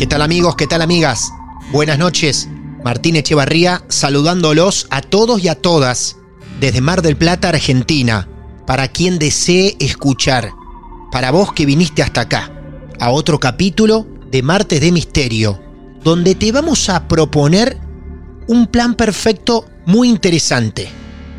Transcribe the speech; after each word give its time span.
¿Qué 0.00 0.06
tal 0.06 0.22
amigos? 0.22 0.56
¿Qué 0.56 0.66
tal 0.66 0.80
amigas? 0.80 1.30
Buenas 1.72 1.98
noches. 1.98 2.48
Martín 2.82 3.16
Echevarría 3.16 3.84
saludándolos 3.90 4.86
a 4.88 5.02
todos 5.02 5.44
y 5.44 5.48
a 5.48 5.54
todas 5.54 6.16
desde 6.58 6.80
Mar 6.80 7.02
del 7.02 7.18
Plata, 7.18 7.50
Argentina, 7.50 8.26
para 8.66 8.88
quien 8.88 9.18
desee 9.18 9.76
escuchar, 9.78 10.52
para 11.12 11.30
vos 11.30 11.52
que 11.52 11.66
viniste 11.66 12.02
hasta 12.02 12.22
acá, 12.22 12.50
a 12.98 13.10
otro 13.10 13.38
capítulo 13.38 14.06
de 14.30 14.42
Martes 14.42 14.80
de 14.80 14.90
Misterio, 14.90 15.60
donde 16.02 16.34
te 16.34 16.50
vamos 16.50 16.88
a 16.88 17.06
proponer 17.06 17.76
un 18.48 18.68
plan 18.68 18.94
perfecto 18.94 19.66
muy 19.84 20.08
interesante. 20.08 20.88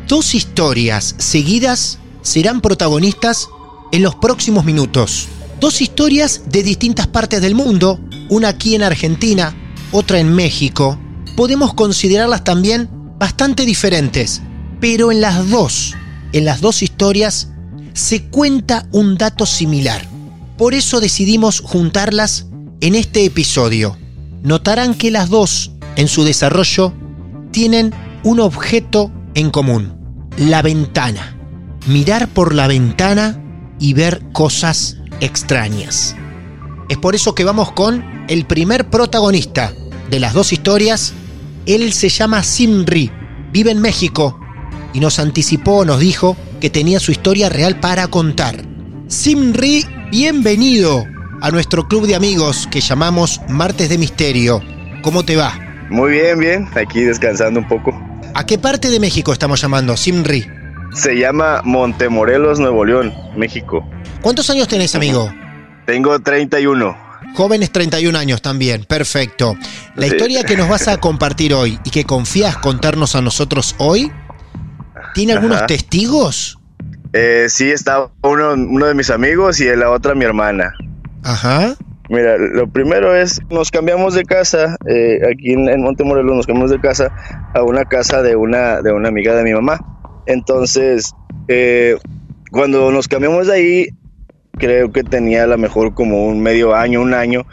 Dos 0.06 0.36
historias 0.36 1.16
seguidas 1.18 1.98
serán 2.20 2.60
protagonistas 2.60 3.48
en 3.90 4.04
los 4.04 4.14
próximos 4.14 4.64
minutos. 4.64 5.26
Dos 5.58 5.80
historias 5.80 6.42
de 6.46 6.62
distintas 6.62 7.08
partes 7.08 7.40
del 7.40 7.56
mundo, 7.56 7.98
una 8.28 8.48
aquí 8.48 8.74
en 8.74 8.82
Argentina, 8.82 9.54
otra 9.90 10.18
en 10.18 10.34
México. 10.34 10.98
Podemos 11.36 11.74
considerarlas 11.74 12.44
también 12.44 12.88
bastante 13.18 13.64
diferentes, 13.64 14.42
pero 14.80 15.12
en 15.12 15.20
las 15.20 15.48
dos, 15.48 15.94
en 16.32 16.44
las 16.44 16.60
dos 16.60 16.82
historias, 16.82 17.48
se 17.94 18.24
cuenta 18.24 18.88
un 18.92 19.16
dato 19.16 19.46
similar. 19.46 20.06
Por 20.56 20.74
eso 20.74 21.00
decidimos 21.00 21.60
juntarlas 21.60 22.46
en 22.80 22.94
este 22.94 23.24
episodio. 23.24 23.96
Notarán 24.42 24.94
que 24.94 25.10
las 25.10 25.28
dos, 25.28 25.72
en 25.96 26.08
su 26.08 26.24
desarrollo, 26.24 26.92
tienen 27.52 27.92
un 28.24 28.40
objeto 28.40 29.12
en 29.34 29.50
común, 29.50 29.94
la 30.36 30.62
ventana. 30.62 31.36
Mirar 31.86 32.28
por 32.28 32.54
la 32.54 32.66
ventana 32.66 33.40
y 33.78 33.94
ver 33.94 34.22
cosas 34.32 34.98
extrañas. 35.20 36.16
Es 36.92 36.98
por 36.98 37.14
eso 37.14 37.34
que 37.34 37.44
vamos 37.44 37.72
con 37.72 38.04
el 38.28 38.44
primer 38.44 38.90
protagonista 38.90 39.72
de 40.10 40.20
las 40.20 40.34
dos 40.34 40.52
historias. 40.52 41.14
Él 41.64 41.94
se 41.94 42.10
llama 42.10 42.42
Simri, 42.42 43.10
vive 43.50 43.70
en 43.70 43.80
México 43.80 44.38
y 44.92 45.00
nos 45.00 45.18
anticipó, 45.18 45.86
nos 45.86 46.00
dijo 46.00 46.36
que 46.60 46.68
tenía 46.68 47.00
su 47.00 47.10
historia 47.10 47.48
real 47.48 47.80
para 47.80 48.08
contar. 48.08 48.56
Simri, 49.08 49.86
bienvenido 50.10 51.06
a 51.40 51.50
nuestro 51.50 51.88
club 51.88 52.06
de 52.06 52.14
amigos 52.14 52.68
que 52.70 52.82
llamamos 52.82 53.40
Martes 53.48 53.88
de 53.88 53.96
Misterio. 53.96 54.60
¿Cómo 55.00 55.24
te 55.24 55.34
va? 55.34 55.58
Muy 55.88 56.10
bien, 56.10 56.38
bien, 56.38 56.68
aquí 56.74 57.00
descansando 57.00 57.58
un 57.58 57.68
poco. 57.68 57.98
¿A 58.34 58.44
qué 58.44 58.58
parte 58.58 58.90
de 58.90 59.00
México 59.00 59.32
estamos 59.32 59.62
llamando, 59.62 59.96
Simri? 59.96 60.46
Se 60.92 61.14
llama 61.14 61.62
Montemorelos, 61.64 62.60
Nuevo 62.60 62.84
León, 62.84 63.14
México. 63.34 63.82
¿Cuántos 64.20 64.50
años 64.50 64.68
tenés, 64.68 64.94
amigo? 64.94 65.32
Tengo 65.86 66.18
31. 66.20 66.96
Jóvenes 67.34 67.70
31 67.72 68.18
años 68.18 68.42
también, 68.42 68.84
perfecto. 68.84 69.56
La 69.94 70.06
Sí. 70.06 70.14
historia 70.14 70.44
que 70.44 70.56
nos 70.56 70.68
vas 70.68 70.88
a 70.88 70.98
compartir 70.98 71.54
hoy 71.54 71.78
y 71.84 71.90
que 71.90 72.04
confías 72.04 72.56
contarnos 72.58 73.14
a 73.16 73.22
nosotros 73.22 73.74
hoy, 73.78 74.10
¿tiene 75.14 75.32
algunos 75.32 75.58
Ajá. 75.58 75.66
testigos? 75.66 76.58
Eh, 77.14 77.46
sí, 77.48 77.72
uno, 78.22 78.52
uno 78.52 78.86
de 78.86 78.94
mis 78.94 79.10
amigos 79.10 79.60
y 79.60 79.64
la 79.76 79.90
otra 79.90 80.14
mi 80.14 80.24
hermana. 80.24 80.74
Ajá. 81.22 81.74
Mira, 82.08 82.36
lo 82.36 82.68
primero 82.68 83.14
es, 83.16 83.40
nos 83.48 83.70
cambiamos 83.70 84.12
de 84.14 84.24
casa, 84.24 84.76
eh, 84.86 85.20
aquí 85.32 85.52
en, 85.52 85.68
en 85.68 85.80
Montemorelos 85.82 86.36
nos 86.36 86.46
cambiamos 86.46 86.70
de 86.70 86.80
casa 86.80 87.10
a 87.54 87.62
una 87.62 87.84
casa 87.84 88.20
de 88.22 88.36
una, 88.36 88.82
de 88.82 88.92
una 88.92 89.08
amiga 89.08 89.34
de 89.34 89.44
mi 89.44 89.54
mamá. 89.54 89.80
Entonces, 90.26 91.14
eh, 91.48 91.96
cuando 92.50 92.90
nos 92.92 93.08
cambiamos 93.08 93.46
de 93.46 93.52
ahí, 93.54 93.88
creo 94.58 94.92
que 94.92 95.02
tenía 95.04 95.44
a 95.44 95.46
lo 95.46 95.58
mejor 95.58 95.94
como 95.94 96.26
un 96.26 96.40
medio 96.40 96.74
año, 96.74 97.00
un 97.00 97.14
año, 97.14 97.46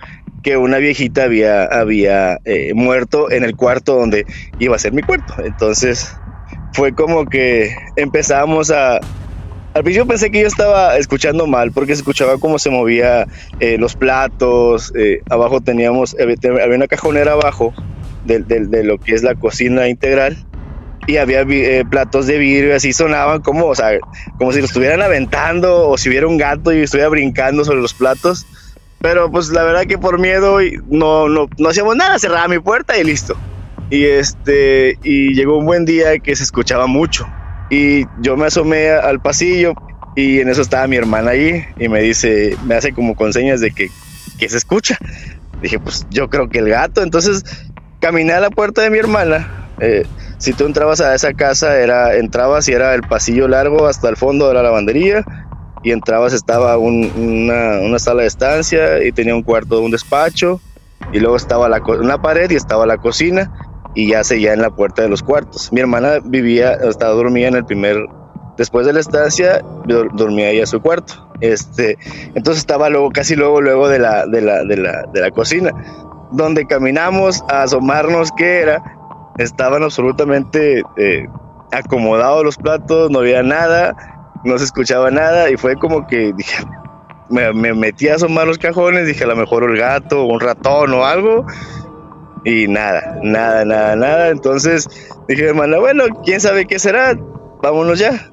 que 0.43 0.57
una 0.57 0.77
viejita 0.77 1.23
había, 1.23 1.65
había 1.65 2.39
eh, 2.45 2.73
muerto 2.73 3.29
en 3.31 3.43
el 3.43 3.55
cuarto 3.55 3.95
donde 3.95 4.25
iba 4.59 4.75
a 4.75 4.79
ser 4.79 4.93
mi 4.93 5.01
cuarto. 5.01 5.33
Entonces, 5.43 6.15
fue 6.73 6.93
como 6.93 7.25
que 7.25 7.75
empezamos 7.95 8.71
a... 8.71 8.99
Al 9.73 9.83
principio 9.83 10.07
pensé 10.07 10.31
que 10.31 10.41
yo 10.41 10.47
estaba 10.47 10.97
escuchando 10.97 11.45
mal 11.45 11.71
porque 11.71 11.93
se 11.95 11.99
escuchaba 12.01 12.37
cómo 12.39 12.57
se 12.57 12.69
movía 12.71 13.27
eh, 13.59 13.77
los 13.77 13.95
platos, 13.95 14.91
eh, 14.97 15.21
abajo 15.29 15.61
teníamos, 15.61 16.15
había 16.19 16.75
una 16.75 16.87
cajonera 16.87 17.33
abajo 17.33 17.73
de, 18.25 18.39
de- 18.39 18.65
de 18.65 18.83
lo 18.83 18.97
que 18.97 19.13
es 19.13 19.23
la 19.23 19.35
cocina 19.35 19.87
integral 19.87 20.37
y 21.07 21.17
había 21.17 21.41
eh, 21.41 21.83
platos 21.89 22.27
de 22.27 22.37
vidrio, 22.37 22.75
así 22.75 22.93
sonaban 22.93 23.41
como, 23.41 23.65
o 23.65 23.75
sea, 23.75 23.97
como 24.37 24.51
si 24.51 24.59
lo 24.59 24.65
estuvieran 24.65 25.01
aventando 25.01 25.89
o 25.89 25.97
si 25.97 26.09
hubiera 26.09 26.27
un 26.27 26.37
gato 26.37 26.71
y 26.73 26.81
estuviera 26.81 27.09
brincando 27.09 27.65
sobre 27.65 27.81
los 27.81 27.93
platos. 27.93 28.45
Pero 29.01 29.31
pues 29.31 29.49
la 29.49 29.63
verdad 29.63 29.85
que 29.85 29.97
por 29.97 30.19
miedo 30.19 30.57
no, 30.89 31.29
no, 31.29 31.47
no 31.57 31.69
hacíamos 31.69 31.95
nada, 31.95 32.19
cerraba 32.19 32.47
mi 32.47 32.59
puerta 32.59 32.97
y 32.97 33.03
listo. 33.03 33.37
Y 33.89 34.05
este, 34.05 34.97
y 35.03 35.33
llegó 35.33 35.57
un 35.57 35.65
buen 35.65 35.85
día 35.85 36.19
que 36.19 36.35
se 36.35 36.43
escuchaba 36.43 36.85
mucho. 36.85 37.27
Y 37.69 38.05
yo 38.19 38.35
me 38.35 38.47
asomé 38.47 38.89
al 38.89 39.21
pasillo 39.21 39.73
y 40.15 40.39
en 40.39 40.49
eso 40.49 40.61
estaba 40.61 40.87
mi 40.87 40.97
hermana 40.97 41.31
ahí 41.31 41.63
y 41.79 41.87
me 41.87 42.01
dice, 42.01 42.57
me 42.65 42.75
hace 42.75 42.93
como 42.93 43.15
con 43.15 43.31
señas 43.31 43.61
de 43.61 43.71
que, 43.71 43.89
que 44.37 44.49
se 44.49 44.57
escucha. 44.57 44.97
Dije, 45.61 45.79
pues 45.79 46.05
yo 46.09 46.29
creo 46.29 46.49
que 46.49 46.59
el 46.59 46.69
gato. 46.69 47.01
Entonces 47.01 47.43
caminé 47.99 48.33
a 48.33 48.39
la 48.39 48.49
puerta 48.49 48.81
de 48.81 48.89
mi 48.89 48.97
hermana. 48.97 49.69
Eh, 49.79 50.05
si 50.39 50.53
tú 50.53 50.65
entrabas 50.65 51.01
a 51.01 51.13
esa 51.13 51.33
casa, 51.33 51.77
era, 51.79 52.15
entrabas 52.15 52.67
y 52.67 52.73
era 52.73 52.95
el 52.95 53.03
pasillo 53.03 53.47
largo 53.47 53.85
hasta 53.87 54.09
el 54.09 54.17
fondo 54.17 54.47
de 54.47 54.55
la 54.55 54.63
lavandería. 54.63 55.23
Y 55.83 55.91
entrabas, 55.91 56.33
estaba 56.33 56.77
un- 56.77 57.11
una, 57.15 57.79
una 57.85 57.99
sala 57.99 58.21
de 58.23 58.27
estancia 58.27 59.03
y 59.03 59.11
tenía 59.11 59.35
un 59.35 59.43
cuarto, 59.43 59.81
un 59.81 59.91
despacho. 59.91 60.59
Y 61.13 61.19
luego 61.19 61.35
estaba 61.37 61.69
la, 61.69 61.81
una 62.01 62.21
pared 62.21 62.49
y 62.51 62.55
estaba 62.55 62.85
la 62.85 62.97
cocina. 62.97 63.51
Y 63.95 64.09
ya 64.09 64.23
seguía 64.23 64.53
en 64.53 64.61
la 64.61 64.69
puerta 64.69 65.01
de 65.01 65.09
los 65.09 65.23
cuartos. 65.23 65.71
Mi 65.71 65.81
hermana 65.81 66.19
vivía, 66.23 66.73
estaba 66.73 67.13
dormida 67.13 67.47
en 67.47 67.55
el 67.55 67.65
primer, 67.65 67.97
después 68.57 68.85
de 68.85 68.93
la 68.93 68.99
estancia, 68.99 69.61
dormía 70.13 70.49
ella 70.51 70.61
en 70.61 70.67
su 70.67 70.81
cuarto. 70.81 71.27
Este, 71.41 71.97
entonces 72.35 72.59
estaba 72.59 72.89
luego, 72.89 73.09
casi 73.11 73.35
luego, 73.35 73.61
luego 73.61 73.87
de 73.89 73.99
la, 73.99 74.25
de 74.27 74.41
la, 74.41 74.63
de 74.63 74.77
la, 74.77 75.03
de 75.13 75.21
la 75.21 75.31
cocina. 75.31 75.71
Donde 76.31 76.65
caminamos 76.67 77.43
a 77.49 77.63
asomarnos 77.63 78.29
qué 78.37 78.59
era, 78.61 78.98
estaban 79.39 79.83
absolutamente 79.83 80.83
eh, 80.97 81.27
acomodados 81.71 82.43
los 82.43 82.57
platos, 82.57 83.09
no 83.09 83.19
había 83.19 83.41
nada, 83.41 83.95
no 84.43 84.57
se 84.57 84.65
escuchaba 84.65 85.11
nada 85.11 85.49
y 85.49 85.57
fue 85.57 85.75
como 85.75 86.07
que 86.07 86.33
dije, 86.33 86.63
me, 87.29 87.53
me 87.53 87.73
metí 87.73 88.09
a 88.09 88.15
asomar 88.15 88.47
los 88.47 88.57
cajones, 88.57 89.07
dije 89.07 89.23
a 89.23 89.27
lo 89.27 89.35
mejor 89.35 89.63
el 89.63 89.77
gato, 89.77 90.25
un 90.25 90.39
ratón 90.39 90.93
o 90.93 91.05
algo. 91.05 91.45
Y 92.45 92.67
nada, 92.67 93.19
nada, 93.21 93.65
nada, 93.65 93.95
nada. 93.95 94.29
Entonces 94.29 94.87
dije, 95.27 95.47
hermana, 95.47 95.77
bueno, 95.79 96.03
quién 96.23 96.39
sabe 96.39 96.65
qué 96.65 96.79
será, 96.79 97.17
vámonos 97.61 97.99
ya. 97.99 98.29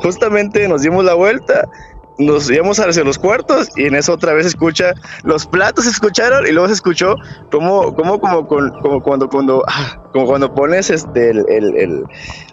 Justamente 0.00 0.68
nos 0.68 0.82
dimos 0.82 1.04
la 1.04 1.14
vuelta 1.14 1.68
nos 2.18 2.50
íbamos 2.50 2.80
hacia 2.80 3.04
los 3.04 3.18
cuartos 3.18 3.68
y 3.76 3.84
en 3.84 3.94
eso 3.94 4.12
otra 4.12 4.32
vez 4.34 4.46
escucha 4.46 4.94
los 5.22 5.46
platos 5.46 5.84
se 5.84 5.90
escucharon 5.90 6.46
y 6.46 6.50
luego 6.50 6.68
se 6.68 6.74
escuchó 6.74 7.14
como 7.50 7.94
como 7.94 8.20
como 8.20 8.46
como 8.46 9.00
cuando 9.02 9.28
cuando 9.28 9.62
ah, 9.68 10.02
como 10.12 10.26
cuando 10.26 10.52
pones 10.54 10.90
este 10.90 11.30
el, 11.30 12.04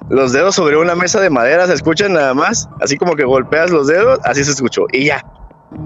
los 0.09 0.31
dedos 0.33 0.55
sobre 0.55 0.77
una 0.77 0.95
mesa 0.95 1.19
de 1.19 1.29
madera 1.29 1.65
se 1.65 1.73
escuchan 1.73 2.13
nada 2.13 2.33
más 2.33 2.69
así 2.79 2.97
como 2.97 3.15
que 3.15 3.25
golpeas 3.25 3.71
los 3.71 3.87
dedos 3.87 4.19
así 4.23 4.43
se 4.43 4.51
escuchó 4.51 4.85
y 4.91 5.05
ya. 5.05 5.25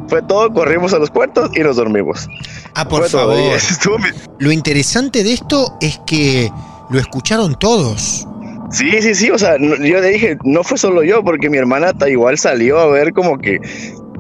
Fue 0.08 0.22
todo 0.22 0.54
corrimos 0.54 0.94
a 0.94 1.00
los 1.00 1.10
cuartos 1.10 1.50
y 1.56 1.62
nos 1.62 1.78
dormimos. 1.78 2.28
Ah 2.76 2.88
por 2.88 3.08
favor. 3.10 3.38
lo 4.40 4.52
interesante 4.52 5.24
de 5.24 5.34
esto 5.34 5.78
es 5.82 6.00
que 6.06 6.52
lo 6.90 7.00
escucharon 7.00 7.56
todos 7.56 8.28
Sí, 8.72 9.02
sí, 9.02 9.16
sí, 9.16 9.32
o 9.32 9.38
sea, 9.38 9.58
yo 9.58 10.00
le 10.00 10.10
dije, 10.10 10.38
no 10.44 10.64
fue 10.64 10.78
solo 10.78 11.04
yo, 11.04 11.24
porque 11.24 11.50
mi 11.50 11.58
hermana 11.58 11.94
igual 12.08 12.38
salió 12.38 12.80
a 12.80 12.88
ver 12.88 13.14
como 13.14 13.40
que, 13.40 13.60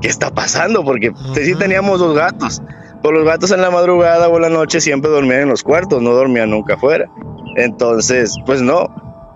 ¿qué 0.01 0.07
está 0.07 0.31
pasando? 0.31 0.83
Porque 0.83 1.11
sí 1.35 1.55
teníamos 1.55 1.99
dos 1.99 2.15
gatos. 2.15 2.61
Pues 3.01 3.15
los 3.15 3.25
gatos 3.25 3.51
en 3.51 3.61
la 3.61 3.69
madrugada 3.69 4.27
o 4.27 4.35
en 4.35 4.41
la 4.41 4.49
noche 4.49 4.81
siempre 4.81 5.09
dormían 5.09 5.41
en 5.41 5.49
los 5.49 5.63
cuartos, 5.63 6.01
no 6.01 6.11
dormían 6.11 6.49
nunca 6.49 6.73
afuera. 6.73 7.09
Entonces, 7.55 8.35
pues 8.45 8.61
no. 8.61 8.89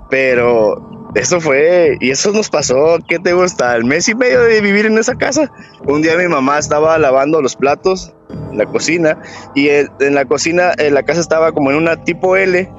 Pero 0.10 1.10
eso 1.15 1.39
fue, 1.39 1.98
y 2.00 2.10
eso 2.10 2.31
nos 2.31 2.50
pasó, 2.50 2.98
¿qué 3.07 3.19
te 3.19 3.33
gusta? 3.33 3.75
El 3.75 3.86
mes 3.86 4.10
y 4.10 4.15
medio 4.15 4.42
de 4.42 4.62
vivir 4.62 4.86
en 4.86 4.98
esa 4.98 5.15
casa. 5.15 5.51
Un 5.86 6.01
día 6.01 6.18
mi 6.18 6.27
mamá 6.27 6.57
estaba 6.57 6.98
lavando 6.98 7.42
los 7.42 7.56
platos 7.56 8.13
en 8.51 8.57
la 8.57 8.65
cocina, 8.65 9.21
y 9.54 9.69
en 9.69 10.15
la 10.15 10.25
cocina, 10.25 10.71
en 10.77 10.94
la 10.95 11.04
casa 11.04 11.21
estaba 11.21 11.51
como 11.51 11.71
en 11.71 11.77
una 11.77 12.04
tipo 12.04 12.36
L, 12.36 12.69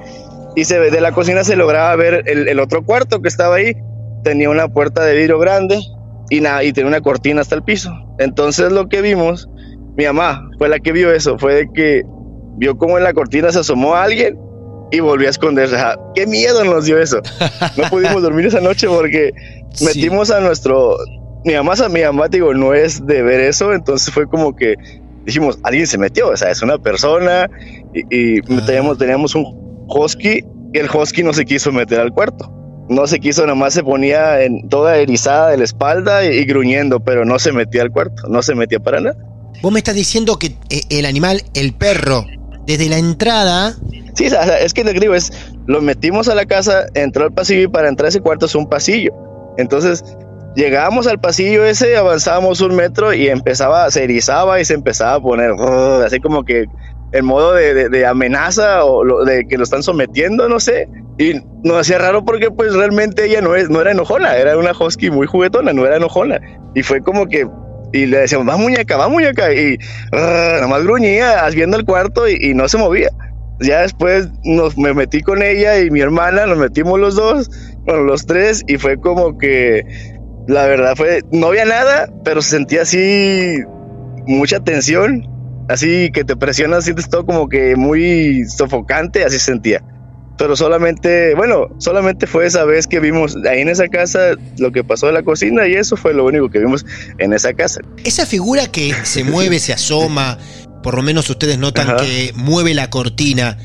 y 0.55 0.65
se 0.65 0.79
de 0.79 1.01
la 1.01 1.11
cocina 1.11 1.43
se 1.43 1.55
lograba 1.55 1.95
ver 1.95 2.23
el, 2.27 2.59
otro 2.59 2.83
cuarto 2.83 3.21
que 3.21 3.27
estaba 3.27 3.55
ahí. 3.55 3.75
Tenía 4.23 4.49
una 4.49 4.67
puerta 4.69 5.03
de 5.03 5.15
vidrio 5.15 5.37
grande 5.37 5.79
y, 6.29 6.41
nada, 6.41 6.63
y 6.63 6.73
tenía 6.73 6.87
una 6.87 7.01
cortina 7.01 7.41
hasta 7.41 7.55
el 7.55 7.63
piso. 7.63 7.91
Entonces 8.17 8.71
lo 8.71 8.87
que 8.87 9.01
vimos, 9.01 9.49
mi 9.97 10.05
mamá 10.05 10.49
fue 10.57 10.69
la 10.69 10.79
que 10.79 10.91
vio 10.91 11.11
eso, 11.11 11.37
fue 11.37 11.55
de 11.55 11.69
que 11.73 12.03
vio 12.57 12.77
como 12.77 12.97
en 12.97 13.03
la 13.03 13.13
cortina 13.13 13.51
se 13.51 13.59
asomó 13.59 13.95
alguien 13.95 14.39
y 14.91 15.01
volvió 15.01 15.27
a 15.27 15.31
esconderse. 15.31 15.75
¡Qué 16.15 16.25
miedo 16.25 16.63
nos 16.63 16.85
dio 16.85 16.97
eso! 16.97 17.21
No 17.77 17.89
pudimos 17.89 18.21
dormir 18.21 18.45
esa 18.45 18.61
noche 18.61 18.87
porque 18.87 19.33
metimos 19.81 20.31
a 20.31 20.39
nuestro... 20.39 20.97
Mi 21.43 21.53
mamá, 21.53 21.73
mi 21.91 22.01
mamá, 22.01 22.27
digo, 22.27 22.55
no 22.55 22.73
es 22.73 23.05
de 23.05 23.21
ver 23.21 23.39
eso, 23.41 23.71
entonces 23.71 24.11
fue 24.11 24.27
como 24.27 24.55
que 24.55 24.75
dijimos, 25.25 25.59
alguien 25.63 25.87
se 25.87 25.97
metió, 25.97 26.29
o 26.29 26.37
sea, 26.37 26.51
es 26.51 26.61
una 26.61 26.77
persona 26.77 27.49
y, 27.93 28.39
ah. 28.39 28.63
teníamos, 28.65 28.97
teníamos 28.97 29.35
un 29.35 29.64
husky 29.87 30.43
y 30.73 30.77
el 30.77 30.89
husky 30.89 31.23
no 31.23 31.33
se 31.33 31.45
quiso 31.45 31.71
meter 31.71 31.99
al 31.99 32.11
cuarto. 32.11 32.51
No 32.89 33.07
se 33.07 33.19
quiso, 33.19 33.41
nada 33.43 33.55
más 33.55 33.73
se 33.73 33.83
ponía 33.83 34.43
en 34.43 34.69
toda 34.69 34.97
erizada 34.97 35.49
de 35.49 35.57
la 35.57 35.63
espalda 35.63 36.23
y, 36.23 36.45
gruñendo, 36.45 36.99
pero 36.99 37.25
no 37.25 37.39
se 37.39 37.51
metía 37.51 37.81
al 37.81 37.91
cuarto, 37.91 38.27
no 38.27 38.43
se 38.43 38.53
metía 38.53 38.79
para 38.79 38.99
nada. 38.99 39.17
Vos 39.61 39.71
me 39.71 39.79
estás 39.79 39.95
diciendo 39.95 40.37
que 40.37 40.55
eh, 40.69 40.81
el 40.89 41.05
animal, 41.05 41.41
el 41.55 41.73
perro, 41.73 42.25
desde 42.67 42.89
la 42.89 42.97
entrada. 42.97 43.75
Sí, 44.13 44.25
es 44.61 44.73
que 44.73 44.83
te 44.83 44.93
digo, 44.93 45.15
es, 45.15 45.31
lo 45.65 45.81
metimos 45.81 46.27
a 46.27 46.35
la 46.35 46.45
casa, 46.45 46.85
entró 46.93 47.23
al 47.23 47.33
pasillo 47.33 47.63
y 47.63 47.67
para 47.67 47.89
entrar 47.89 48.05
a 48.05 48.09
ese 48.09 48.21
cuarto 48.21 48.45
es 48.45 48.53
un 48.53 48.69
pasillo. 48.69 49.13
Entonces, 49.57 50.03
llegábamos 50.55 51.07
al 51.07 51.19
pasillo 51.19 51.65
ese, 51.65 51.97
avanzábamos 51.97 52.61
un 52.61 52.75
metro 52.75 53.13
y 53.13 53.27
empezaba, 53.27 53.89
se 53.91 54.03
erizaba 54.03 54.59
y 54.59 54.65
se 54.65 54.73
empezaba 54.73 55.15
a 55.15 55.21
poner 55.21 55.51
así 56.05 56.19
como 56.19 56.43
que 56.43 56.65
en 57.15 57.25
modo 57.25 57.53
de, 57.53 58.05
amenaza 58.05 58.83
o 58.83 59.23
de 59.23 59.47
que 59.47 59.57
lo 59.57 59.63
están 59.63 59.83
sometiendo, 59.83 60.49
no 60.49 60.59
sé. 60.59 60.89
Y 61.17 61.35
nos 61.63 61.77
hacía 61.79 61.97
raro 61.97 62.25
porque 62.25 62.51
pues 62.51 62.73
realmente 62.73 63.25
ella 63.25 63.39
no, 63.39 63.55
es, 63.55 63.69
no 63.69 63.79
era 63.79 63.91
enojona, 63.91 64.35
era 64.35 64.57
una 64.57 64.73
husky 64.77 65.09
muy 65.09 65.25
juguetona, 65.25 65.71
no 65.71 65.85
era 65.85 65.95
enojona. 65.95 66.41
Y 66.73 66.83
fue 66.83 66.99
como 66.99 67.27
que, 67.27 67.47
y 67.93 68.05
le 68.05 68.17
decíamos, 68.17 68.49
va 68.49 68.57
muñeca, 68.57 68.97
va 68.97 69.07
muñeca, 69.07 69.53
y 69.53 69.75
uh, 70.11 70.61
nomás 70.61 70.83
gruñía 70.83 71.47
viendo 71.51 71.77
el 71.77 71.85
cuarto 71.85 72.27
y, 72.27 72.53
no 72.53 72.67
se 72.67 72.77
movía. 72.77 73.11
Ya 73.61 73.83
después 73.83 74.27
nos, 74.43 74.77
me 74.77 74.93
metí 74.93 75.21
con 75.21 75.41
ella 75.41 75.79
y 75.79 75.89
mi 75.89 76.01
hermana, 76.01 76.45
nos 76.45 76.57
metimos 76.57 76.99
los 76.99 77.15
dos, 77.15 77.49
bueno, 77.85 78.03
los 78.03 78.25
tres, 78.25 78.61
y 78.67 78.75
fue 78.75 78.99
como 78.99 79.37
que, 79.37 79.85
la 80.49 80.65
verdad 80.65 80.97
fue, 80.97 81.21
no 81.31 81.47
había 81.47 81.63
nada, 81.63 82.09
pero 82.25 82.41
se 82.41 82.49
sentía 82.49 82.81
así 82.81 83.59
mucha 84.27 84.59
tensión 84.59 85.33
así 85.67 86.11
que 86.11 86.23
te 86.23 86.35
presionas, 86.35 86.83
sientes 86.83 87.09
todo 87.09 87.25
como 87.25 87.49
que 87.49 87.75
muy 87.75 88.45
sofocante, 88.45 89.23
así 89.23 89.39
sentía. 89.39 89.83
Pero 90.37 90.55
solamente, 90.55 91.33
bueno, 91.33 91.69
solamente 91.77 92.27
fue 92.27 92.45
esa 92.45 92.65
vez 92.65 92.87
que 92.87 92.99
vimos 92.99 93.37
ahí 93.49 93.61
en 93.61 93.69
esa 93.69 93.87
casa 93.87 94.35
lo 94.57 94.71
que 94.71 94.83
pasó 94.83 95.07
en 95.07 95.13
la 95.13 95.23
cocina 95.23 95.65
y 95.67 95.75
eso 95.75 95.95
fue 95.95 96.13
lo 96.13 96.25
único 96.25 96.49
que 96.49 96.59
vimos 96.59 96.85
en 97.19 97.31
esa 97.31 97.53
casa. 97.53 97.79
Esa 98.03 98.25
figura 98.25 98.67
que 98.67 98.93
se 99.03 99.23
mueve, 99.23 99.59
se 99.59 99.71
asoma, 99.71 100.37
por 100.83 100.95
lo 100.95 101.03
menos 101.03 101.29
ustedes 101.29 101.57
notan 101.57 101.95
que 101.97 102.33
mueve 102.35 102.73
la 102.73 102.89
cortina, 102.89 103.57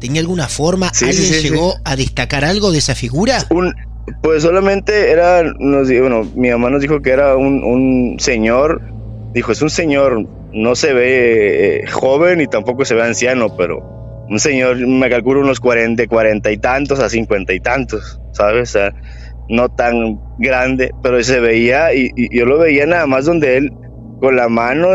¿tenía 0.00 0.22
alguna 0.22 0.48
forma? 0.48 0.90
¿Alguien 1.02 1.42
llegó 1.42 1.74
a 1.84 1.94
destacar 1.94 2.44
algo 2.44 2.72
de 2.72 2.78
esa 2.78 2.94
figura? 2.94 3.44
Un, 3.50 3.74
pues 4.22 4.42
solamente 4.42 5.10
era, 5.10 5.42
nos, 5.58 5.88
bueno, 5.88 6.26
mi 6.34 6.48
mamá 6.48 6.70
nos 6.70 6.80
dijo 6.80 7.02
que 7.02 7.10
era 7.10 7.36
un, 7.36 7.62
un 7.62 8.16
señor, 8.18 8.80
dijo, 9.34 9.52
es 9.52 9.60
un 9.60 9.70
señor 9.70 10.26
no 10.54 10.76
se 10.76 10.92
ve 10.92 11.80
eh, 11.82 11.86
joven 11.88 12.40
y 12.40 12.46
tampoco 12.46 12.84
se 12.84 12.94
ve 12.94 13.02
anciano, 13.02 13.56
pero 13.56 13.82
un 14.28 14.38
señor, 14.38 14.76
me 14.86 15.10
calculo 15.10 15.40
unos 15.40 15.60
40, 15.60 16.06
40 16.06 16.50
y 16.50 16.56
tantos 16.58 17.00
a 17.00 17.08
50 17.08 17.52
y 17.52 17.60
tantos, 17.60 18.20
¿sabes? 18.32 18.70
O 18.70 18.72
sea, 18.72 18.94
no 19.48 19.68
tan 19.68 20.18
grande, 20.38 20.92
pero 21.02 21.22
se 21.22 21.40
veía 21.40 21.92
y, 21.92 22.10
yo 22.30 22.46
lo 22.46 22.58
veía 22.58 22.86
nada 22.86 23.06
más 23.06 23.26
donde 23.26 23.58
él 23.58 23.70
con 24.20 24.36
la 24.36 24.48
mano 24.48 24.88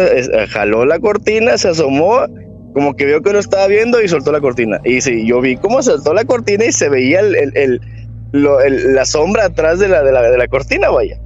jaló 0.50 0.86
la 0.86 1.00
cortina, 1.00 1.58
se 1.58 1.70
asomó, 1.70 2.22
como 2.74 2.96
que 2.96 3.06
vio 3.06 3.22
que 3.22 3.34
lo 3.34 3.40
estaba 3.40 3.68
viendo 3.68 4.02
y 4.02 4.08
soltó 4.08 4.32
la 4.32 4.42
cortina. 4.42 4.80
Y 4.84 5.02
sí, 5.02 5.28
yo 5.28 5.42
vi 5.42 5.58
cómo 5.58 5.84
soltó 5.84 6.14
la 6.14 6.24
cortina 6.24 6.66
y 6.66 6.72
se 6.72 6.90
veía 6.90 7.20
el, 7.20 7.82
la 8.32 9.06
sombra 9.06 9.46
atrás 9.46 9.78
de 9.80 9.90
la, 9.90 10.04
de 10.04 10.12
la, 10.12 10.32
de 10.32 10.38
la 10.38 10.48
cortina, 10.48 10.90
vaya. 10.90 11.20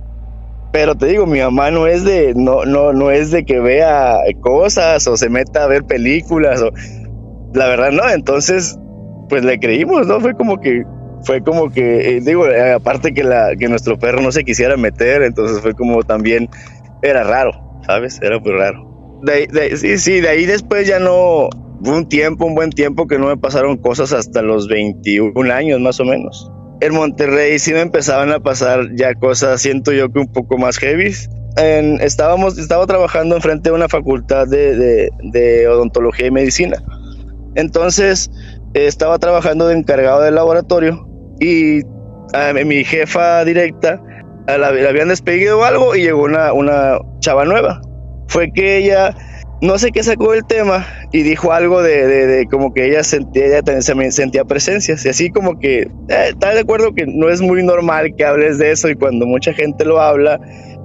Pero 0.74 0.96
te 0.96 1.06
digo, 1.06 1.28
mi 1.28 1.40
mamá 1.40 1.70
no 1.70 1.86
es 1.86 2.04
de, 2.04 2.34
no, 2.36 2.66
no, 2.66 2.94
no 2.94 3.12
es 3.12 3.30
de 3.30 3.46
que 3.46 3.60
vea 3.60 4.18
cosas 4.42 5.06
o 5.06 5.16
se 5.16 5.30
meta 5.30 5.64
a 5.64 5.68
ver 5.68 5.84
películas 5.84 6.64
o 6.64 6.72
la 7.54 7.68
verdad 7.68 7.92
no, 7.92 8.10
entonces 8.10 8.76
pues 9.30 9.46
le 9.46 9.60
creímos, 9.60 10.08
¿no? 10.08 10.20
Fue 10.20 10.34
como 10.34 10.60
que, 10.60 10.82
fue 11.26 11.44
como 11.44 11.72
que, 11.72 12.18
eh, 12.18 12.22
digo, 12.22 12.48
eh, 12.48 12.74
aparte 12.74 13.14
que 13.14 13.24
la, 13.24 13.56
que 13.56 13.68
nuestro 13.68 14.00
perro 14.00 14.20
no 14.22 14.32
se 14.32 14.44
quisiera 14.44 14.76
meter, 14.76 15.22
entonces 15.22 15.62
fue 15.62 15.76
como 15.76 16.02
también, 16.02 16.50
era 17.04 17.24
raro, 17.24 17.52
¿sabes? 17.86 18.20
Era 18.24 18.40
muy 18.40 18.54
raro. 18.54 19.22
sí, 19.76 20.00
sí, 20.00 20.22
de 20.22 20.30
ahí 20.30 20.48
después 20.48 20.88
ya 20.88 20.98
no, 20.98 21.50
un 21.86 22.10
tiempo, 22.10 22.48
un 22.48 22.56
buen 22.56 22.72
tiempo 22.72 23.06
que 23.06 23.20
no 23.20 23.28
me 23.28 23.38
pasaron 23.38 23.78
cosas 23.78 24.12
hasta 24.12 24.42
los 24.42 24.68
21 24.68 25.54
años 25.54 25.80
más 25.80 26.00
o 26.00 26.06
menos 26.06 26.52
en 26.84 26.94
Monterrey 26.94 27.60
sí 27.60 27.72
me 27.72 27.80
empezaban 27.80 28.32
a 28.32 28.40
pasar 28.42 28.90
ya 28.96 29.14
cosas, 29.16 29.62
siento 29.62 29.94
yo 29.94 30.12
que 30.12 30.20
un 30.20 30.32
poco 30.32 30.58
más 30.58 30.78
heavy. 30.78 31.14
estábamos, 32.02 32.58
estaba 32.58 32.86
trabajando 32.88 33.36
enfrente 33.36 33.70
de 33.70 33.76
una 33.76 33.88
facultad 33.88 34.48
de, 34.48 35.10
de, 35.22 35.68
odontología 35.68 36.28
y 36.28 36.32
medicina. 36.32 36.84
Entonces, 37.56 38.30
estaba 38.74 39.18
trabajando 39.18 39.68
de 39.68 39.78
encargado 39.78 40.22
del 40.22 40.36
laboratorio 40.36 41.08
y 41.40 41.84
a 42.34 42.52
mi 42.54 42.84
jefa 42.84 43.46
directa 43.46 44.02
la, 44.48 44.68
habían 44.68 45.08
despedido 45.08 45.64
algo 45.64 45.96
y 45.96 46.02
llegó 46.02 46.24
una, 46.24 46.52
una 46.52 47.00
chava 47.20 47.46
nueva. 47.46 47.80
Fue 48.28 48.52
que 48.52 48.78
ella 48.78 49.16
no 49.62 49.78
sé 49.78 49.92
qué 49.92 50.04
sacó 50.04 50.34
el 50.34 50.46
tema 50.46 50.86
y 51.12 51.24
dijo 51.24 51.54
algo 51.54 51.82
de, 51.82 52.46
como 52.52 52.74
que 52.74 52.86
ella 52.86 53.04
sentía, 53.04 53.46
ella 53.46 53.62
también 53.62 54.12
sentía 54.12 54.44
presencias 54.44 55.06
y 55.06 55.10
así 55.10 55.30
como 55.32 55.58
que 55.58 55.84
eh, 55.84 55.90
está 56.30 56.54
de 56.54 56.62
acuerdo 56.62 56.94
que 56.94 57.06
no 57.08 57.30
es 57.30 57.42
muy 57.42 57.64
normal 57.64 58.14
que 58.18 58.26
hables 58.26 58.58
de 58.58 58.72
eso 58.72 58.90
y 58.90 58.96
cuando 58.96 59.26
mucha 59.26 59.54
gente 59.54 59.86
lo 59.86 60.02
habla, 60.02 60.40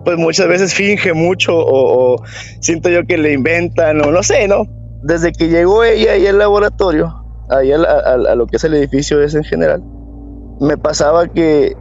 pues 0.05 0.17
muchas 0.17 0.47
veces 0.47 0.75
finge 0.75 1.13
mucho 1.13 1.53
o, 1.57 2.23
siento 2.61 2.89
yo 2.89 3.05
que 3.05 3.19
le 3.19 3.33
inventan 3.33 4.01
o 4.01 4.13
no 4.13 4.23
sé, 4.23 4.47
¿no? 4.47 4.65
Desde 5.03 5.33
que 5.33 5.49
llegó 5.49 5.83
ella 5.83 6.13
ahí 6.13 6.27
al 6.27 6.39
laboratorio, 6.39 7.25
ahí 7.51 7.73
a, 7.73 7.77
a 7.77 8.35
lo 8.37 8.47
que 8.47 8.59
es 8.59 8.65
el 8.65 8.75
edificio 8.75 9.21
ese 9.23 9.39
en 9.39 9.45
general, 9.45 9.83
me 10.61 10.77
pasaba 10.77 11.27
que 11.27 11.75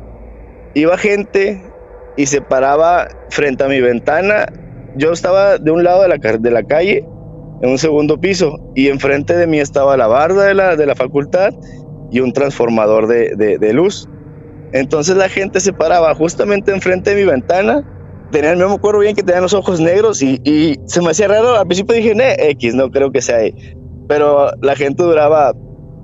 iba 0.74 0.98
gente 0.98 1.62
y 2.16 2.26
se 2.26 2.42
paraba 2.42 3.08
frente 3.30 3.64
a 3.64 3.68
mi 3.68 3.82
ventana 3.82 4.48
yo 4.96 5.12
estaba 5.12 5.58
de 5.58 5.72
un 5.72 5.84
lado 5.84 6.02
de 6.04 6.10
la, 6.10 6.18
de 6.18 6.52
la 6.52 6.64
calle, 6.64 7.06
en 7.62 7.70
un 7.70 7.78
segundo 7.78 8.20
piso, 8.20 8.60
y 8.76 8.88
enfrente 8.88 9.36
de 9.36 9.48
mí 9.48 9.60
estaba 9.60 9.98
la 9.98 10.08
barda 10.08 10.46
de 10.46 10.54
la, 10.54 10.76
de 10.76 10.86
la 10.86 10.96
facultad 10.96 11.52
y 12.12 12.20
un 12.20 12.34
transformador 12.34 13.08
de, 13.08 13.36
de, 13.36 13.74
luz. 13.74 14.08
Entonces 14.72 15.18
la 15.18 15.30
gente 15.30 15.60
se 15.60 15.74
paraba 15.74 16.14
justamente 16.16 16.72
enfrente 16.72 17.12
de 17.12 17.16
mi 17.16 17.30
ventana 17.30 17.86
tenían, 18.32 18.60
no 18.60 18.70
me 18.70 18.76
acuerdo 18.76 19.00
bien 19.00 19.16
que 19.16 19.24
tenían 19.24 19.44
los 19.44 19.54
ojos 19.54 19.80
negros 19.80 20.22
y, 20.22 20.80
se 20.86 21.02
me 21.02 21.12
hacía 21.12 21.28
raro. 21.28 21.56
Al 21.56 21.66
principio 21.66 21.96
dije, 21.96 22.12
eh, 22.12 22.50
X, 22.52 22.76
no 22.76 22.90
creo 22.92 23.12
que 23.12 23.22
sea 23.22 23.38
ahí. 23.38 23.54
Pero 24.08 24.52
la 24.62 24.76
gente 24.76 25.04
duraba 25.04 25.54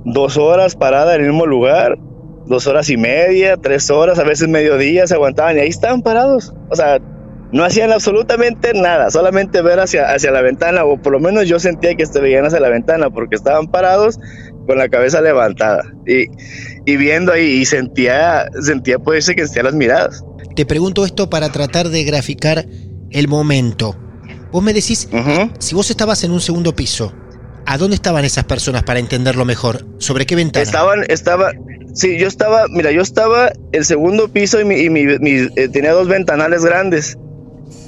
dos 0.06 0.38
horas 0.38 0.76
parada 0.76 1.16
en 1.16 1.22
el 1.22 1.28
mismo 1.28 1.46
lugar, 1.46 1.98
dos 2.46 2.68
horas 2.68 2.90
y 2.90 2.98
media, 2.98 3.58
tres 3.58 3.90
horas, 3.90 4.20
a 4.20 4.24
veces 4.24 4.48
mediodía, 4.48 5.08
se 5.08 5.16
aguantaban 5.16 5.58
y 5.58 5.62
ahí 5.62 5.70
estaban 5.70 6.02
parados. 6.02 6.54
O 6.70 6.76
sea, 6.76 7.00
no 7.54 7.64
hacían 7.64 7.92
absolutamente 7.92 8.74
nada, 8.74 9.10
solamente 9.12 9.62
ver 9.62 9.80
hacia, 9.80 10.12
hacia 10.14 10.32
la 10.32 10.42
ventana, 10.42 10.84
o 10.86 11.02
por 11.02 11.14
lo 11.14 11.20
menos 11.20 11.48
yo 11.48 11.60
sentía 11.60 11.96
que 11.96 12.06
se 12.06 12.20
veían 12.20 12.46
hacia 12.46 12.60
la 12.60 12.70
ventana 12.70 13.10
porque 13.10 13.36
estaban 13.36 13.68
parados 13.68 14.20
con 14.68 14.78
la 14.78 14.90
cabeza 14.90 15.22
levantada 15.22 15.84
y, 16.08 16.26
y 16.86 16.98
viendo 16.98 17.32
ahí 17.32 17.62
y 17.62 17.66
sentía, 17.66 18.46
sentía 18.62 18.98
pues 19.00 19.28
que 19.28 19.44
sentía 19.46 19.64
las 19.64 19.74
miradas. 19.76 20.24
Te 20.56 20.66
pregunto 20.66 21.06
esto 21.06 21.30
para 21.30 21.50
tratar 21.52 21.90
de 21.90 22.04
graficar 22.04 22.66
el 23.12 23.28
momento. 23.28 23.96
Vos 24.52 24.64
me 24.64 24.74
decís, 24.74 25.08
si 25.60 25.76
vos 25.76 25.90
estabas 25.90 26.24
en 26.24 26.32
un 26.32 26.42
segundo 26.42 26.76
piso, 26.76 27.14
¿a 27.66 27.78
dónde 27.78 27.96
estaban 27.96 28.24
esas 28.26 28.44
personas 28.46 28.84
para 28.84 29.00
entenderlo 29.00 29.46
mejor? 29.46 29.86
¿Sobre 29.98 30.26
qué 30.26 30.36
ventana? 30.36 30.64
Estaban, 30.64 31.04
estaba, 31.10 31.52
sí, 31.94 32.18
yo 32.20 32.28
estaba, 32.28 32.66
mira, 32.70 32.92
yo 32.92 33.02
estaba 33.02 33.52
el 33.72 33.84
segundo 33.86 34.28
piso 34.30 34.60
y, 34.62 34.66
mi, 34.66 34.76
y 34.76 34.90
mi- 34.90 35.18
mi- 35.20 35.48
eh, 35.56 35.70
tenía 35.70 35.92
dos 35.94 36.08
ventanales 36.08 36.64
grandes. 36.64 37.18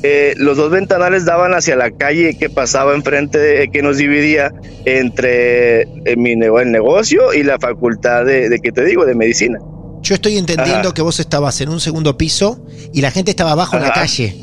Eh, 0.07 0.35
los 0.37 0.55
dos 0.55 0.69
ventanales 0.69 1.25
daban 1.25 1.55
hacia 1.55 1.75
la 1.75 1.89
calle 1.89 2.37
que 2.37 2.47
pasaba 2.47 2.93
enfrente, 2.93 3.39
de- 3.39 3.69
que 3.71 3.81
nos 3.81 3.97
dividía 3.97 4.51
entre 4.85 5.81
eh, 5.81 6.15
mi 6.15 6.35
nego- 6.35 6.59
el 6.59 6.71
negocio 6.71 7.33
y 7.33 7.41
la 7.41 7.57
facultad 7.57 8.23
de, 8.23 8.49
de, 8.49 8.59
¿qué 8.59 8.71
te 8.71 8.85
digo?, 8.85 9.03
de 9.05 9.15
medicina. 9.15 9.57
Yo 10.03 10.13
estoy 10.13 10.37
entendiendo 10.37 10.89
Ajá. 10.89 10.93
que 10.93 11.01
vos 11.01 11.19
estabas 11.19 11.59
en 11.61 11.69
un 11.69 11.79
segundo 11.79 12.17
piso 12.17 12.59
y 12.93 13.01
la 13.01 13.09
gente 13.09 13.31
estaba 13.31 13.53
abajo 13.53 13.77
en 13.77 13.81
la 13.81 13.93
calle. 13.93 14.35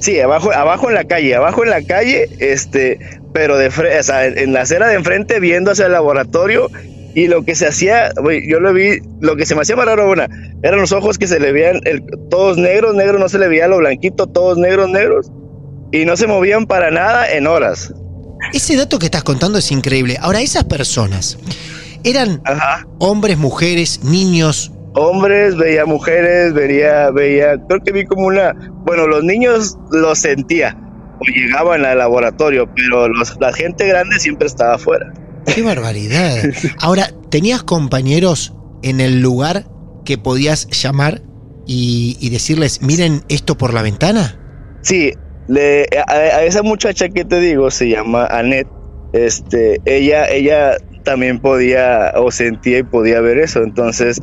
Sí, 0.00 0.18
abajo, 0.18 0.50
abajo 0.50 0.88
en 0.88 0.94
la 0.94 1.04
calle, 1.04 1.34
abajo 1.34 1.62
en 1.62 1.70
la 1.70 1.82
calle, 1.82 2.28
este, 2.40 2.98
pero 3.34 3.58
de 3.58 3.66
o 3.68 4.02
sea, 4.02 4.26
en, 4.26 4.38
en 4.38 4.52
la 4.54 4.62
acera 4.62 4.88
de 4.88 4.94
enfrente 4.94 5.38
viendo 5.40 5.70
hacia 5.72 5.86
el 5.86 5.92
laboratorio 5.92 6.70
y 7.14 7.26
lo 7.28 7.44
que 7.44 7.54
se 7.54 7.66
hacía, 7.66 8.10
yo 8.48 8.60
lo 8.60 8.72
vi, 8.72 8.98
lo 9.20 9.36
que 9.36 9.44
se 9.46 9.54
me 9.54 9.62
hacía 9.62 9.76
más 9.76 9.86
raro 9.86 10.10
una, 10.10 10.28
eran 10.62 10.80
los 10.80 10.92
ojos 10.92 11.18
que 11.18 11.26
se 11.26 11.38
le 11.40 11.52
veían 11.52 11.80
el- 11.84 12.02
todos 12.30 12.56
negros, 12.58 12.94
negros, 12.94 13.20
no 13.20 13.28
se 13.28 13.38
le 13.38 13.48
veía 13.48 13.68
lo 13.68 13.78
blanquito, 13.78 14.26
todos 14.26 14.56
negros, 14.58 14.88
negros 14.88 15.30
y 15.92 16.04
no 16.04 16.16
se 16.16 16.26
movían 16.26 16.66
para 16.66 16.90
nada 16.90 17.30
en 17.30 17.46
horas. 17.46 17.92
Ese 18.54 18.76
dato 18.76 18.98
que 18.98 19.06
estás 19.06 19.22
contando 19.22 19.58
es 19.58 19.70
increíble. 19.70 20.16
Ahora, 20.20 20.40
esas 20.40 20.64
personas 20.64 21.38
eran 22.02 22.40
Ajá. 22.44 22.86
hombres, 22.98 23.36
mujeres, 23.38 24.00
niños. 24.04 24.72
Hombres, 24.94 25.56
veía 25.56 25.86
mujeres, 25.86 26.52
veía, 26.52 27.10
veía, 27.10 27.56
creo 27.68 27.80
que 27.82 27.92
vi 27.92 28.04
como 28.04 28.26
una, 28.26 28.52
bueno, 28.84 29.06
los 29.06 29.22
niños 29.24 29.76
lo 29.90 30.14
sentía 30.14 30.76
o 31.20 31.24
llegaban 31.24 31.84
al 31.84 31.98
laboratorio, 31.98 32.68
pero 32.74 33.08
los- 33.08 33.38
la 33.40 33.52
gente 33.52 33.86
grande 33.86 34.18
siempre 34.18 34.46
estaba 34.48 34.74
afuera. 34.74 35.12
¡Qué 35.54 35.62
barbaridad! 35.62 36.36
Ahora, 36.78 37.10
¿tenías 37.30 37.62
compañeros 37.62 38.54
en 38.82 39.00
el 39.00 39.20
lugar 39.20 39.66
que 40.04 40.18
podías 40.18 40.68
llamar 40.68 41.22
y, 41.66 42.28
decirles, 42.30 42.82
miren 42.82 43.22
esto 43.28 43.56
por 43.56 43.72
la 43.72 43.82
ventana? 43.82 44.38
Sí, 44.82 45.12
le, 45.48 45.86
a, 46.06 46.12
a 46.12 46.44
esa 46.44 46.62
muchacha 46.62 47.08
que 47.08 47.24
te 47.24 47.40
digo 47.40 47.70
se 47.70 47.88
llama 47.88 48.26
Annette. 48.26 48.68
Este, 49.12 49.80
ella, 49.84 50.28
ella 50.28 50.76
también 51.04 51.38
podía 51.38 52.12
o 52.16 52.30
sentía 52.30 52.78
y 52.78 52.82
podía 52.82 53.20
ver 53.20 53.38
eso. 53.38 53.62
Entonces, 53.62 54.20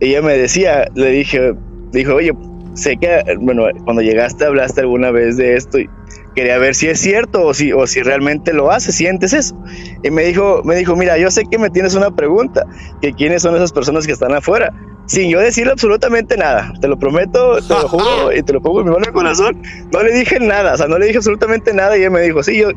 ella 0.00 0.22
me 0.22 0.36
decía, 0.36 0.86
le 0.94 1.10
dije, 1.10 1.54
dijo, 1.92 2.14
oye, 2.14 2.32
sé 2.74 2.96
que, 2.96 3.22
bueno, 3.40 3.64
cuando 3.84 4.02
llegaste 4.02 4.44
hablaste 4.44 4.80
alguna 4.80 5.10
vez 5.10 5.36
de 5.36 5.54
esto 5.54 5.78
y 5.78 5.88
quería 6.34 6.58
ver 6.58 6.74
si 6.74 6.88
es 6.88 7.00
cierto 7.00 7.42
o 7.46 7.54
si, 7.54 7.72
o 7.72 7.86
si 7.86 8.02
realmente 8.02 8.52
lo 8.54 8.70
haces, 8.72 8.96
sientes 8.96 9.32
eso. 9.32 9.56
Y 10.02 10.10
me 10.10 10.24
dijo, 10.24 10.62
me 10.64 10.76
dijo, 10.76 10.96
mira, 10.96 11.18
yo 11.18 11.30
sé 11.30 11.44
que 11.50 11.58
me 11.58 11.70
tienes 11.70 11.94
una 11.94 12.10
pregunta, 12.12 12.64
que 13.00 13.14
quiénes 13.14 13.42
son 13.42 13.56
esas 13.56 13.72
personas 13.72 14.06
que 14.06 14.12
están 14.12 14.34
afuera. 14.34 14.70
Sin 15.06 15.30
yo 15.30 15.40
decirle 15.40 15.72
absolutamente 15.72 16.36
nada, 16.36 16.72
te 16.80 16.88
lo 16.88 16.96
prometo, 16.98 17.62
te 17.62 17.76
lo 17.76 17.88
juro 17.88 18.32
y 18.36 18.42
te 18.42 18.52
lo 18.54 18.60
pongo 18.62 18.80
en 18.80 18.86
mi 18.86 18.92
mano 18.92 19.06
de 19.06 19.12
corazón. 19.12 19.54
No 19.92 20.02
le 20.02 20.12
dije 20.12 20.40
nada, 20.40 20.74
o 20.74 20.76
sea, 20.78 20.88
no 20.88 20.98
le 20.98 21.06
dije 21.06 21.18
absolutamente 21.18 21.74
nada 21.74 21.96
y 21.96 22.00
ella 22.02 22.10
me 22.10 22.22
dijo, 22.22 22.42
sí, 22.42 22.58
yo, 22.58 22.70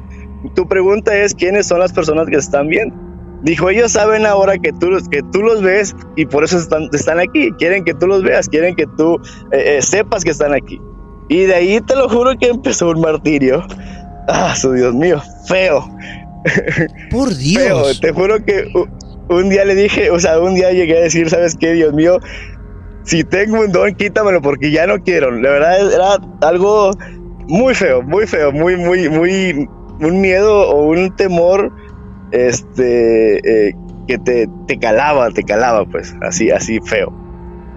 tu 0.55 0.67
pregunta 0.67 1.15
es 1.17 1.35
quiénes 1.35 1.67
son 1.67 1.79
las 1.79 1.93
personas 1.93 2.27
que 2.27 2.37
están 2.37 2.67
viendo. 2.67 2.95
Dijo, 3.41 3.69
ellos 3.69 3.91
saben 3.91 4.25
ahora 4.25 4.57
que 4.57 4.73
tú, 4.73 4.89
los- 4.91 5.07
que 5.09 5.21
tú 5.31 5.41
los 5.43 5.61
ves 5.61 5.93
y 6.15 6.25
por 6.25 6.43
eso 6.43 6.57
están, 6.57 6.83
están 6.93 7.19
aquí. 7.19 7.51
Quieren 7.57 7.83
que 7.85 7.93
tú 7.93 8.07
los 8.07 8.23
veas, 8.23 8.47
quieren 8.49 8.75
que 8.75 8.85
tú 8.97 9.15
eh, 9.51 9.77
eh, 9.77 9.81
sepas 9.81 10.23
que 10.23 10.31
están 10.31 10.53
aquí. 10.53 10.81
Y 11.29 11.43
de 11.43 11.55
ahí 11.55 11.81
te 11.81 11.95
lo 11.95 12.07
juro 12.09 12.37
que 12.37 12.47
empezó 12.47 12.89
un 12.89 13.01
martirio. 13.01 13.65
Ah, 14.27 14.55
su 14.55 14.71
Dios 14.73 14.93
mío, 14.93 15.21
feo. 15.47 15.87
Por 17.11 17.29
Feo, 17.35 17.37
Dios. 17.37 17.99
te 17.99 18.11
juro 18.11 18.43
que 18.43 18.71
un 19.29 19.49
día 19.49 19.65
le 19.65 19.75
dije, 19.75 20.11
o 20.11 20.19
sea, 20.19 20.39
un 20.39 20.55
día 20.55 20.71
llegué 20.71 20.97
a 20.97 21.01
decir, 21.01 21.29
¿sabes 21.29 21.55
qué, 21.55 21.73
Dios 21.73 21.93
mío? 21.93 22.19
Si 23.03 23.23
tengo 23.23 23.59
un 23.59 23.71
don, 23.71 23.93
quítamelo 23.95 24.41
porque 24.41 24.71
ya 24.71 24.87
no 24.87 24.99
quiero. 25.03 25.31
La 25.31 25.49
verdad 25.49 25.93
era 25.93 26.47
algo 26.47 26.91
muy 27.47 27.75
feo, 27.75 28.01
muy 28.01 28.25
feo, 28.25 28.51
muy, 28.51 28.77
muy, 28.77 29.09
muy, 29.09 29.67
un 29.99 30.21
miedo 30.21 30.69
o 30.69 30.87
un 30.87 31.15
temor, 31.15 31.71
este, 32.31 33.67
eh, 33.67 33.75
que 34.07 34.17
te, 34.19 34.47
te 34.67 34.77
calaba, 34.77 35.29
te 35.31 35.43
calaba, 35.43 35.85
pues, 35.85 36.15
así, 36.21 36.51
así 36.51 36.79
feo. 36.81 37.24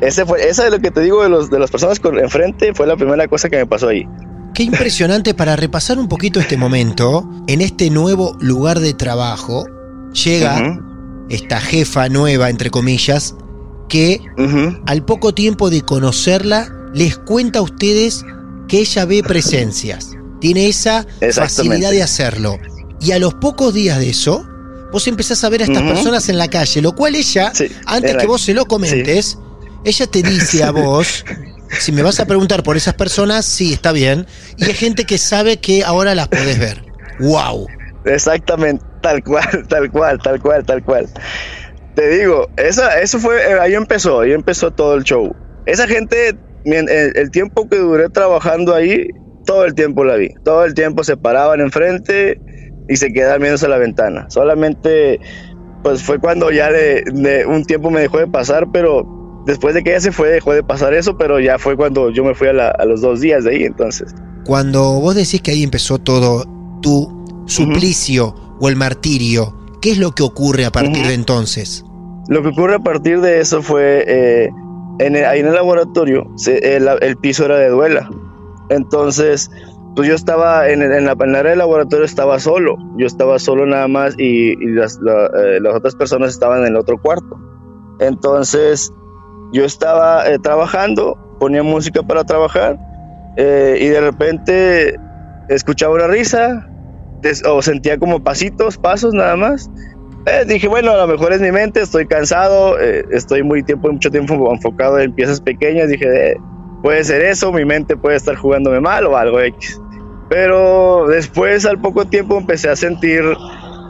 Ese 0.00 0.24
fue, 0.24 0.48
esa 0.48 0.64
de 0.64 0.70
lo 0.70 0.80
que 0.80 0.90
te 0.90 1.00
digo 1.00 1.22
de 1.22 1.28
los, 1.28 1.50
de 1.50 1.58
las 1.58 1.70
personas 1.70 1.98
con 1.98 2.18
enfrente 2.18 2.72
fue 2.74 2.86
la 2.86 2.96
primera 2.96 3.26
cosa 3.26 3.48
que 3.48 3.56
me 3.56 3.66
pasó 3.66 3.88
ahí. 3.88 4.06
Qué 4.54 4.62
impresionante 4.62 5.34
para 5.34 5.56
repasar 5.56 5.98
un 5.98 6.08
poquito 6.08 6.40
este 6.40 6.56
momento, 6.56 7.28
en 7.46 7.60
este 7.60 7.90
nuevo 7.90 8.36
lugar 8.40 8.80
de 8.80 8.94
trabajo, 8.94 9.66
llega 10.12 10.80
esta 11.28 11.60
jefa 11.60 12.08
nueva, 12.08 12.50
entre 12.50 12.70
comillas, 12.70 13.34
que 13.88 14.20
al 14.86 15.04
poco 15.04 15.32
tiempo 15.32 15.70
de 15.70 15.82
conocerla, 15.82 16.74
les 16.94 17.18
cuenta 17.18 17.60
a 17.60 17.62
ustedes 17.62 18.24
que 18.66 18.80
ella 18.80 19.04
ve 19.04 19.22
presencias. 19.22 20.16
Tiene 20.40 20.68
esa 20.68 21.06
facilidad 21.32 21.90
de 21.90 22.02
hacerlo. 22.02 22.58
Y 23.00 23.12
a 23.12 23.18
los 23.18 23.34
pocos 23.34 23.74
días 23.74 23.98
de 23.98 24.10
eso, 24.10 24.46
vos 24.92 25.06
empezás 25.06 25.44
a 25.44 25.48
ver 25.48 25.62
a 25.62 25.64
estas 25.64 25.82
personas 25.82 26.28
en 26.28 26.38
la 26.38 26.48
calle, 26.48 26.82
lo 26.82 26.92
cual 26.92 27.14
ella, 27.14 27.52
Sí, 27.54 27.68
antes 27.86 28.16
que 28.16 28.26
vos 28.26 28.42
se 28.42 28.54
lo 28.54 28.66
comentes, 28.66 29.38
ella 29.88 30.06
te 30.06 30.22
dice 30.22 30.62
a 30.64 30.70
vos, 30.72 31.24
si 31.80 31.92
me 31.92 32.02
vas 32.02 32.20
a 32.20 32.26
preguntar 32.26 32.62
por 32.62 32.76
esas 32.76 32.94
personas, 32.94 33.44
sí, 33.46 33.72
está 33.74 33.92
bien. 33.92 34.26
Y 34.56 34.64
hay 34.66 34.74
gente 34.74 35.04
que 35.04 35.18
sabe 35.18 35.58
que 35.58 35.84
ahora 35.84 36.14
las 36.14 36.28
podés 36.28 36.58
ver. 36.58 36.84
¡Wow! 37.20 37.66
Exactamente, 38.04 38.84
tal 39.02 39.22
cual, 39.22 39.66
tal 39.68 39.90
cual, 39.90 40.18
tal 40.22 40.40
cual, 40.40 40.64
tal 40.64 40.82
cual. 40.84 41.08
Te 41.94 42.08
digo, 42.10 42.48
esa, 42.56 43.00
eso 43.00 43.18
fue, 43.18 43.36
eh, 43.36 43.58
ahí 43.60 43.74
empezó, 43.74 44.20
ahí 44.20 44.32
empezó 44.32 44.70
todo 44.70 44.94
el 44.94 45.02
show. 45.04 45.34
Esa 45.66 45.86
gente, 45.86 46.34
mien- 46.64 46.88
el, 46.88 47.12
el 47.16 47.30
tiempo 47.30 47.68
que 47.68 47.76
duré 47.78 48.08
trabajando 48.08 48.74
ahí, 48.74 49.08
todo 49.44 49.64
el 49.64 49.74
tiempo 49.74 50.04
la 50.04 50.14
vi. 50.16 50.28
Todo 50.44 50.64
el 50.64 50.74
tiempo 50.74 51.02
se 51.04 51.16
paraban 51.16 51.60
enfrente 51.60 52.40
y 52.88 52.96
se 52.96 53.12
quedaban 53.12 53.40
viéndose 53.40 53.66
a 53.66 53.70
la 53.70 53.78
ventana. 53.78 54.26
Solamente, 54.30 55.18
pues 55.82 56.02
fue 56.02 56.18
cuando 56.20 56.50
ya 56.52 56.70
un 57.46 57.64
tiempo 57.64 57.90
me 57.90 58.00
dejó 58.00 58.18
de 58.18 58.28
pasar, 58.28 58.66
pero 58.72 59.02
después 59.48 59.74
de 59.74 59.82
que 59.82 59.90
ella 59.90 60.00
se 60.00 60.12
fue, 60.12 60.28
dejó 60.28 60.52
de 60.52 60.62
pasar 60.62 60.94
eso, 60.94 61.16
pero 61.18 61.40
ya 61.40 61.58
fue 61.58 61.74
cuando 61.76 62.10
yo 62.10 62.22
me 62.22 62.34
fui 62.36 62.46
a, 62.48 62.52
la- 62.52 62.68
a 62.70 62.84
los 62.84 63.00
dos 63.00 63.20
días 63.20 63.42
de 63.44 63.50
ahí, 63.56 63.64
entonces. 63.64 64.14
Cuando 64.44 65.00
vos 65.00 65.14
decís 65.16 65.42
que 65.42 65.50
ahí 65.50 65.62
empezó 65.64 65.98
todo 65.98 66.44
tu 66.80 67.42
suplicio 67.46 68.34
o 68.60 68.68
el 68.68 68.76
martirio, 68.76 69.54
¿qué 69.80 69.90
es 69.90 69.98
lo 69.98 70.12
que 70.12 70.22
ocurre 70.22 70.64
a 70.64 70.70
partir 70.70 70.98
Ujú. 71.00 71.08
de 71.08 71.14
entonces? 71.14 71.84
Lo 72.28 72.42
que 72.42 72.48
ocurre 72.48 72.76
a 72.76 72.78
partir 72.78 73.20
de 73.20 73.40
eso 73.40 73.62
fue, 73.62 74.04
eh, 74.06 74.50
en 75.00 75.16
el- 75.16 75.24
ahí 75.24 75.40
en 75.40 75.46
el 75.48 75.54
laboratorio, 75.54 76.30
se- 76.36 76.76
el, 76.76 76.88
el 77.00 77.16
piso 77.16 77.44
era 77.46 77.56
de 77.58 77.68
duela. 77.70 78.08
Entonces, 78.70 79.50
pues 79.96 80.08
yo 80.08 80.14
estaba 80.14 80.68
en, 80.68 80.82
en 80.82 81.04
la, 81.06 81.12
área 81.12 81.50
del 81.50 81.58
laboratorio, 81.58 82.04
estaba 82.04 82.38
solo. 82.38 82.76
Yo 82.98 83.06
estaba 83.06 83.38
solo 83.38 83.64
nada 83.66 83.88
más 83.88 84.14
y, 84.18 84.52
y 84.52 84.66
las, 84.74 84.98
la- 85.00 85.26
eh, 85.26 85.58
las 85.60 85.74
otras 85.74 85.94
personas 85.94 86.30
estaban 86.30 86.60
en 86.60 86.68
el 86.68 86.76
otro 86.76 86.98
cuarto. 87.00 87.38
Entonces, 88.00 88.92
yo 89.50 89.64
estaba 89.64 90.28
eh, 90.28 90.38
trabajando, 90.38 91.18
ponía 91.38 91.62
música 91.62 92.02
para 92.02 92.24
trabajar 92.24 92.78
eh, 93.36 93.78
y 93.80 93.88
de 93.88 94.00
repente 94.00 94.98
escuchaba 95.48 95.94
una 95.94 96.08
risa 96.08 96.68
des- 97.22 97.44
o 97.46 97.62
sentía 97.62 97.98
como 97.98 98.22
pasitos, 98.22 98.78
pasos 98.78 99.14
nada 99.14 99.36
más. 99.36 99.70
Eh, 100.26 100.44
dije, 100.46 100.68
bueno, 100.68 100.92
a 100.92 100.98
lo 100.98 101.08
mejor 101.08 101.32
es 101.32 101.40
mi 101.40 101.52
mente, 101.52 101.80
estoy 101.82 102.06
cansado, 102.06 102.78
estoy 102.78 103.42
muy 103.42 103.64
tiempo, 103.64 103.90
mucho 103.92 104.10
tiempo 104.10 104.52
enfocado 104.52 104.98
en 105.00 105.14
piezas 105.14 105.40
pequeñas. 105.40 105.88
Dije, 105.88 106.36
puede 106.82 107.04
ser 107.04 107.22
eso, 107.22 107.52
mi 107.52 107.64
mente 107.64 107.96
puede 107.96 108.16
estar 108.16 108.36
jugándome 108.36 108.80
mal 108.80 109.06
o 109.06 109.16
algo 109.16 109.40
X. 109.40 109.82
Pero 110.28 111.06
después, 111.08 111.66
al 111.66 111.80
poco 111.80 112.06
tiempo, 112.06 112.38
empecé 112.38 112.68
a 112.70 112.76
sentir 112.76 113.22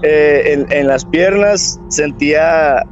en, 0.03 0.67
en 0.71 0.87
las 0.87 1.05
piernas, 1.07 1.81
sentía 1.89 2.85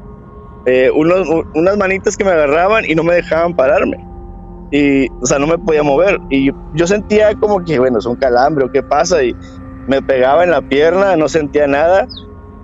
eh, 0.67 0.91
unas 0.91 1.77
manitas 1.77 2.17
que 2.17 2.25
me 2.25 2.33
agarraban 2.33 2.85
y 2.85 2.95
no 2.95 3.05
me 3.05 3.15
dejaban 3.15 3.55
pararme. 3.55 4.05
y, 4.73 5.09
o 5.09 5.27
sea, 5.27 5.39
no 5.39 5.47
me 5.47 5.59
podía 5.59 5.83
mover. 5.83 6.21
Y 6.29 6.51
yo 6.75 6.87
sentía 6.87 7.35
como 7.35 7.65
que, 7.65 7.79
bueno, 7.79 7.99
es 7.99 8.07
un 8.07 8.17
calambre 8.17 8.65
o 8.65 8.73
qué 8.73 8.83
pasa. 8.83 9.23
Y 9.23 9.35
me 9.87 10.03
pegaba 10.03 10.45
en 10.45 10.51
la 10.51 10.63
pierna, 10.63 11.17
no 11.17 11.29
sentía 11.29 11.67
nada. 11.67 12.09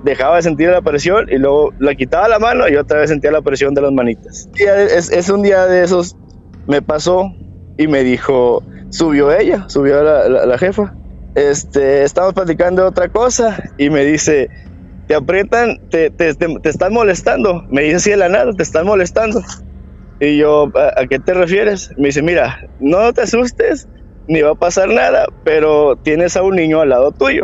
Dejaba 0.02 0.37
de 0.37 0.42
sentir 0.42 0.68
la 0.71 0.82
presión 0.82 1.28
y 1.30 1.38
luego 1.38 1.73
la 1.78 1.94
quitaba 1.94 2.28
la 2.28 2.40
mano 2.40 2.68
y 2.68 2.75
otra 2.75 2.99
vez 2.99 3.11
sentía 3.11 3.30
la 3.30 3.40
presión 3.40 3.73
de 3.73 3.82
las 3.82 3.92
manitas. 3.92 4.49
Es 4.56 5.30
un 5.30 5.42
día 5.42 5.66
de 5.66 5.85
esos, 5.85 6.16
me 6.66 6.82
pasó 6.82 7.30
y 7.78 7.87
me 7.87 8.02
dijo, 8.02 8.64
subió 8.90 9.32
ella, 9.32 9.68
subió 9.68 10.02
la, 10.02 10.28
la, 10.28 10.59
jefa. 10.59 10.94
Este, 11.37 12.02
estamos 12.02 12.35
platicando 12.35 12.82
de 12.82 12.88
otra 12.88 13.09
cosa 13.09 13.62
y 13.78 13.90
me 13.90 14.04
dice, 14.04 14.50
te 15.06 15.14
aprietan, 15.14 15.78
te, 15.90 16.11
te, 16.11 16.35
te, 16.35 16.68
están 16.68 16.92
molestando. 16.92 17.64
Me 17.71 17.82
dice 17.82 17.97
así 17.97 18.11
de 18.11 18.16
la 18.16 18.28
nada, 18.28 18.52
te 18.52 18.62
están 18.62 18.87
molestando. 18.87 19.42
Y 20.21 20.37
yo, 20.37 20.71
¿a, 20.75 21.06
qué 21.06 21.18
te 21.18 21.35
refieres? 21.35 21.90
Me 21.97 22.09
dice, 22.09 22.23
mira, 22.23 22.61
no 22.78 23.12
te 23.12 23.23
asustes, 23.23 23.88
ni 24.28 24.40
va 24.40 24.52
a 24.52 24.54
pasar 24.54 24.88
nada, 24.88 25.26
pero 25.44 25.97
tienes 25.97 26.37
a 26.37 26.42
un 26.42 26.56
niño 26.56 26.80
al 26.80 26.90
lado 26.90 27.12
tuyo. 27.12 27.42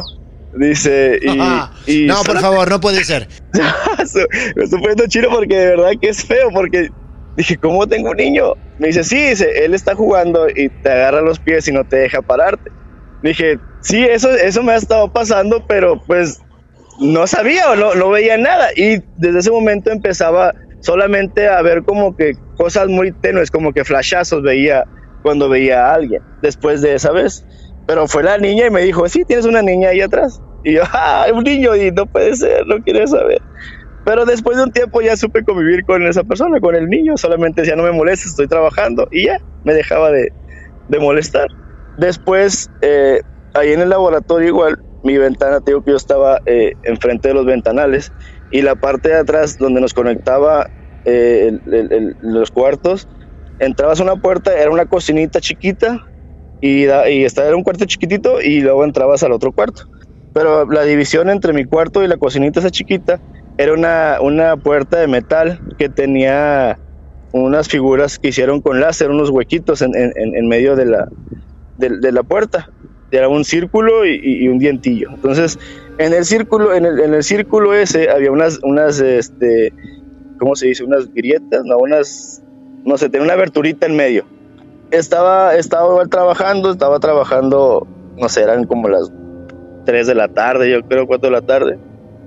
Dice, 0.54 1.18
y. 1.20 2.06
no, 2.06 2.22
por 2.26 2.38
favor, 2.40 2.70
no 2.70 2.80
puede 2.80 3.04
ser. 3.04 3.28
me 3.52 4.64
estoy 4.64 4.80
poniendo 4.80 5.06
chido 5.08 5.30
porque 5.30 5.56
de 5.56 5.66
verdad 5.66 5.90
que 6.00 6.10
es 6.10 6.24
feo, 6.24 6.50
porque 6.52 6.88
dije, 7.36 7.56
¿cómo 7.56 7.86
tengo 7.86 8.10
un 8.10 8.16
niño? 8.16 8.54
Me 8.78 8.88
dice, 8.88 9.02
sí, 9.02 9.20
dice, 9.30 9.64
él 9.64 9.74
está 9.74 9.94
jugando 9.94 10.48
y 10.48 10.68
te 10.68 10.90
agarra 10.90 11.20
los 11.20 11.40
pies 11.40 11.66
y 11.68 11.72
no 11.72 11.84
te 11.84 11.96
deja 11.96 12.22
pararte. 12.22 12.70
Dije, 13.22 13.58
sí, 13.80 14.04
eso, 14.04 14.30
eso 14.30 14.62
me 14.62 14.72
ha 14.72 14.76
estado 14.76 15.12
pasando, 15.12 15.66
pero 15.66 16.00
pues 16.06 16.40
no 17.00 17.26
sabía 17.26 17.70
o 17.70 17.76
no, 17.76 18.10
veía 18.10 18.36
nada. 18.36 18.68
Y 18.76 19.02
desde 19.16 19.38
ese 19.40 19.50
momento 19.50 19.90
empezaba 19.90 20.54
solamente 20.80 21.48
a 21.48 21.60
ver 21.62 21.82
como 21.82 22.16
que 22.16 22.32
cosas 22.56 22.88
muy 22.88 23.12
tenues, 23.12 23.50
como 23.50 23.72
que 23.72 23.84
flashazos 23.84 24.42
veía 24.42 24.84
cuando 25.22 25.48
veía 25.48 25.86
a 25.86 25.94
alguien 25.94 26.22
después 26.42 26.80
de 26.80 26.94
esa 26.94 27.12
vez. 27.12 27.44
Pero 27.86 28.06
fue 28.06 28.22
la 28.22 28.38
niña 28.38 28.66
y 28.66 28.70
me 28.70 28.82
dijo, 28.82 29.08
sí, 29.08 29.24
tienes 29.24 29.46
una 29.46 29.62
niña 29.62 29.90
ahí 29.90 30.00
atrás. 30.00 30.40
Y 30.64 30.74
yo, 30.74 30.82
ah, 30.92 31.26
un 31.32 31.44
niño, 31.44 31.74
y 31.76 31.90
no 31.90 32.06
puede 32.06 32.36
ser, 32.36 32.66
no 32.66 32.82
quiere 32.82 33.06
saber. 33.06 33.40
Pero 34.04 34.24
después 34.24 34.56
de 34.56 34.64
un 34.64 34.72
tiempo 34.72 35.00
ya 35.00 35.16
supe 35.16 35.44
convivir 35.44 35.84
con 35.84 36.06
esa 36.06 36.24
persona, 36.24 36.60
con 36.60 36.74
el 36.74 36.88
niño, 36.88 37.16
solamente 37.16 37.62
decía, 37.62 37.76
no 37.76 37.82
me 37.82 37.92
molestes, 37.92 38.30
estoy 38.30 38.46
trabajando, 38.46 39.06
y 39.10 39.26
ya, 39.26 39.38
me 39.64 39.74
dejaba 39.74 40.10
de, 40.10 40.32
de 40.88 40.98
molestar. 40.98 41.48
Después, 41.98 42.70
eh, 42.80 43.20
ahí 43.54 43.72
en 43.72 43.80
el 43.80 43.90
laboratorio 43.90 44.48
igual, 44.48 44.78
mi 45.08 45.16
ventana, 45.18 45.60
te 45.60 45.70
digo 45.70 45.82
que 45.82 45.92
yo 45.92 45.96
estaba 45.96 46.38
eh, 46.44 46.74
enfrente 46.82 47.28
de 47.28 47.34
los 47.34 47.46
ventanales, 47.46 48.12
y 48.50 48.62
la 48.62 48.76
parte 48.76 49.08
de 49.08 49.16
atrás 49.16 49.56
donde 49.58 49.80
nos 49.80 49.94
conectaba 49.94 50.66
eh, 51.04 51.50
los 52.20 52.50
cuartos, 52.50 53.08
entrabas 53.58 54.00
a 54.00 54.04
una 54.04 54.16
puerta, 54.16 54.52
era 54.54 54.70
una 54.70 54.84
cocinita 54.84 55.40
chiquita 55.40 55.98
y, 56.60 56.84
y 56.84 57.24
estaba, 57.24 57.48
era 57.48 57.56
un 57.56 57.62
cuarto 57.62 57.86
chiquitito 57.86 58.40
y 58.40 58.60
luego 58.60 58.84
entrabas 58.84 59.22
al 59.22 59.32
otro 59.32 59.52
cuarto. 59.52 59.82
Pero 60.32 60.70
la 60.70 60.82
división 60.82 61.30
entre 61.30 61.52
mi 61.52 61.64
cuarto 61.64 62.02
y 62.02 62.08
la 62.08 62.18
cocinita 62.18 62.60
esa 62.60 62.70
chiquita 62.70 63.18
era 63.56 63.72
una, 63.72 64.18
una 64.20 64.56
puerta 64.56 64.98
de 64.98 65.08
metal 65.08 65.58
que 65.78 65.88
tenía 65.88 66.78
unas 67.32 67.68
figuras 67.68 68.18
que 68.18 68.28
hicieron 68.28 68.60
con 68.60 68.80
láser, 68.80 69.10
unos 69.10 69.30
huequitos 69.30 69.82
en, 69.82 69.92
en, 69.94 70.48
medio 70.48 70.76
de 70.76 70.86
la, 70.86 71.08
de, 71.76 72.12
la 72.12 72.22
puerta. 72.22 72.68
Era 73.10 73.28
un 73.28 73.44
círculo 73.44 74.04
y, 74.04 74.20
y, 74.22 74.48
un 74.48 74.58
dientillo. 74.58 75.10
Entonces, 75.10 75.58
en 75.98 76.12
el 76.12 76.24
círculo, 76.24 76.74
en 76.74 76.84
el, 76.84 77.00
en 77.00 77.14
el 77.14 77.22
círculo 77.22 77.74
ese 77.74 78.10
había 78.10 78.30
unas, 78.30 78.60
unas, 78.62 79.00
este, 79.00 79.72
¿cómo 80.38 80.54
se 80.56 80.68
dice? 80.68 80.84
Unas 80.84 81.12
grietas, 81.12 81.64
no, 81.64 81.78
unas, 81.78 82.42
no 82.84 82.98
sé, 82.98 83.08
tenía 83.08 83.24
una 83.24 83.34
aberturita 83.34 83.86
en 83.86 83.96
medio. 83.96 84.24
Estaba, 84.90 85.56
estaba 85.56 86.04
trabajando, 86.06 86.70
estaba 86.70 86.98
trabajando, 87.00 87.86
no 88.16 88.28
sé, 88.28 88.42
eran 88.42 88.64
como 88.64 88.88
las 88.88 89.10
3 89.86 90.06
de 90.06 90.14
la 90.14 90.28
tarde, 90.28 90.70
yo 90.70 90.82
creo, 90.82 91.06
4 91.06 91.30
de 91.30 91.32
la 91.32 91.42
tarde. 91.42 91.78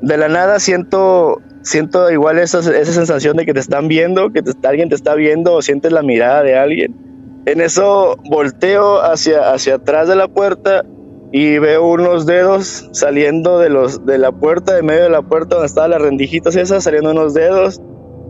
De 0.01 0.17
la 0.17 0.27
nada 0.27 0.59
siento, 0.59 1.41
siento 1.61 2.09
igual 2.09 2.39
esa, 2.39 2.59
esa 2.59 2.91
sensación 2.91 3.37
de 3.37 3.45
que 3.45 3.53
te 3.53 3.59
están 3.59 3.87
viendo, 3.87 4.31
que 4.31 4.41
alguien 4.63 4.89
te 4.89 4.95
está 4.95 5.13
viendo 5.13 5.53
o 5.53 5.61
sientes 5.61 5.91
la 5.91 6.01
mirada 6.01 6.41
de 6.41 6.57
alguien. 6.57 7.10
En 7.45 7.59
eso 7.61 8.17
volteo 8.29 9.01
hacia, 9.01 9.51
hacia 9.53 9.75
atrás 9.75 10.07
de 10.07 10.15
la 10.15 10.27
puerta 10.27 10.85
y 11.31 11.57
veo 11.59 11.87
unos 11.87 12.25
dedos 12.25 12.89
saliendo 12.91 13.57
de, 13.57 13.69
los, 13.69 14.05
de 14.05 14.17
la 14.17 14.31
puerta, 14.31 14.75
de 14.75 14.83
medio 14.83 15.03
de 15.03 15.09
la 15.09 15.21
puerta 15.21 15.55
donde 15.55 15.67
estaban 15.67 15.91
las 15.91 16.01
rendijitas 16.01 16.55
esas, 16.55 16.83
saliendo 16.83 17.11
unos 17.11 17.33
dedos. 17.33 17.81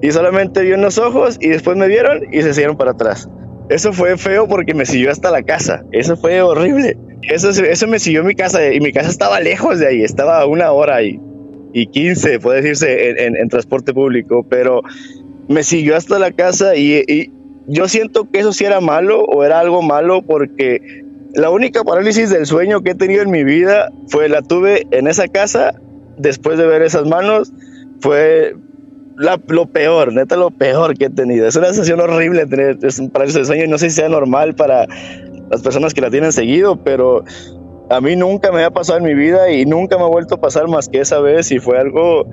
Y 0.02 0.12
solamente 0.12 0.62
vi 0.62 0.74
unos 0.74 0.97
ojos 0.97 1.38
y 1.39 1.50
después 1.50 1.78
me 1.78 1.88
vieron 1.88 2.21
y 2.32 2.41
se 2.41 2.54
siguieron 2.54 2.78
para 2.78 2.91
atrás. 2.91 3.30
Eso 3.69 3.93
fue 3.93 4.17
feo 4.17 4.47
porque 4.47 4.74
me 4.74 4.86
siguió 4.86 5.12
hasta 5.12 5.32
la 5.32 5.43
casa. 5.43 5.84
Eso 5.91 6.15
fue 6.17 6.41
horrible. 6.41 6.97
Eso, 7.24 7.50
eso 7.50 7.88
me 7.88 8.00
siguió 8.00 8.24
mi 8.24 8.36
casa 8.36 8.74
y 8.74 8.80
mi 8.80 8.91
casa 8.91 9.10
estaba 9.10 9.39
lejos 9.39 9.80
de 9.80 9.88
ahí. 9.88 10.04
Estaba 10.04 10.45
una 10.45 10.71
hora 10.71 11.04
y, 11.04 11.19
y 11.74 11.88
15, 11.88 12.39
puede 12.39 12.62
decirse, 12.62 13.26
en, 13.26 13.50
transporte 13.50 13.93
público. 13.93 14.45
Pero 14.47 14.82
me 15.47 15.63
siguió 15.63 15.95
hasta 15.95 16.17
la 16.19 16.32
casa 16.32 16.76
y, 16.76 17.04
y 17.08 17.32
yo 17.67 17.88
siento 17.88 18.30
que 18.30 18.39
eso 18.39 18.54
sí 18.54 18.65
era 18.65 18.82
malo 18.82 19.24
o 19.24 19.43
era 19.43 19.60
algo 19.60 19.82
malo 19.82 20.21
porque 20.21 21.04
la 21.34 21.50
única 21.50 21.84
parálisis 21.84 22.30
del 22.30 22.45
sueño 22.45 22.82
que 22.82 22.91
he 22.91 22.95
tenido 22.95 23.21
en 23.21 23.32
mi 23.32 23.43
vida 23.43 23.91
fue 24.08 24.28
la 24.30 24.41
tuve 24.41 24.88
en 24.91 25.08
esa 25.08 25.28
casa 25.28 25.76
después 26.17 26.58
de 26.58 26.67
ver 26.67 26.82
esas 26.82 27.06
manos. 27.06 27.54
Fue 28.02 28.56
lo 29.15 29.67
peor, 29.67 30.13
neta, 30.13 30.36
lo 30.36 30.52
peor 30.52 30.97
que 30.97 31.06
he 31.06 31.10
tenido. 31.10 31.47
Es 31.47 31.56
una 31.56 31.67
sensación 31.67 32.00
horrible 32.00 32.47
tener 32.47 32.78
un 33.00 33.10
parálisis 33.10 33.36
del 33.36 33.45
sueño 33.45 33.65
y 33.65 33.67
no 33.67 33.78
sé 33.78 33.89
si 33.89 33.97
sea 33.97 34.10
normal 34.10 34.56
para 34.56 34.88
las 35.50 35.62
personas 35.62 35.93
que 35.93 36.02
la 36.02 36.10
tienen 36.10 36.32
seguido, 36.32 36.84
pero 36.84 37.24
a 37.89 38.02
mí 38.02 38.15
nunca 38.15 38.52
me 38.52 38.63
ha 38.63 38.71
pasado 38.71 39.00
en 39.00 39.06
mi 39.06 39.13
vida 39.13 39.52
y 39.52 39.65
nunca 39.65 39.97
me 39.97 40.04
ha 40.04 40.08
vuelto 40.08 40.36
a 40.36 40.41
pasar 40.41 40.67
más 40.67 40.89
que 40.89 41.02
esa 41.02 41.19
vez 41.19 41.52
y 41.52 41.60
fue 41.60 41.78
algo 41.78 42.26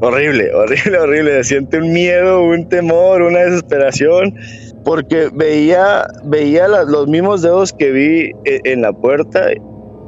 horrible, 0.00 0.52
horrible, 0.54 0.98
horrible. 0.98 1.44
Siente 1.44 1.78
un 1.78 1.92
miedo, 1.92 2.42
un 2.42 2.68
temor, 2.68 3.22
una 3.22 3.40
desesperación 3.40 4.34
porque 4.86 5.30
veía, 5.34 6.06
veía 6.22 6.68
los 6.68 7.08
mismos 7.08 7.42
dedos 7.42 7.72
que 7.72 7.90
vi 7.90 8.30
e, 8.44 8.60
en, 8.62 8.82
la 8.82 8.92
puerta 8.92 9.48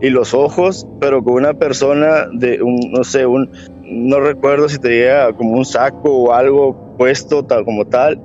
y 0.01 0.09
los 0.09 0.35
ojos, 0.35 0.87
pero 1.01 1.25
con 1.25 1.35
una 1.35 1.55
persona 1.55 2.29
de 2.33 2.63
un, 2.63 2.79
no 2.93 3.03
sé, 3.03 3.27
un, 3.27 3.51
no 3.83 4.21
recuerdo 4.21 4.69
si 4.69 4.79
tenía 4.79 5.33
como 5.33 5.57
un 5.57 5.65
saco 5.65 6.17
o 6.17 6.33
algo 6.33 6.95
puesto 6.97 7.45
tal 7.45 7.65
como 7.65 7.87
tal, 7.87 8.21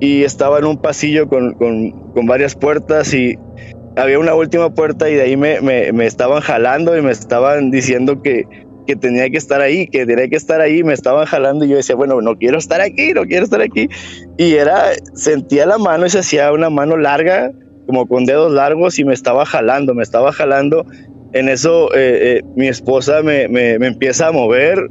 y 0.00 0.24
estaba 0.24 0.58
en 0.58 0.64
un 0.64 0.78
pasillo 0.78 1.28
con, 1.28 1.52
con, 1.52 1.90
con 2.14 2.24
varias 2.24 2.54
puertas 2.54 3.12
y 3.12 3.38
había 3.94 4.18
una 4.18 4.34
última 4.34 4.70
puerta 4.70 5.10
y 5.10 5.16
de 5.16 5.22
ahí 5.22 5.36
me, 5.36 5.60
me, 5.60 5.92
me 5.92 6.06
estaban 6.06 6.40
jalando 6.40 6.96
y 6.96 7.02
me 7.02 7.10
estaban 7.10 7.70
diciendo 7.70 8.22
que, 8.22 8.46
que 8.86 8.96
tenía 8.96 9.28
que 9.30 9.36
estar 9.36 9.60
ahí, 9.60 9.86
que 9.86 10.06
tenía 10.06 10.28
que 10.28 10.36
estar 10.36 10.60
ahí, 10.60 10.82
me 10.82 10.94
estaban 10.94 11.26
jalando 11.26 11.64
y 11.64 11.68
yo 11.68 11.76
decía, 11.76 11.96
bueno, 11.96 12.20
no 12.20 12.36
quiero 12.36 12.58
estar 12.58 12.80
aquí, 12.80 13.12
no 13.12 13.24
quiero 13.24 13.44
estar 13.44 13.60
aquí. 13.60 13.88
Y 14.36 14.54
era, 14.54 14.92
sentía 15.14 15.66
la 15.66 15.78
mano 15.78 16.06
y 16.06 16.10
se 16.10 16.20
hacía 16.20 16.52
una 16.52 16.70
mano 16.70 16.96
larga, 16.96 17.52
como 17.86 18.06
con 18.06 18.24
dedos 18.24 18.52
largos 18.52 18.98
y 18.98 19.04
me 19.04 19.14
estaba 19.14 19.44
jalando, 19.46 19.94
me 19.94 20.02
estaba 20.02 20.32
jalando. 20.32 20.86
En 21.32 21.48
eso 21.48 21.94
eh, 21.94 22.38
eh, 22.38 22.42
mi 22.56 22.68
esposa 22.68 23.22
me, 23.22 23.48
me, 23.48 23.78
me, 23.78 23.86
empieza 23.86 24.28
a 24.28 24.32
mover 24.32 24.90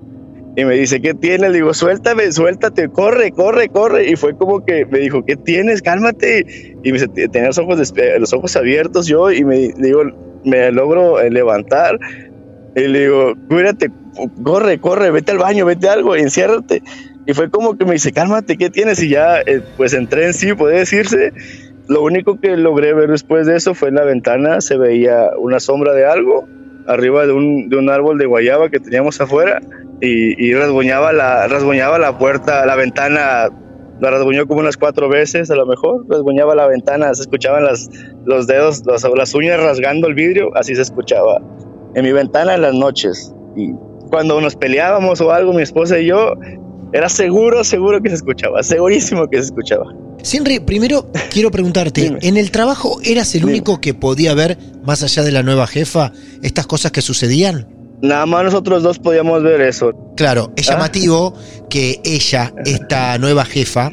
y 0.56 0.66
me 0.66 0.76
dice, 0.76 1.02
¿qué 1.02 1.14
tienes? 1.14 1.52
Le 1.52 1.58
digo, 1.58 1.74
suéltame, 1.74 2.32
suéltate, 2.32 2.90
corre, 2.90 3.32
corre, 3.32 3.70
corre. 3.70 4.10
Y 4.10 4.16
fue 4.16 4.36
como 4.36 4.66
que 4.66 4.86
me 4.86 5.00
dijo, 5.00 5.24
¿qué 5.26 5.36
tienes? 5.36 5.82
Cálmate. 5.82 6.76
Y 6.84 6.92
me 6.92 7.00
tenía 7.08 7.48
los 7.48 7.58
ojos, 7.58 7.94
los 8.20 8.34
ojos 8.34 8.56
abiertos 8.56 9.08
yo 9.08 9.32
y 9.32 9.44
me 9.44 9.74
digo, 9.78 10.04
me 10.44 10.72
logro 10.72 11.20
eh, 11.20 11.30
levantar 11.30 12.00
y 12.76 12.88
le 12.88 13.00
digo, 13.00 13.34
cuídate, 13.48 13.92
corre, 14.44 14.80
corre, 14.80 15.12
vete 15.12 15.32
al 15.32 15.38
baño, 15.38 15.66
vete 15.66 15.90
algo, 15.90 16.16
enciérrate. 16.16 16.84
Y 17.26 17.34
fue 17.34 17.50
como 17.50 17.78
que 17.78 17.86
me 17.86 17.94
dice, 17.94 18.12
cálmate, 18.12 18.58
¿qué 18.58 18.70
tienes? 18.70 19.02
Y 19.02 19.10
ya, 19.10 19.42
eh, 19.42 19.62
pues 19.78 19.94
entré 19.94 20.26
en 20.26 20.34
sí, 20.34 20.54
puede 20.54 20.80
decirse. 20.80 21.34
Lo 21.88 22.04
único 22.04 22.40
que 22.40 22.56
logré 22.56 22.94
ver 22.94 23.10
después 23.10 23.48
de 23.48 23.56
eso 23.56 23.74
fue 23.74 23.90
en 23.90 23.96
la 23.96 24.04
ventana, 24.04 24.62
se 24.62 24.78
veía 24.78 25.32
una 25.38 25.60
sombra 25.60 25.94
de 25.94 26.06
algo 26.06 26.48
arriba 26.88 27.26
de 27.28 27.34
un, 27.34 27.70
de 27.70 27.78
un 27.78 27.90
árbol 27.90 28.18
de 28.18 28.26
guayaba 28.26 28.70
que 28.70 28.80
teníamos 28.80 29.22
afuera 29.22 29.62
y, 30.02 30.44
y 30.44 30.54
rasguñaba, 30.56 31.14
la, 31.14 31.48
rasguñaba 31.48 32.00
la 32.00 32.18
puerta, 32.18 32.66
la 32.66 32.76
ventana, 32.76 33.50
la 34.00 34.10
rasguñó 34.10 34.48
como 34.48 34.62
unas 34.62 34.76
cuatro 34.76 35.08
veces 35.08 35.52
a 35.52 35.56
lo 35.56 35.68
mejor, 35.68 36.06
rasguñaba 36.10 36.56
la 36.56 36.68
ventana, 36.68 37.14
se 37.14 37.22
escuchaban 37.24 37.64
las, 37.64 37.90
los 38.26 38.48
dedos, 38.48 38.84
las, 38.86 39.04
las 39.04 39.36
uñas 39.36 39.62
rasgando 39.62 40.08
el 40.08 40.16
vidrio, 40.16 40.50
así 40.56 40.74
se 40.76 40.82
escuchaba 40.82 41.40
en 41.96 42.04
mi 42.04 42.12
ventana 42.12 42.56
en 42.56 42.62
las 42.62 42.74
noches. 42.74 43.34
Y 43.56 43.72
cuando 44.10 44.40
nos 44.42 44.56
peleábamos 44.56 45.22
o 45.22 45.32
algo, 45.32 45.54
mi 45.54 45.62
esposa 45.62 46.00
y 46.00 46.08
yo, 46.08 46.34
era 46.94 47.10
seguro, 47.10 47.64
seguro 47.64 48.02
que 48.02 48.10
se 48.10 48.16
escuchaba, 48.16 48.64
segurísimo 48.64 49.28
que 49.30 49.38
se 49.38 49.46
escuchaba. 49.46 49.86
Sinri, 50.24 50.60
primero 50.60 51.10
quiero 51.32 51.52
preguntarte, 51.52 52.18
¿en 52.22 52.38
el 52.38 52.52
trabajo 52.52 53.00
eras 53.04 53.34
el 53.36 53.46
único 53.46 53.80
que 53.80 53.94
podía 53.94 54.34
ver, 54.34 54.58
más 54.84 55.04
allá 55.04 55.24
de 55.24 55.32
la 55.32 55.44
nueva 55.44 55.68
jefa, 55.68 56.12
estas 56.42 56.68
cosas 56.68 56.92
que 56.92 57.02
sucedían? 57.02 57.68
Nada 58.02 58.26
más 58.26 58.46
nosotros 58.46 58.82
dos 58.82 58.98
podíamos 58.98 59.44
ver 59.44 59.62
eso. 59.62 59.92
Claro, 60.16 60.52
es 60.56 60.70
ah. 60.70 60.74
llamativo 60.74 61.34
que 61.70 62.02
ella, 62.04 62.54
esta 62.66 63.18
nueva 63.18 63.46
jefa, 63.46 63.92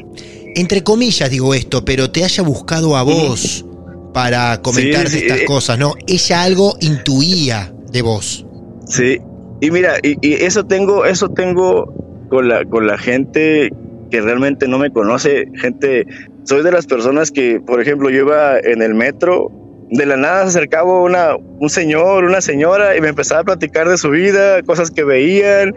entre 0.55 0.83
comillas 0.83 1.29
digo 1.29 1.53
esto, 1.53 1.85
pero 1.85 2.09
te 2.09 2.23
haya 2.23 2.43
buscado 2.43 2.97
a 2.97 3.03
vos 3.03 3.65
para 4.13 4.61
comentarte 4.61 5.11
Sí, 5.11 5.19
sí, 5.19 5.23
estas 5.25 5.39
eh. 5.41 5.45
cosas, 5.45 5.77
¿no? 5.77 5.93
Ella 6.07 6.41
algo 6.41 6.77
intuía 6.81 7.73
de 7.91 8.01
vos. 8.01 8.45
Sí, 8.87 9.19
y 9.59 9.71
mira, 9.71 9.95
y, 10.01 10.17
eso 10.43 10.65
tengo, 10.65 11.05
eso 11.05 11.29
tengo 11.29 11.93
con 12.29 12.47
la, 12.47 12.65
con 12.65 12.87
la 12.87 12.97
gente 12.97 13.71
que 14.09 14.21
realmente 14.21 14.67
no 14.67 14.77
me 14.79 14.91
conoce, 14.91 15.47
gente, 15.55 16.05
soy 16.43 16.63
de 16.63 16.71
las 16.71 16.85
personas 16.85 17.31
que, 17.31 17.59
por 17.59 17.81
ejemplo, 17.81 18.09
yo 18.09 18.19
iba 18.19 18.57
en 18.59 18.81
el 18.81 18.93
metro, 18.93 19.51
de 19.89 20.05
la 20.05 20.17
nada 20.17 20.43
se 20.43 20.57
acercaba 20.57 21.01
una, 21.01 21.35
un 21.35 21.69
señor, 21.69 22.23
una 22.23 22.41
señora, 22.41 22.95
y 22.95 23.01
me 23.01 23.09
empezaba 23.09 23.41
a 23.41 23.43
platicar 23.43 23.89
de 23.89 23.97
su 23.97 24.09
vida, 24.09 24.61
cosas 24.63 24.91
que 24.91 25.03
veían, 25.03 25.73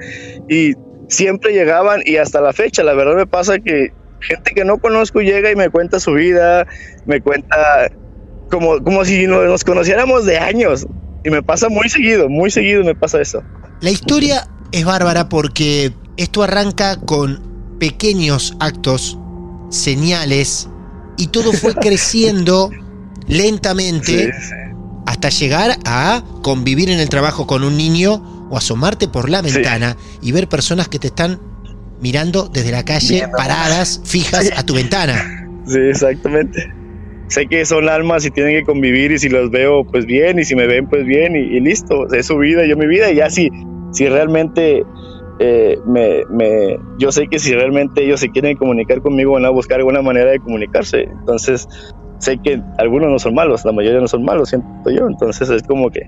y 0.49 0.75
siempre 1.09 1.53
llegaban, 1.53 2.03
y 2.05 2.17
hasta 2.17 2.41
la 2.41 2.53
fecha, 2.53 2.85
la 2.85 2.95
verdad 2.95 3.17
me 3.17 3.27
pasa 3.27 3.59
que 3.59 3.93
gente 4.21 4.53
que 4.53 4.65
no 4.65 4.79
conozco 4.79 5.21
llega 5.21 5.51
y 5.51 5.57
me 5.57 5.71
cuenta 5.71 5.99
su 5.99 6.13
vida, 6.13 6.67
me 7.07 7.21
cuenta 7.21 7.91
como, 8.51 8.83
como 8.83 9.05
si 9.05 9.27
nos, 9.27 9.47
nos 9.47 9.65
conociéramos 9.65 10.27
de 10.27 10.39
años. 10.39 10.87
Y 11.25 11.31
me 11.31 11.43
pasa 11.43 11.69
muy 11.69 11.89
seguido, 11.89 12.29
muy 12.29 12.51
seguido 12.51 12.83
me 12.85 12.95
pasa 12.95 13.21
eso. 13.21 13.43
La 13.81 13.91
historia 13.91 14.49
es 14.73 14.85
bárbara 14.85 15.29
porque 15.29 15.93
esto 16.17 16.43
arranca 16.43 16.97
con 17.01 17.77
pequeños 17.79 18.55
actos, 18.61 19.19
señales, 19.71 20.69
y 21.17 21.29
todo 21.29 21.53
fue 21.53 21.75
creciendo 21.81 22.71
lentamente 23.27 24.33
Sí, 24.33 24.47
sí. 24.49 24.55
hasta 25.07 25.29
llegar 25.29 25.77
a 25.85 26.23
convivir 26.43 26.91
en 26.91 27.01
el 27.01 27.09
trabajo 27.09 27.47
con 27.47 27.65
un 27.65 27.77
niño 27.77 28.47
o 28.51 28.57
asomarte 28.57 29.09
por 29.09 29.29
la 29.31 29.43
Sí. 29.43 29.53
ventana 29.53 29.97
y 30.21 30.33
ver 30.33 30.49
personas 30.49 30.89
que 30.89 30.99
te 30.99 31.09
están 31.09 31.41
mirando 32.01 32.49
desde 32.53 32.73
la 32.73 32.85
calle, 32.85 33.17
Viendo. 33.17 33.37
paradas, 33.37 34.01
fijas 34.05 34.51
a 34.57 34.63
tu 34.65 34.75
ventana. 34.75 35.47
Sí, 35.67 35.79
exactamente. 35.79 36.73
Sé 37.31 37.47
que 37.47 37.65
son 37.65 37.89
almas 37.89 38.27
y 38.27 38.31
tienen 38.33 38.57
que 38.57 38.65
convivir 38.65 39.13
y 39.13 39.19
si 39.19 39.29
los 39.29 39.51
veo 39.51 39.85
pues 39.85 40.05
bien 40.05 40.41
y 40.41 40.45
si 40.45 40.57
me 40.57 40.67
ven 40.67 40.89
pues 40.89 41.05
bien 41.07 41.37
y, 41.37 41.61
listo, 41.61 42.13
es 42.13 42.27
su 42.27 42.37
vida, 42.37 42.67
yo 42.67 42.77
mi 42.77 42.89
vida 42.89 43.13
y 43.13 43.17
ya 43.17 43.31
si, 43.31 43.49
realmente 44.01 44.83
eh, 45.39 45.79
me, 45.87 46.25
me, 46.29 46.77
yo 46.99 47.13
sé 47.13 47.29
que 47.29 47.39
si 47.39 47.55
realmente 47.55 48.05
ellos 48.05 48.19
se 48.19 48.31
quieren 48.31 48.57
comunicar 48.57 49.01
conmigo 49.01 49.35
van 49.35 49.45
a 49.45 49.51
buscar 49.51 49.79
alguna 49.79 50.03
manera 50.03 50.33
de 50.33 50.41
comunicarse, 50.41 51.03
entonces 51.05 51.69
sé 52.19 52.37
que 52.43 52.61
algunos 52.79 53.09
no 53.09 53.19
son 53.21 53.35
malos, 53.35 53.65
la 53.65 53.71
mayoría 53.71 54.01
no 54.01 54.09
son 54.09 54.25
malos, 54.25 54.49
siento 54.49 54.91
yo, 54.91 55.07
entonces 55.07 55.49
es 55.51 55.63
como 55.63 55.89
que 55.91 56.01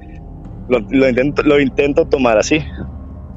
lo, 0.68 0.80
lo 0.90 1.08
intento, 1.08 1.42
lo 1.44 1.60
intento 1.60 2.04
tomar 2.04 2.36
así. 2.36 2.58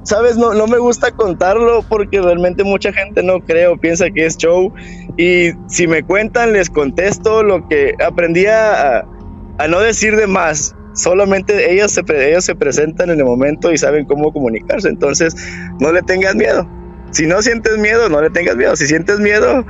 Sabes, 0.05 0.37
no, 0.37 0.53
no 0.53 0.67
me 0.67 0.77
gusta 0.77 1.11
contarlo 1.11 1.83
porque 1.89 2.21
realmente 2.21 2.63
mucha 2.63 2.93
gente 2.93 3.23
no 3.23 3.39
creo, 3.39 3.75
piensa 3.77 4.09
que 4.11 4.25
es 4.27 4.37
show 4.37 4.71
y 5.17 5.49
si 5.67 5.87
me 5.87 6.03
cuentan 6.03 6.53
les 6.53 6.69
contesto 6.69 7.41
lo 7.41 7.67
que 7.67 7.95
aprendí 8.05 8.45
a, 8.45 8.99
a 9.57 9.67
no 9.67 9.79
decir 9.79 10.15
de 10.15 10.27
más. 10.27 10.75
Solamente 10.93 11.73
ellos 11.73 11.91
se, 11.91 12.03
ellos 12.29 12.45
se 12.45 12.53
presentan 12.55 13.09
en 13.09 13.17
el 13.19 13.25
momento 13.25 13.71
y 13.73 13.77
saben 13.77 14.05
cómo 14.05 14.31
comunicarse. 14.31 14.87
Entonces, 14.89 15.35
no 15.79 15.91
le 15.91 16.01
tengas 16.03 16.35
miedo. 16.35 16.65
Si 17.11 17.25
no 17.25 17.41
sientes 17.41 17.77
miedo, 17.79 18.07
no 18.07 18.21
le 18.21 18.29
tengas 18.29 18.55
miedo. 18.55 18.75
Si 18.75 18.85
sientes 18.87 19.19
miedo, 19.19 19.65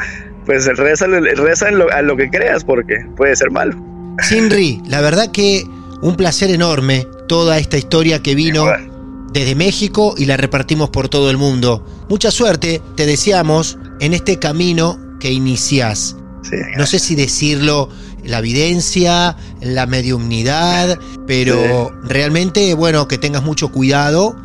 pues 0.45 0.65
reza, 0.77 1.07
reza 1.07 1.69
en 1.69 1.79
lo- 1.79 1.91
a 1.91 2.01
lo 2.01 2.17
que 2.17 2.29
creas 2.29 2.63
porque 2.65 2.97
puede 3.15 3.35
ser 3.37 3.51
malo. 3.51 3.75
Sinri, 4.21 4.81
la 4.85 5.01
verdad 5.01 5.31
que 5.31 5.63
un 6.01 6.15
placer 6.15 6.51
enorme 6.51 7.07
toda 7.27 7.57
esta 7.57 7.77
historia 7.77 8.21
que 8.21 8.35
vino 8.35 8.61
Igual. 8.63 8.91
Desde 9.35 9.53
México 9.53 10.15
y 10.17 10.25
la 10.25 10.37
repartimos 10.37 10.89
por 10.89 11.09
todo 11.09 11.29
el 11.29 11.35
mundo. 11.35 11.85
Mucha 12.07 12.31
suerte, 12.31 12.81
te 12.95 13.05
deseamos 13.05 13.77
en 13.99 14.13
este 14.13 14.39
camino 14.39 14.97
que 15.19 15.29
iniciás. 15.29 16.15
Sí, 16.41 16.55
No 16.77 16.85
sé 16.85 16.99
si 16.99 17.15
decirlo, 17.15 17.89
la 18.23 18.39
evidencia, 18.39 19.35
la 19.59 19.87
mediumnidad, 19.87 20.97
pero 21.27 21.91
realmente, 22.03 22.73
bueno, 22.75 23.09
que 23.09 23.17
tengas 23.17 23.43
mucho 23.43 23.73
cuidado 23.73 24.37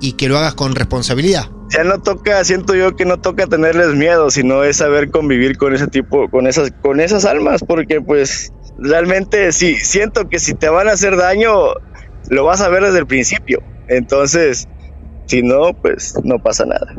y 0.00 0.12
que 0.12 0.28
lo 0.28 0.38
hagas 0.38 0.54
con 0.54 0.74
responsabilidad. 0.74 1.50
ya 1.68 1.84
no 1.84 2.00
toca, 2.00 2.42
siento 2.42 2.74
yo 2.74 2.96
que 2.96 3.04
no 3.04 3.18
toca 3.18 3.46
tenerles 3.46 3.88
miedo, 3.88 4.30
sino 4.30 4.64
es 4.64 4.78
saber 4.78 5.10
convivir 5.10 5.58
con 5.58 5.74
ese 5.74 5.88
tipo, 5.88 6.30
con 6.30 6.46
esas, 6.46 6.72
con 6.80 7.00
esas 7.00 7.26
almas, 7.26 7.62
porque 7.68 8.00
pues 8.00 8.50
realmente 8.78 9.52
sí, 9.52 9.74
siento 9.74 10.30
que 10.30 10.38
si 10.38 10.54
te 10.54 10.70
van 10.70 10.88
a 10.88 10.92
hacer 10.92 11.18
daño, 11.18 11.52
lo 12.30 12.44
vas 12.44 12.62
a 12.62 12.70
ver 12.70 12.84
desde 12.84 13.00
el 13.00 13.06
principio. 13.06 13.62
Entonces, 13.88 14.68
si 15.26 15.42
no, 15.42 15.74
pues 15.80 16.14
no 16.24 16.42
pasa 16.42 16.64
nada. 16.64 16.94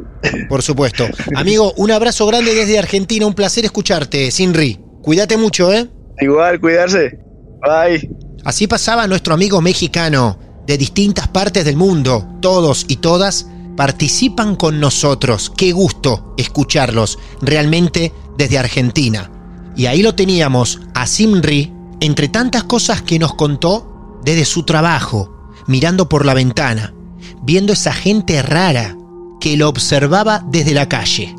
Por 0.47 0.62
supuesto. 0.62 1.08
Amigo, 1.36 1.73
un 1.78 1.91
abrazo 1.91 2.25
grande 2.28 2.54
desde 2.54 2.78
Argentina, 2.78 3.25
un 3.25 3.34
placer 3.34 3.65
escucharte, 3.65 4.32
Sinri. 4.32 4.80
Cuídate 5.02 5.38
mucho, 5.38 5.73
¿eh? 5.73 5.89
Igual, 6.19 6.60
cuidarse. 6.60 7.19
Bye. 7.62 8.10
Así 8.43 8.67
pasaba 8.67 9.08
nuestro 9.08 9.34
amigo 9.34 9.62
mexicano 9.62 10.38
de 10.67 10.78
distintas 10.78 11.28
partes 11.28 11.65
del 11.65 11.75
mundo. 11.75 12.38
Todos 12.41 12.86
y 12.88 12.97
todas 12.97 13.47
participan 13.75 14.56
con 14.56 14.80
nosotros. 14.80 15.52
Qué 15.56 15.71
gusto 15.71 16.36
escucharlos 16.38 17.17
realmente 17.41 18.13
desde 18.38 18.58
Argentina. 18.60 19.32
Y 19.75 19.86
ahí 19.86 20.02
lo 20.02 20.13
teníamos 20.15 20.82
a 20.93 21.08
Simri, 21.08 21.73
entre 22.02 22.28
tantas 22.28 22.65
cosas 22.65 23.02
que 23.02 23.17
nos 23.17 23.34
contó 23.36 24.19
desde 24.23 24.45
su 24.45 24.63
trabajo, 24.63 25.38
mirando 25.70 26.10
por 26.10 26.26
la 26.26 26.34
ventana, 26.34 26.96
viendo 27.44 27.74
esa 27.74 27.94
gente 27.94 28.42
rara 28.42 28.98
que 29.40 29.56
lo 29.56 29.70
observaba 29.70 30.44
desde 30.50 30.74
la 30.74 30.90
calle. 30.90 31.36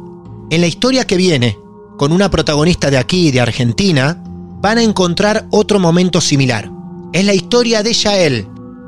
En 0.51 0.61
la 0.61 0.69
historia 0.69 1.05
que 1.05 1.17
viene, 1.17 1.59
con 1.99 2.13
una 2.13 2.31
protagonista 2.31 2.93
de 2.93 2.99
aquí, 2.99 3.33
de 3.33 3.41
Argentina, 3.41 4.23
van 4.63 4.79
a 4.79 4.85
encontrar 4.85 5.49
otro 5.51 5.81
momento 5.81 6.21
similar. 6.21 6.71
Es 7.13 7.25
la 7.25 7.35
historia 7.35 7.83
de 7.83 7.93
Yael, 7.93 8.47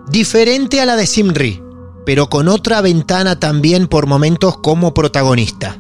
diferente 0.09 0.81
a 0.81 0.87
la 0.87 0.95
de 0.95 1.09
Simri, 1.09 1.61
pero 2.07 2.31
con 2.31 2.47
otra 2.47 2.81
ventana 2.81 3.41
también 3.41 3.89
por 3.89 4.07
momentos 4.07 4.59
como 4.59 4.95
protagonista. 4.95 5.77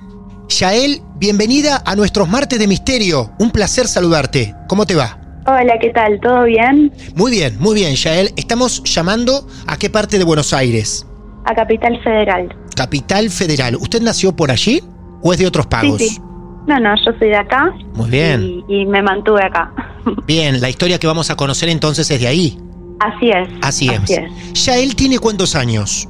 Yael, 0.48 1.03
bienvenida 1.20 1.81
a 1.87 1.94
nuestros 1.94 2.29
martes 2.29 2.59
de 2.59 2.66
misterio. 2.66 3.31
Un 3.38 3.53
placer 3.53 3.87
saludarte. 3.87 4.57
¿Cómo 4.66 4.87
te 4.87 4.96
va? 4.96 5.21
Hola, 5.46 5.76
¿qué 5.81 5.90
tal? 5.90 6.20
¿Todo 6.20 6.44
bien? 6.44 6.92
Muy 7.16 7.33
bien, 7.33 7.57
muy 7.59 7.74
bien, 7.74 7.96
Yael. 7.96 8.31
Estamos 8.37 8.83
llamando 8.85 9.46
a 9.66 9.76
qué 9.76 9.90
parte 9.90 10.18
de 10.18 10.24
Buenos 10.24 10.52
Aires? 10.52 11.05
A 11.46 11.55
Capital 11.55 12.00
Federal. 12.05 12.55
Capital 12.76 13.28
Federal. 13.28 13.74
¿Usted 13.74 14.02
nació 14.02 14.37
por 14.37 14.52
allí 14.52 14.81
o 15.20 15.33
es 15.33 15.40
de 15.40 15.46
otros 15.46 15.66
pagos? 15.66 15.98
Sí, 15.98 16.11
sí. 16.11 16.20
No, 16.68 16.78
no, 16.78 16.94
yo 16.94 17.12
soy 17.18 17.28
de 17.31 17.37
acá. 17.37 17.74
Muy 17.94 18.09
bien. 18.09 18.62
Y, 18.68 18.83
y 18.83 18.87
me 18.87 19.02
mantuve 19.02 19.42
acá. 19.44 19.72
Bien, 20.26 20.61
la 20.61 20.68
historia 20.68 20.98
que 21.00 21.09
vamos 21.09 21.28
a 21.31 21.37
conocer 21.37 21.68
entonces 21.68 22.09
es 22.09 22.20
de 22.20 22.28
ahí. 22.28 22.59
Así 23.00 23.31
es. 23.31 23.48
Así 23.62 23.88
es. 23.88 24.00
Así 24.00 24.14
es. 24.14 24.64
Yael 24.64 24.94
tiene 24.94 25.18
cuántos 25.18 25.57
años? 25.57 26.09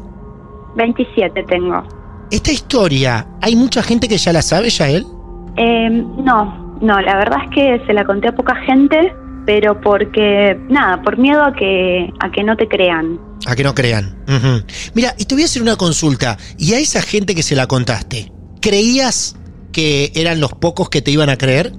27 0.76 1.42
tengo. 1.44 1.82
Esta 2.30 2.52
historia, 2.52 3.26
¿hay 3.40 3.56
mucha 3.56 3.82
gente 3.82 4.08
que 4.08 4.18
ya 4.18 4.32
la 4.32 4.42
sabe, 4.42 4.68
Yael? 4.68 5.06
Eh, 5.56 5.88
no, 5.90 6.76
no, 6.82 7.00
la 7.00 7.16
verdad 7.16 7.38
es 7.44 7.50
que 7.54 7.86
se 7.86 7.92
la 7.94 8.04
conté 8.04 8.28
a 8.28 8.32
poca 8.32 8.54
gente, 8.66 9.14
pero 9.46 9.80
porque, 9.80 10.58
nada, 10.68 11.02
por 11.02 11.18
miedo 11.18 11.42
a 11.42 11.52
que, 11.54 12.10
a 12.20 12.30
que 12.30 12.42
no 12.44 12.56
te 12.56 12.68
crean. 12.68 13.18
A 13.46 13.56
que 13.56 13.64
no 13.64 13.74
crean. 13.74 14.16
Mira, 14.94 15.14
y 15.18 15.24
te 15.24 15.34
voy 15.34 15.42
a 15.42 15.46
hacer 15.46 15.62
una 15.62 15.76
consulta. 15.76 16.36
¿Y 16.58 16.74
a 16.74 16.78
esa 16.78 17.02
gente 17.02 17.34
que 17.34 17.42
se 17.42 17.56
la 17.56 17.66
contaste, 17.66 18.30
creías 18.60 19.36
que 19.72 20.12
eran 20.14 20.40
los 20.40 20.52
pocos 20.52 20.88
que 20.88 21.02
te 21.02 21.10
iban 21.10 21.28
a 21.28 21.36
creer? 21.36 21.72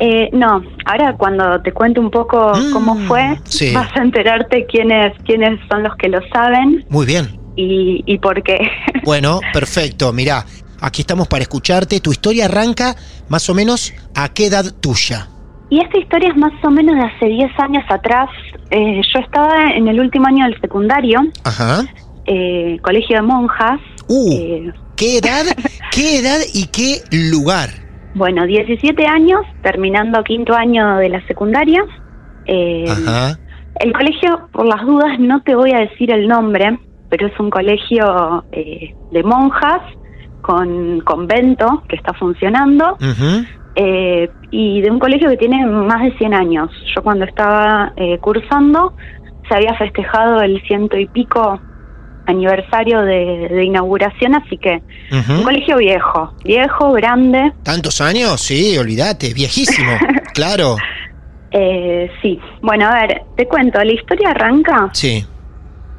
Eh, 0.00 0.28
no, 0.32 0.60
ahora 0.86 1.14
cuando 1.16 1.60
te 1.62 1.70
cuento 1.72 2.00
un 2.00 2.10
poco 2.10 2.52
Mm, 2.52 2.72
cómo 2.72 2.96
fue, 3.06 3.38
sí. 3.44 3.72
vas 3.72 3.88
a 3.96 4.02
enterarte 4.02 4.66
quiénes, 4.66 5.12
quiénes 5.24 5.60
son 5.70 5.84
los 5.84 5.94
que 5.96 6.08
lo 6.08 6.18
saben 6.32 6.84
Muy 6.88 7.06
bien. 7.06 7.38
y, 7.54 8.02
y 8.06 8.18
por 8.18 8.42
qué. 8.42 8.58
Bueno, 9.04 9.38
perfecto. 9.52 10.12
Mira, 10.12 10.44
aquí 10.80 11.02
estamos 11.02 11.28
para 11.28 11.42
escucharte. 11.42 12.00
Tu 12.00 12.10
historia 12.10 12.46
arranca 12.46 12.96
más 13.28 13.48
o 13.48 13.54
menos 13.54 13.92
a 14.16 14.30
qué 14.30 14.46
edad 14.46 14.64
tuya. 14.80 15.28
Y 15.70 15.80
esta 15.80 15.98
historia 15.98 16.28
es 16.30 16.36
más 16.36 16.52
o 16.62 16.70
menos 16.70 16.94
de 16.96 17.02
hace 17.02 17.26
10 17.26 17.50
años 17.58 17.84
atrás. 17.88 18.28
Eh, 18.70 19.00
yo 19.12 19.20
estaba 19.20 19.70
en 19.72 19.88
el 19.88 19.98
último 20.00 20.26
año 20.26 20.44
del 20.44 20.60
secundario, 20.60 21.20
Ajá. 21.44 21.82
eh, 22.26 22.78
colegio 22.82 23.16
de 23.16 23.22
monjas. 23.22 23.80
Uh, 24.08 24.32
eh, 24.32 24.72
¿qué 24.96 25.18
edad? 25.18 25.44
¿Qué 25.92 26.18
edad 26.18 26.38
y 26.52 26.66
qué 26.66 27.00
lugar? 27.30 27.70
bueno, 28.14 28.46
17 28.46 29.06
años, 29.06 29.40
terminando 29.62 30.22
quinto 30.22 30.54
año 30.54 30.98
de 30.98 31.08
la 31.08 31.26
secundaria. 31.26 31.82
Eh, 32.46 32.84
Ajá. 32.88 33.36
el 33.80 33.92
colegio, 33.92 34.48
por 34.52 34.66
las 34.66 34.82
dudas, 34.86 35.18
no 35.18 35.42
te 35.42 35.56
voy 35.56 35.72
a 35.72 35.78
decir 35.80 36.12
el 36.12 36.28
nombre, 36.28 36.78
pero 37.08 37.26
es 37.26 37.40
un 37.40 37.50
colegio 37.50 38.44
eh, 38.52 38.94
de 39.10 39.22
monjas 39.24 39.80
con 40.42 41.00
convento 41.00 41.82
que 41.88 41.96
está 41.96 42.12
funcionando. 42.14 42.96
Eh, 43.76 44.30
y 44.50 44.80
de 44.80 44.90
un 44.90 44.98
colegio 44.98 45.28
que 45.30 45.36
tiene 45.36 45.64
más 45.66 46.02
de 46.02 46.16
100 46.16 46.34
años. 46.34 46.70
Yo 46.94 47.02
cuando 47.02 47.24
estaba 47.24 47.92
eh, 47.96 48.18
cursando 48.18 48.94
se 49.48 49.54
había 49.54 49.74
festejado 49.74 50.40
el 50.40 50.60
ciento 50.62 50.96
y 50.98 51.06
pico 51.06 51.60
aniversario 52.26 53.02
de, 53.02 53.48
de 53.50 53.64
inauguración, 53.64 54.34
así 54.34 54.56
que 54.56 54.80
un 55.12 55.42
colegio 55.42 55.76
viejo, 55.76 56.32
viejo, 56.44 56.92
grande. 56.92 57.52
¿Tantos 57.62 58.00
años? 58.00 58.40
Sí, 58.40 58.78
olvídate, 58.78 59.34
viejísimo. 59.34 59.90
claro. 60.34 60.76
Eh, 61.50 62.10
sí, 62.22 62.40
bueno, 62.62 62.86
a 62.88 62.94
ver, 63.06 63.22
te 63.36 63.46
cuento, 63.46 63.78
la 63.84 63.92
historia 63.92 64.30
arranca 64.30 64.88
Sí. 64.92 65.24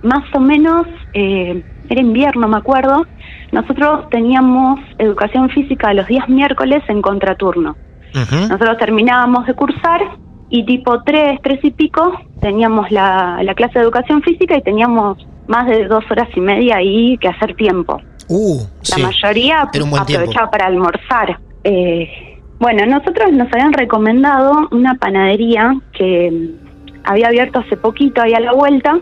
más 0.02 0.24
o 0.34 0.40
menos, 0.40 0.88
eh, 1.14 1.64
era 1.90 2.02
invierno, 2.02 2.48
me 2.48 2.58
acuerdo. 2.58 3.06
Nosotros 3.52 4.10
teníamos 4.10 4.80
educación 4.98 5.50
física 5.50 5.94
los 5.94 6.08
días 6.08 6.28
miércoles 6.30 6.84
en 6.88 7.02
contraturno. 7.02 7.76
Nosotros 8.14 8.78
terminábamos 8.78 9.46
de 9.46 9.54
cursar 9.54 10.02
y 10.50 10.64
tipo 10.66 11.04
tres, 11.04 11.40
tres 11.44 11.60
y 11.64 11.72
pico 11.72 12.14
teníamos 12.40 12.90
la, 12.92 13.42
la 13.44 13.54
clase 13.56 13.80
de 13.80 13.84
educación 13.84 14.22
física 14.22 14.56
y 14.56 14.62
teníamos 14.62 15.18
más 15.48 15.68
de 15.68 15.88
dos 15.88 16.04
horas 16.10 16.30
y 16.36 16.40
media 16.40 16.78
ahí 16.78 17.18
que 17.18 17.28
hacer 17.28 17.56
tiempo. 17.56 18.00
Uh, 18.28 18.60
La 18.90 18.96
sí. 18.96 19.02
mayoría 19.04 19.70
tiempo. 19.72 19.98
aprovechaba 19.98 20.50
para 20.50 20.66
almorzar. 20.68 21.40
Eh, 21.64 22.40
bueno, 22.60 22.86
nosotros 22.86 23.32
nos 23.34 23.52
habían 23.52 23.74
recomendado 23.74 24.68
una 24.72 24.96
panadería 24.96 25.76
que 25.94 26.32
mm, 26.32 27.02
había 27.04 27.28
abierto 27.28 27.60
hace 27.60 27.78
poquito 27.78 28.22
ahí 28.22 28.34
a 28.34 28.40
la 28.40 28.54
vuelta, 28.54 28.98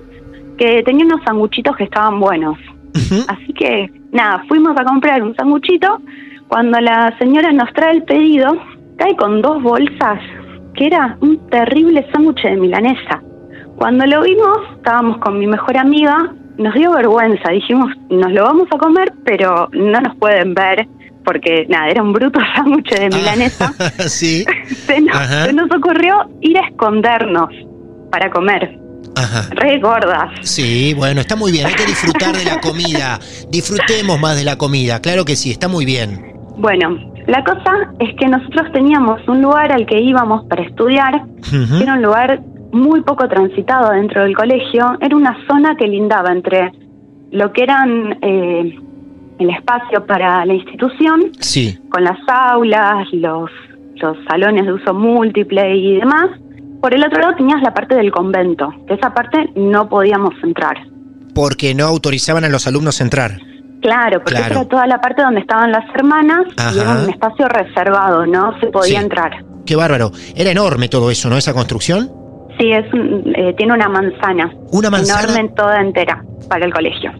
que 0.58 0.84
tenía 0.84 1.06
unos 1.06 1.24
sanguchitos 1.26 1.76
que 1.76 1.86
estaban 1.86 2.20
buenos. 2.20 2.58
Así 3.28 3.54
que, 3.54 3.89
nada, 4.12 4.44
fuimos 4.48 4.78
a 4.78 4.84
comprar 4.84 5.24
un 5.24 5.36
sanguchito. 5.36 6.00
Cuando 6.48 6.80
la 6.80 7.16
señora 7.18 7.52
nos 7.52 7.72
trae 7.74 7.96
el 7.96 8.04
pedido, 8.04 8.56
cae 8.98 9.16
con 9.16 9.42
dos 9.42 9.62
bolsas, 9.63 10.20
que 10.76 10.88
era 10.88 11.18
un 11.22 11.38
terrible 11.50 12.06
sándwich 12.12 12.44
de 12.44 12.56
milanesa. 12.56 13.22
Cuando 13.76 14.06
lo 14.06 14.22
vimos, 14.22 14.60
estábamos 14.76 15.18
con 15.18 15.39
mi 15.39 15.48
mejor 15.48 15.78
amiga, 15.78 16.34
nos 16.58 16.74
dio 16.76 16.92
vergüenza, 16.92 17.52
dijimos, 17.52 17.92
nos 18.10 18.32
lo 18.32 18.44
vamos 18.44 18.68
a 18.72 18.78
comer, 18.78 19.12
pero 19.26 19.70
no 19.74 20.00
nos 20.00 20.16
pueden 20.18 20.54
ver, 20.54 20.88
porque 21.26 21.66
nada, 21.70 21.89
era 21.89 22.04
un 22.04 22.13
bruto 22.13 22.39
sándwich 22.56 22.89
de 22.92 23.10
milanesa. 23.10 23.74
Ah, 23.80 23.89
sí. 24.08 24.46
se, 24.68 25.02
nos, 25.02 25.16
Ajá. 25.16 25.46
se 25.46 25.54
nos 25.54 25.72
ocurrió 25.72 26.30
ir 26.42 26.58
a 26.58 26.68
escondernos 26.68 27.50
para 28.12 28.30
comer, 28.30 28.78
Ajá. 29.15 29.47
re 29.52 29.80
gordas. 29.80 30.30
Sí, 30.41 30.93
bueno, 30.95 31.21
está 31.21 31.36
muy 31.36 31.52
bien. 31.52 31.65
Hay 31.67 31.73
que 31.73 31.86
disfrutar 31.86 32.36
de 32.36 32.45
la 32.45 32.60
comida. 32.60 33.19
Disfrutemos 33.49 34.19
más 34.19 34.36
de 34.38 34.43
la 34.43 34.58
comida. 34.58 34.99
Claro 35.02 35.23
que 35.26 35.36
sí, 35.36 35.52
está 35.52 35.67
muy 35.67 35.86
bien. 35.86 36.34
Bueno, 36.58 36.97
la 37.28 37.43
cosa 37.43 37.91
es 37.99 38.10
que 38.19 38.28
nosotros 38.28 38.71
teníamos 38.73 39.19
un 39.28 39.41
lugar 39.41 39.71
al 39.71 39.86
que 39.86 39.99
íbamos 39.99 40.45
para 40.45 40.63
estudiar, 40.63 41.23
era 41.82 41.93
un 41.93 42.02
lugar 42.02 42.41
muy 42.71 43.02
poco 43.02 43.28
transitado 43.28 43.91
dentro 43.91 44.23
del 44.23 44.36
colegio, 44.36 44.97
era 45.02 45.15
una 45.15 45.38
zona 45.47 45.76
que 45.76 45.88
lindaba 45.88 46.32
entre 46.32 46.71
lo 47.32 47.52
que 47.54 47.63
eran 47.63 48.17
eh, 48.21 48.78
el 49.39 49.49
espacio 49.49 50.06
para 50.06 50.45
la 50.45 50.54
institución, 50.54 51.32
Sí. 51.39 51.78
con 51.89 52.04
las 52.04 52.17
aulas, 52.28 53.08
los, 53.13 53.49
los 53.95 54.17
salones 54.30 54.65
de 54.65 54.73
uso 54.73 54.93
múltiple 54.93 55.76
y 55.76 55.99
demás. 55.99 56.30
Por 56.84 56.93
el 56.93 57.02
otro 57.02 57.22
lado 57.22 57.34
tenías 57.38 57.62
la 57.63 57.74
parte 57.74 57.96
del 57.96 58.12
convento, 58.12 58.67
que 58.86 58.96
esa 58.96 59.13
parte 59.13 59.50
no 59.56 59.88
podíamos 59.88 60.34
entrar. 60.43 60.76
Porque 61.34 61.74
no 61.74 61.86
autorizaban 61.86 62.43
a 62.43 62.50
los 62.50 62.67
alumnos 62.67 63.00
a 63.00 63.06
entrar. 63.06 63.39
Claro, 63.82 64.19
porque 64.22 64.36
Claro. 64.36 64.56
era 64.56 64.65
toda 64.65 64.86
la 64.88 65.00
parte 65.00 65.22
donde 65.22 65.39
estaban 65.39 65.72
las 65.72 65.86
hermanas 65.96 66.46
y 66.50 66.62
Ajá. 66.62 66.82
era 66.82 67.04
un 67.06 67.10
espacio 67.10 67.48
reservado, 67.48 68.26
no 68.26 68.60
se 68.60 68.67
podía 68.67 69.00
Sí. 69.00 69.04
entrar. 69.06 69.32
Qué 69.65 69.78
bárbaro. 69.78 70.12
Era 70.36 70.52
enorme 70.52 70.89
todo 70.89 71.10
eso, 71.10 71.30
¿no? 71.30 71.38
Esa 71.38 71.54
construcción. 71.54 72.12
Sí, 72.60 72.69
es 72.74 72.93
un- 72.93 73.32
eh, 73.34 73.54
tiene 73.58 73.72
una 73.74 73.88
manzana. 73.88 74.54
Una 74.74 74.89
manzana. 74.89 75.24
Enorme 75.24 75.54
toda 75.56 75.80
entera 75.80 76.22
para 76.50 76.65
el 76.65 76.74
colegio. 76.74 77.13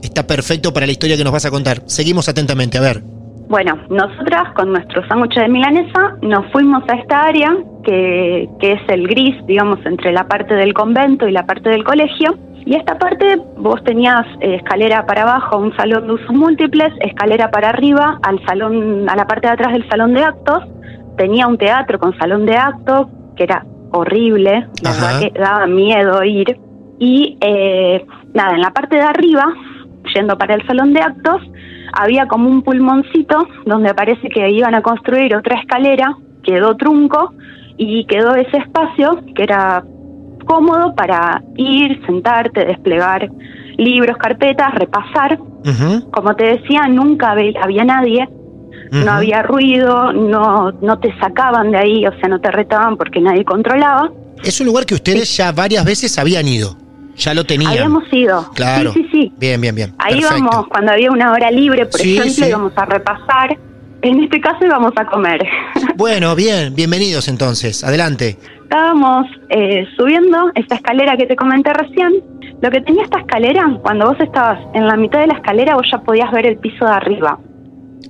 Está 0.00 0.24
perfecto 0.28 0.72
para 0.72 0.86
la 0.86 0.92
historia 0.92 1.16
que 1.16 1.24
nos 1.24 1.32
vas 1.32 1.44
a 1.44 1.50
contar. 1.50 1.82
Seguimos 1.86 2.28
atentamente, 2.28 2.78
a 2.78 2.82
ver. 2.82 3.02
Bueno, 3.48 3.78
nosotras 3.88 4.52
con 4.54 4.72
nuestro 4.72 5.06
sándwich 5.08 5.34
de 5.36 5.48
milanesa 5.48 6.16
nos 6.20 6.52
fuimos 6.52 6.82
a 6.86 6.96
esta 6.96 7.22
área 7.22 7.56
que, 7.82 8.46
que 8.60 8.72
es 8.72 8.80
el 8.88 9.08
gris, 9.08 9.34
digamos, 9.46 9.78
entre 9.86 10.12
la 10.12 10.28
parte 10.28 10.54
del 10.54 10.74
convento 10.74 11.26
y 11.26 11.32
la 11.32 11.46
parte 11.46 11.70
del 11.70 11.82
colegio. 11.82 12.36
Y 12.66 12.76
esta 12.76 12.98
parte 12.98 13.40
vos 13.56 13.82
tenías 13.84 14.26
eh, 14.40 14.56
escalera 14.56 15.06
para 15.06 15.22
abajo, 15.22 15.56
un 15.56 15.74
salón 15.78 16.06
de 16.06 16.12
usos 16.12 16.34
múltiples, 16.34 16.92
escalera 17.00 17.50
para 17.50 17.70
arriba, 17.70 18.18
al 18.22 18.44
salón, 18.44 19.08
a 19.08 19.16
la 19.16 19.26
parte 19.26 19.46
de 19.46 19.54
atrás 19.54 19.72
del 19.72 19.88
salón 19.88 20.12
de 20.12 20.24
actos. 20.24 20.64
Tenía 21.16 21.46
un 21.46 21.56
teatro 21.56 21.98
con 21.98 22.16
salón 22.18 22.44
de 22.44 22.54
actos, 22.54 23.06
que 23.34 23.44
era 23.44 23.64
horrible, 23.92 24.66
la 24.82 24.90
verdad 24.90 25.20
que 25.20 25.40
daba 25.40 25.66
miedo 25.66 26.22
ir. 26.22 26.58
Y 26.98 27.38
eh, 27.40 28.04
nada, 28.34 28.54
en 28.56 28.60
la 28.60 28.72
parte 28.72 28.96
de 28.96 29.02
arriba, 29.02 29.46
yendo 30.14 30.36
para 30.36 30.54
el 30.54 30.66
salón 30.66 30.92
de 30.92 31.00
actos, 31.00 31.40
había 31.92 32.26
como 32.26 32.48
un 32.48 32.62
pulmoncito 32.62 33.46
donde 33.66 33.94
parece 33.94 34.28
que 34.28 34.50
iban 34.50 34.74
a 34.74 34.82
construir 34.82 35.34
otra 35.34 35.60
escalera, 35.60 36.16
quedó 36.42 36.76
trunco 36.76 37.34
y 37.76 38.04
quedó 38.06 38.34
ese 38.34 38.58
espacio 38.58 39.20
que 39.34 39.42
era 39.42 39.84
cómodo 40.44 40.94
para 40.94 41.42
ir, 41.56 42.00
sentarte, 42.06 42.64
desplegar 42.64 43.30
libros, 43.76 44.16
carpetas, 44.16 44.74
repasar. 44.74 45.38
Como 46.12 46.34
te 46.34 46.44
decía, 46.44 46.88
nunca 46.88 47.32
había 47.32 47.84
nadie, 47.84 48.26
no 48.90 49.10
había 49.12 49.42
ruido, 49.42 50.12
no, 50.12 50.72
no 50.72 50.98
te 50.98 51.14
sacaban 51.18 51.70
de 51.72 51.78
ahí, 51.78 52.06
o 52.06 52.12
sea, 52.18 52.28
no 52.28 52.40
te 52.40 52.50
retaban 52.50 52.96
porque 52.96 53.20
nadie 53.20 53.44
controlaba. 53.44 54.10
Es 54.42 54.60
un 54.60 54.66
lugar 54.66 54.86
que 54.86 54.94
ustedes 54.94 55.36
ya 55.36 55.52
varias 55.52 55.84
veces 55.84 56.18
habían 56.18 56.48
ido. 56.48 56.87
Ya 57.18 57.34
lo 57.34 57.44
tenían. 57.44 57.72
Habíamos 57.72 58.04
ido. 58.12 58.48
Claro. 58.54 58.92
Sí, 58.92 59.02
sí, 59.02 59.08
sí. 59.12 59.32
Bien, 59.38 59.60
bien, 59.60 59.74
bien. 59.74 59.92
Ahí 59.98 60.20
Perfecto. 60.20 60.36
íbamos, 60.38 60.68
cuando 60.68 60.92
había 60.92 61.10
una 61.10 61.32
hora 61.32 61.50
libre, 61.50 61.84
por 61.86 62.00
Sí, 62.00 62.16
ejemplo, 62.16 62.32
sí. 62.44 62.48
íbamos 62.48 62.72
a 62.76 62.84
repasar. 62.84 63.58
En 64.02 64.22
este 64.22 64.40
caso 64.40 64.64
íbamos 64.64 64.92
a 64.96 65.04
comer. 65.06 65.44
Bueno, 65.96 66.36
bien, 66.36 66.76
bienvenidos 66.76 67.26
entonces. 67.26 67.82
Adelante. 67.82 68.38
Estábamos 68.62 69.26
eh, 69.48 69.84
subiendo 69.96 70.52
esta 70.54 70.76
escalera 70.76 71.16
que 71.16 71.26
te 71.26 71.34
comenté 71.34 71.72
recién. 71.72 72.12
Lo 72.62 72.70
que 72.70 72.80
tenía 72.82 73.02
esta 73.02 73.18
escalera, 73.18 73.68
cuando 73.82 74.06
vos 74.06 74.16
estabas 74.20 74.60
en 74.74 74.86
la 74.86 74.94
mitad 74.96 75.18
de 75.18 75.26
la 75.26 75.34
escalera, 75.34 75.74
vos 75.74 75.86
ya 75.90 75.98
podías 75.98 76.30
ver 76.30 76.46
el 76.46 76.56
piso 76.58 76.84
de 76.84 76.90
arriba, 76.92 77.36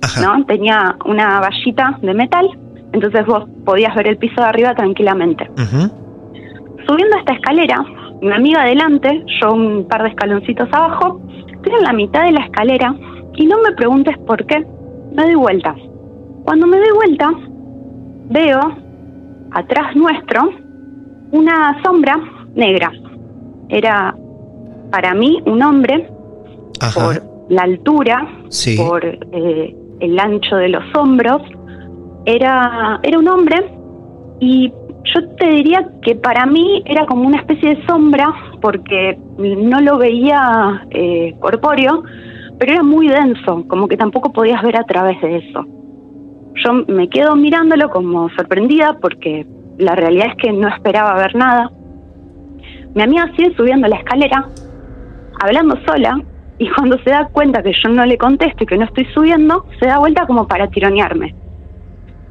Ajá. 0.03 0.21
¿no? 0.21 0.45
Tenía 0.45 0.95
una 1.05 1.39
vallita 1.39 1.97
de 2.03 2.13
metal, 2.13 2.47
entonces 2.93 3.25
vos 3.25 3.45
podías 3.65 3.95
ver 3.95 4.07
el 4.07 4.17
piso 4.17 4.35
de 4.41 4.47
arriba 4.47 4.75
tranquilamente. 4.75 5.49
Subiendo 6.87 7.17
esta 7.17 7.33
escalera, 7.33 7.83
mi 8.21 8.31
amiga 8.31 8.61
adelante, 8.63 9.23
yo 9.41 9.53
un 9.53 9.85
par 9.87 10.03
de 10.03 10.09
escaloncitos 10.09 10.67
abajo, 10.71 11.19
estoy 11.51 11.73
en 11.77 11.83
la 11.83 11.93
mitad 11.93 12.23
de 12.25 12.31
la 12.33 12.41
escalera 12.45 12.95
y 13.35 13.45
no 13.45 13.57
me 13.61 13.71
preguntes 13.75 14.17
por 14.19 14.45
qué, 14.45 14.65
me 15.15 15.23
doy 15.23 15.35
vuelta. 15.35 15.75
Cuando 16.43 16.67
me 16.67 16.77
doy 16.77 16.91
vuelta, 16.95 17.31
veo 18.29 18.59
atrás 19.51 19.95
nuestro 19.95 20.49
una 21.31 21.81
sombra 21.83 22.19
negra. 22.55 22.91
Era 23.69 24.15
para 24.91 25.13
mí 25.13 25.41
un 25.45 25.61
hombre 25.61 26.09
Ajá. 26.81 26.99
por 27.05 27.23
la 27.49 27.63
altura, 27.63 28.27
Sí. 28.49 28.77
por 28.77 29.05
eh, 29.05 29.75
el 29.99 30.19
ancho 30.19 30.55
de 30.57 30.69
los 30.69 30.83
hombros. 30.95 31.41
Era, 32.25 32.99
era 33.03 33.17
un 33.19 33.27
hombre 33.27 33.71
y 34.39 34.71
yo 35.13 35.27
te 35.35 35.49
diría 35.49 35.87
que 36.01 36.15
para 36.15 36.45
mí 36.45 36.81
era 36.85 37.05
como 37.05 37.27
una 37.27 37.37
especie 37.37 37.75
de 37.75 37.85
sombra 37.85 38.33
porque 38.61 39.17
no 39.37 39.81
lo 39.81 39.97
veía 39.97 40.85
eh, 40.91 41.35
corpóreo, 41.39 42.03
pero 42.57 42.73
era 42.73 42.83
muy 42.83 43.07
denso, 43.07 43.65
como 43.67 43.87
que 43.87 43.97
tampoco 43.97 44.31
podías 44.33 44.61
ver 44.61 44.77
a 44.77 44.83
través 44.83 45.21
de 45.21 45.37
eso. 45.37 45.65
Yo 46.63 46.73
me 46.87 47.07
quedo 47.09 47.35
mirándolo 47.35 47.89
como 47.89 48.29
sorprendida 48.31 48.97
porque 49.01 49.45
la 49.77 49.95
realidad 49.95 50.27
es 50.27 50.35
que 50.35 50.51
no 50.51 50.67
esperaba 50.67 51.13
ver 51.15 51.35
nada. 51.35 51.71
Mi 52.95 53.01
amiga 53.01 53.31
sigue 53.37 53.55
subiendo 53.55 53.87
la 53.87 53.97
escalera, 53.97 54.49
hablando 55.41 55.77
sola, 55.85 56.21
y 56.57 56.69
cuando 56.71 56.97
se 57.03 57.11
da 57.11 57.29
cuenta 57.31 57.63
que 57.63 57.71
yo 57.71 57.89
no 57.89 58.05
le 58.05 58.17
contesto 58.17 58.63
y 58.63 58.67
que 58.67 58.77
no 58.77 58.85
estoy 58.85 59.05
subiendo, 59.13 59.65
se 59.79 59.87
da 59.87 59.99
vuelta 59.99 60.25
como 60.25 60.45
para 60.47 60.67
tironearme. 60.67 61.33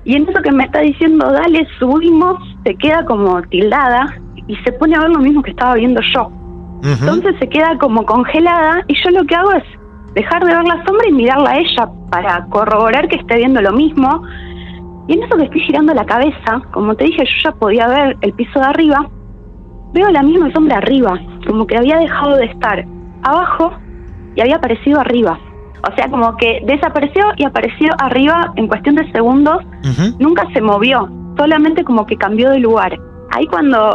Y 0.04 0.14
en 0.14 0.28
eso 0.28 0.40
que 0.42 0.52
me 0.52 0.64
está 0.64 0.80
diciendo, 0.80 1.30
dale, 1.30 1.66
subimos, 1.78 2.36
se 2.64 2.74
queda 2.76 3.04
como 3.04 3.42
tildada 3.42 4.14
y 4.46 4.56
se 4.56 4.72
pone 4.72 4.96
a 4.96 5.00
ver 5.00 5.10
lo 5.10 5.18
mismo 5.18 5.42
que 5.42 5.50
estaba 5.50 5.74
viendo 5.74 6.00
yo. 6.14 6.30
Entonces 6.82 7.34
se 7.40 7.48
queda 7.48 7.76
como 7.78 8.04
congelada 8.06 8.84
y 8.86 8.94
yo 9.02 9.10
lo 9.10 9.24
que 9.24 9.34
hago 9.34 9.52
es 9.52 9.64
dejar 10.14 10.44
de 10.44 10.54
ver 10.54 10.64
la 10.64 10.84
sombra 10.84 11.08
y 11.08 11.12
mirarla 11.12 11.50
a 11.50 11.58
ella 11.58 11.88
para 12.10 12.46
corroborar 12.46 13.08
que 13.08 13.16
esté 13.16 13.36
viendo 13.36 13.60
lo 13.60 13.72
mismo. 13.72 14.22
Y 15.08 15.14
en 15.14 15.22
eso 15.22 15.36
que 15.36 15.44
estoy 15.44 15.60
girando 15.62 15.94
la 15.94 16.04
cabeza, 16.04 16.62
como 16.72 16.94
te 16.94 17.04
dije, 17.04 17.24
yo 17.24 17.50
ya 17.50 17.52
podía 17.52 17.88
ver 17.88 18.16
el 18.20 18.32
piso 18.34 18.60
de 18.60 18.66
arriba, 18.66 19.08
veo 19.92 20.08
la 20.10 20.22
misma 20.22 20.52
sombra 20.52 20.78
arriba, 20.78 21.18
como 21.46 21.66
que 21.66 21.76
había 21.76 21.98
dejado 21.98 22.36
de 22.36 22.46
estar 22.46 22.84
abajo 23.22 23.72
y 24.34 24.40
había 24.40 24.56
aparecido 24.56 25.00
arriba. 25.00 25.38
O 25.82 25.94
sea, 25.94 26.08
como 26.08 26.36
que 26.36 26.60
desapareció 26.66 27.24
y 27.36 27.44
apareció 27.44 27.92
arriba 27.98 28.52
en 28.56 28.66
cuestión 28.66 28.96
de 28.96 29.10
segundos 29.12 29.58
nunca 30.18 30.46
se 30.52 30.60
movió, 30.60 31.08
solamente 31.36 31.84
como 31.84 32.04
que 32.06 32.16
cambió 32.16 32.50
de 32.50 32.58
lugar. 32.58 32.98
Ahí 33.30 33.46
cuando 33.46 33.92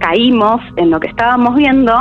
caímos 0.00 0.60
en 0.76 0.90
lo 0.90 1.00
que 1.00 1.08
estábamos 1.08 1.54
viendo, 1.56 1.92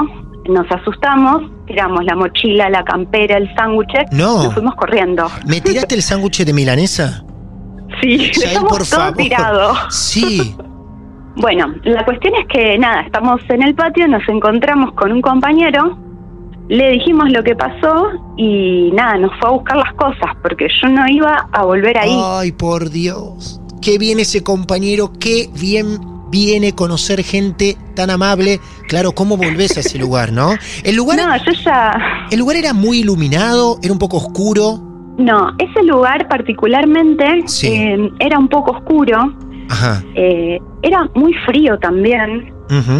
nos 0.48 0.72
asustamos, 0.72 1.42
tiramos 1.68 2.04
la 2.06 2.16
mochila, 2.16 2.70
la 2.70 2.84
campera, 2.84 3.38
el 3.38 3.54
sándwich, 3.56 3.90
No. 4.12 4.44
nos 4.44 4.54
fuimos 4.54 4.76
corriendo. 4.76 5.28
¿Me 5.48 5.60
tiraste 5.62 5.96
el 5.96 6.02
sándwich 6.02 6.44
de 6.46 6.54
milanesa? 6.54 7.24
Sí, 8.02 8.18
Yael, 8.18 8.32
dejamos 8.50 8.72
por 8.78 8.88
todo 8.88 9.14
tirado. 9.14 9.74
Sí. 9.90 10.56
Bueno, 11.36 11.74
la 11.84 12.04
cuestión 12.06 12.34
es 12.36 12.46
que 12.48 12.78
nada, 12.78 13.02
estamos 13.02 13.42
en 13.50 13.64
el 13.64 13.74
patio, 13.76 14.08
nos 14.08 14.28
encontramos 14.28 14.94
con 14.94 15.12
un 15.12 15.22
compañero, 15.22 15.98
le 16.72 16.92
dijimos 16.92 17.30
lo 17.32 17.44
que 17.44 17.54
pasó 17.56 18.08
y 18.38 18.92
nada, 18.94 19.18
nos 19.18 19.32
fue 19.40 19.50
a 19.50 19.52
buscar 19.52 19.78
las 19.78 19.94
cosas 19.96 20.36
porque 20.42 20.68
yo 20.82 20.88
no 20.90 21.06
iba 21.10 21.48
a 21.52 21.66
volver 21.66 21.98
ahí. 21.98 22.18
Ay, 22.18 22.52
por 22.54 22.90
Dios. 22.90 23.60
Qué 23.82 23.98
bien 23.98 24.20
ese 24.20 24.42
compañero, 24.42 25.12
qué 25.20 25.50
bien 25.60 26.00
viene 26.30 26.74
conocer 26.74 27.24
gente 27.24 27.76
tan 27.94 28.10
amable. 28.10 28.62
Claro, 28.88 29.12
¿cómo 29.12 29.36
volvés 29.36 29.76
a 29.76 29.82
ese 29.82 30.00
lugar, 30.06 30.32
no? 30.32 30.52
El 30.86 30.96
lugar, 30.96 31.18
No, 31.20 31.36
yo 31.44 31.52
ya... 31.66 31.92
el 32.32 32.40
lugar 32.40 32.56
era 32.56 32.72
muy 32.74 33.00
iluminado, 33.00 33.78
era 33.84 33.92
un 33.92 34.00
poco 34.00 34.16
oscuro. 34.18 34.80
No, 35.18 35.52
ese 35.60 35.84
lugar 35.84 36.28
particularmente 36.30 37.26
Sí. 37.48 37.68
eh, 37.68 38.10
era 38.20 38.40
un 38.40 38.48
poco 38.48 38.72
oscuro, 38.72 39.34
Ajá. 39.70 40.02
eh, 40.16 40.58
era 40.84 41.10
muy 41.16 41.34
frío 41.46 41.78
también. 41.80 42.54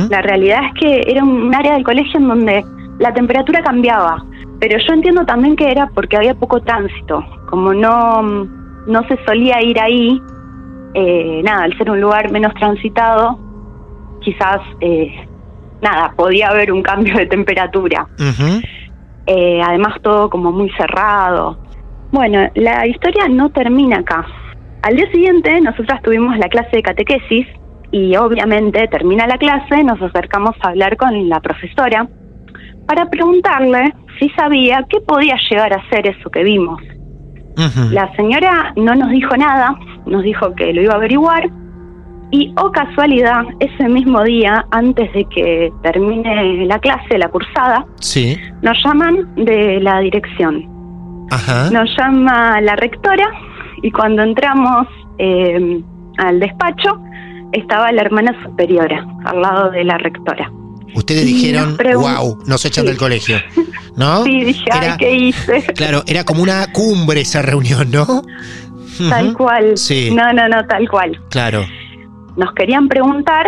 La 0.10 0.22
realidad 0.22 0.60
es 0.66 0.74
que 0.82 1.10
era 1.10 1.24
un 1.24 1.56
área 1.56 1.76
del 1.76 1.86
colegio 1.86 2.20
en 2.20 2.28
donde 2.28 2.66
la 3.02 3.12
temperatura 3.14 3.64
cambiaba, 3.64 4.24
pero 4.60 4.78
yo 4.78 4.94
entiendo 4.94 5.26
también 5.26 5.56
que 5.56 5.72
era 5.72 5.88
porque 5.88 6.18
había 6.18 6.36
poco 6.36 6.62
tránsito, 6.62 7.26
como 7.50 7.74
no, 7.74 8.22
no 8.22 9.08
se 9.08 9.18
solía 9.26 9.60
ir 9.64 9.80
ahí, 9.80 10.22
eh, 10.94 11.42
nada, 11.44 11.64
al 11.64 11.76
ser 11.80 11.90
un 11.90 12.00
lugar 12.00 12.32
menos 12.32 12.54
transitado, 12.54 13.40
quizás, 14.22 14.62
eh, 14.82 15.28
nada, 15.82 16.14
podía 16.16 16.50
haber 16.50 16.72
un 16.72 16.84
cambio 16.84 17.16
de 17.18 17.26
temperatura. 17.26 18.08
Eh, 19.26 19.62
además 19.66 20.00
todo 20.04 20.30
como 20.30 20.52
muy 20.52 20.70
cerrado. 20.78 21.58
Bueno, 22.12 22.52
la 22.54 22.86
historia 22.86 23.28
no 23.30 23.50
termina 23.50 23.98
acá. 23.98 24.28
Al 24.84 24.96
día 24.96 25.10
siguiente 25.12 25.60
nosotras 25.60 26.04
tuvimos 26.04 26.38
la 26.38 26.50
clase 26.50 26.78
de 26.78 26.84
catequesis 26.84 27.48
y 27.90 28.16
obviamente 28.16 28.88
termina 28.90 29.26
la 29.26 29.40
clase, 29.40 29.84
nos 29.84 30.00
acercamos 30.04 30.56
a 30.62 30.70
hablar 30.70 30.98
con 30.98 31.30
la 31.30 31.40
profesora 31.40 32.08
para 32.94 33.10
preguntarle 33.10 33.94
si 34.20 34.28
sabía 34.32 34.86
qué 34.90 35.00
podía 35.00 35.38
llegar 35.50 35.72
a 35.72 35.90
ser 35.90 36.06
eso 36.08 36.30
que 36.30 36.44
vimos. 36.44 36.82
La 37.90 38.14
señora 38.18 38.74
no 38.76 38.94
nos 38.96 39.12
dijo 39.12 39.34
nada, 39.38 39.78
nos 40.06 40.24
dijo 40.24 40.54
que 40.56 40.74
lo 40.74 40.82
iba 40.82 40.94
a 40.94 40.98
averiguar 40.98 41.50
y, 42.32 42.54
oh 42.58 42.70
casualidad, 42.72 43.44
ese 43.62 43.88
mismo 43.88 44.22
día, 44.24 44.66
antes 44.72 45.12
de 45.14 45.24
que 45.26 45.72
termine 45.84 46.66
la 46.66 46.80
clase, 46.80 47.18
la 47.18 47.30
cursada, 47.30 47.86
Sí. 48.02 48.38
nos 48.62 48.78
llaman 48.84 49.36
de 49.36 49.80
la 49.80 50.00
dirección. 50.02 50.68
Ajá. 51.32 51.70
Nos 51.72 51.96
llama 51.98 52.60
la 52.60 52.76
rectora 52.76 53.30
y 53.84 53.90
cuando 53.92 54.22
entramos 54.24 54.88
eh, 55.18 55.82
al 56.18 56.42
despacho 56.42 57.00
estaba 57.54 57.90
la 57.94 58.02
hermana 58.02 58.36
superiora 58.44 59.06
al 59.24 59.42
lado 59.42 59.72
de 59.72 59.86
la 59.86 59.98
rectora. 59.98 60.52
Ustedes 60.96 61.24
y 61.24 61.34
dijeron, 61.34 61.78
wow, 61.96 62.44
nos 62.46 62.66
echan 62.66 62.84
Sí. 62.84 62.88
del 62.90 62.98
colegio. 62.98 63.38
¿No? 63.96 64.24
Sí, 64.24 64.44
dije, 64.44 64.66
ay, 64.72 64.90
¿qué 64.98 65.16
hice? 65.16 65.64
Claro, 65.76 66.04
era 66.08 66.24
como 66.24 66.44
una 66.44 66.72
cumbre 66.72 67.22
esa 67.22 67.42
reunión, 67.42 67.90
¿no? 67.92 68.24
Tal 69.10 69.34
cual. 69.34 69.78
Sí. 69.78 70.12
No, 70.14 70.32
no, 70.34 70.48
no, 70.48 70.66
tal 70.68 70.88
cual. 70.90 71.20
Claro. 71.30 71.66
Nos 72.38 72.54
querían 72.54 72.88
preguntar 72.88 73.46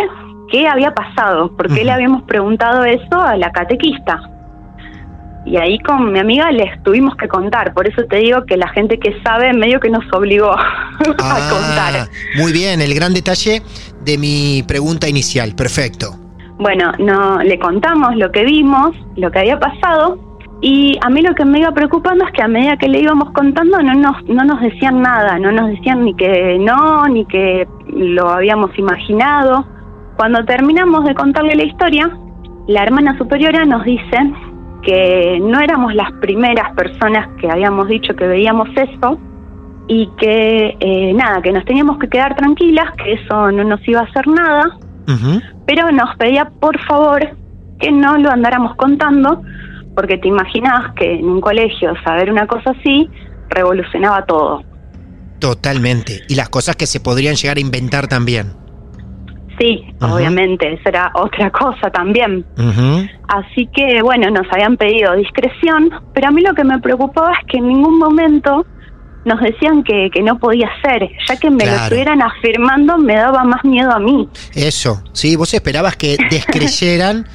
qué 0.50 0.66
había 0.66 0.92
pasado, 0.92 1.54
por 1.56 1.72
qué 1.72 1.84
le 1.84 1.92
habíamos 1.92 2.22
preguntado 2.24 2.84
eso 2.84 3.20
a 3.20 3.36
la 3.36 3.50
catequista. 3.52 4.20
Y 5.46 5.56
ahí 5.58 5.78
con 5.80 6.10
mi 6.12 6.18
amiga 6.18 6.50
les 6.50 6.82
tuvimos 6.82 7.14
que 7.16 7.28
contar, 7.28 7.74
por 7.74 7.86
eso 7.86 8.02
te 8.08 8.16
digo 8.16 8.46
que 8.46 8.56
la 8.56 8.68
gente 8.68 8.98
que 8.98 9.14
sabe 9.22 9.52
medio 9.52 9.78
que 9.78 9.90
nos 9.90 10.04
obligó 10.12 10.50
a 10.58 11.48
contar. 11.50 11.96
Ah, 11.96 12.08
muy 12.36 12.50
bien, 12.52 12.80
el 12.80 12.94
gran 12.94 13.12
detalle 13.12 13.62
de 14.02 14.18
mi 14.18 14.64
pregunta 14.66 15.06
inicial. 15.08 15.54
Perfecto. 15.54 16.18
Bueno, 16.58 16.92
no 16.98 17.38
le 17.42 17.58
contamos 17.58 18.16
lo 18.16 18.30
que 18.30 18.44
vimos, 18.44 18.96
lo 19.16 19.30
que 19.30 19.40
había 19.40 19.58
pasado, 19.58 20.18
y 20.60 20.98
a 21.02 21.10
mí 21.10 21.20
lo 21.20 21.34
que 21.34 21.44
me 21.44 21.58
iba 21.58 21.72
preocupando 21.72 22.24
es 22.24 22.32
que 22.32 22.42
a 22.42 22.48
medida 22.48 22.78
que 22.78 22.88
le 22.88 23.00
íbamos 23.00 23.32
contando 23.32 23.82
no 23.82 23.94
nos, 23.94 24.24
no 24.28 24.44
nos 24.44 24.62
decían 24.62 25.02
nada, 25.02 25.38
no 25.38 25.52
nos 25.52 25.68
decían 25.68 26.04
ni 26.04 26.14
que 26.14 26.58
no, 26.58 27.06
ni 27.06 27.26
que 27.26 27.68
lo 27.88 28.30
habíamos 28.30 28.70
imaginado. 28.78 29.66
Cuando 30.16 30.42
terminamos 30.46 31.04
de 31.04 31.14
contarle 31.14 31.54
la 31.54 31.64
historia, 31.64 32.10
la 32.66 32.82
hermana 32.82 33.18
superiora 33.18 33.66
nos 33.66 33.84
dice 33.84 34.32
que 34.82 35.38
no 35.42 35.60
éramos 35.60 35.94
las 35.94 36.10
primeras 36.12 36.72
personas 36.74 37.28
que 37.38 37.50
habíamos 37.50 37.88
dicho 37.88 38.14
que 38.16 38.26
veíamos 38.26 38.68
eso 38.74 39.18
y 39.86 40.08
que 40.16 40.76
eh, 40.80 41.12
nada, 41.12 41.42
que 41.42 41.52
nos 41.52 41.66
teníamos 41.66 41.98
que 41.98 42.08
quedar 42.08 42.36
tranquilas, 42.36 42.90
que 42.96 43.12
eso 43.12 43.52
no 43.52 43.64
nos 43.64 43.86
iba 43.86 44.00
a 44.00 44.04
hacer 44.04 44.26
nada. 44.28 44.78
Pero 45.66 45.90
nos 45.92 46.16
pedía 46.16 46.50
por 46.60 46.78
favor 46.86 47.36
que 47.78 47.90
no 47.90 48.16
lo 48.18 48.30
andáramos 48.30 48.76
contando, 48.76 49.42
porque 49.94 50.18
te 50.18 50.28
imaginas 50.28 50.92
que 50.94 51.14
en 51.14 51.26
un 51.26 51.40
colegio 51.40 51.94
saber 52.04 52.30
una 52.30 52.46
cosa 52.46 52.70
así 52.70 53.08
revolucionaba 53.48 54.24
todo. 54.24 54.62
Totalmente. 55.38 56.22
Y 56.28 56.34
las 56.34 56.48
cosas 56.48 56.76
que 56.76 56.86
se 56.86 57.00
podrían 57.00 57.34
llegar 57.34 57.56
a 57.56 57.60
inventar 57.60 58.08
también. 58.08 58.52
Sí, 59.58 59.84
obviamente, 60.00 60.72
esa 60.72 60.88
era 60.88 61.12
otra 61.14 61.50
cosa 61.50 61.90
también. 61.90 62.44
Así 63.28 63.68
que 63.72 64.02
bueno, 64.02 64.30
nos 64.30 64.46
habían 64.52 64.76
pedido 64.76 65.14
discreción, 65.14 65.90
pero 66.12 66.28
a 66.28 66.30
mí 66.30 66.42
lo 66.42 66.54
que 66.54 66.64
me 66.64 66.78
preocupaba 66.80 67.32
es 67.32 67.46
que 67.46 67.58
en 67.58 67.68
ningún 67.68 67.98
momento 67.98 68.66
nos 69.24 69.40
decían 69.40 69.82
que, 69.82 70.10
que 70.12 70.22
no 70.22 70.38
podía 70.38 70.68
ser, 70.82 71.08
ya 71.28 71.36
que 71.36 71.50
me 71.50 71.66
lo 71.66 71.72
estuvieran 71.72 72.20
afirmando 72.22 72.98
me 72.98 73.16
daba 73.16 73.44
más 73.44 73.64
miedo 73.64 73.90
a 73.90 73.98
mí. 73.98 74.28
Eso, 74.54 75.02
sí, 75.12 75.36
vos 75.36 75.52
esperabas 75.54 75.96
que 75.96 76.16
descreyeran 76.30 77.26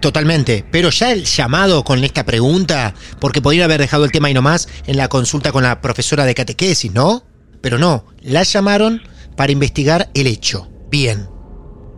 totalmente, 0.00 0.64
pero 0.70 0.90
ya 0.90 1.12
el 1.12 1.24
llamado 1.24 1.82
con 1.82 2.04
esta 2.04 2.24
pregunta, 2.24 2.94
porque 3.20 3.42
podrían 3.42 3.64
haber 3.64 3.80
dejado 3.80 4.04
el 4.04 4.12
tema 4.12 4.28
ahí 4.28 4.34
nomás 4.34 4.68
en 4.86 4.96
la 4.96 5.08
consulta 5.08 5.52
con 5.52 5.62
la 5.62 5.80
profesora 5.80 6.24
de 6.24 6.34
catequesis, 6.34 6.92
¿no? 6.92 7.22
Pero 7.60 7.78
no, 7.78 8.04
la 8.22 8.42
llamaron 8.42 9.00
para 9.36 9.52
investigar 9.52 10.08
el 10.14 10.26
hecho. 10.26 10.68
Bien. 10.90 11.26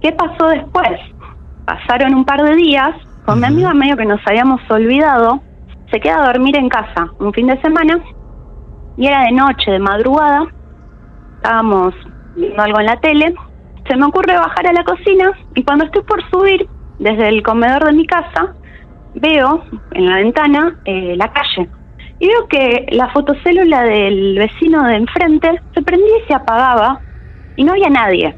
¿Qué 0.01 0.13
pasó 0.13 0.49
después? 0.49 0.99
Pasaron 1.67 2.15
un 2.15 2.25
par 2.25 2.43
de 2.43 2.55
días, 2.55 2.91
con 3.27 3.41
mi 3.41 3.47
amiga 3.47 3.75
medio 3.75 3.97
que 3.97 4.07
nos 4.07 4.21
habíamos 4.27 4.61
olvidado, 4.71 5.43
se 5.91 6.01
queda 6.01 6.23
a 6.23 6.27
dormir 6.33 6.57
en 6.57 6.69
casa 6.69 7.11
un 7.19 7.33
fin 7.33 7.49
de 7.49 7.61
semana 7.61 8.03
y 9.01 9.07
era 9.07 9.25
de 9.25 9.33
noche, 9.33 9.71
de 9.71 9.79
madrugada, 9.79 10.47
estábamos 11.37 11.95
viendo 12.37 12.63
algo 12.63 12.81
en 12.81 12.87
la 12.87 13.01
tele, 13.01 13.35
se 13.89 13.97
me 13.97 14.05
ocurre 14.05 14.35
bajar 14.35 14.67
a 14.67 14.75
la 14.75 14.85
cocina 14.85 15.33
y 15.55 15.65
cuando 15.65 15.87
estoy 15.87 16.03
por 16.03 16.23
subir 16.29 16.69
desde 16.99 17.29
el 17.29 17.43
comedor 17.43 17.87
de 17.87 17.95
mi 17.95 18.07
casa, 18.07 18.55
veo 19.15 19.65
en 19.93 20.05
la 20.05 20.17
ventana 20.17 20.79
eh, 20.85 21.17
la 21.17 21.33
calle 21.33 21.71
y 22.19 22.29
veo 22.29 22.47
que 22.47 22.89
la 22.91 23.09
fotocélula 23.09 23.85
del 23.85 24.37
vecino 24.39 24.87
de 24.87 24.97
enfrente 24.97 25.63
se 25.75 25.81
prendía 25.81 26.19
y 26.23 26.27
se 26.29 26.35
apagaba 26.35 27.01
y 27.57 27.65
no 27.65 27.73
había 27.73 27.89
nadie. 27.89 28.37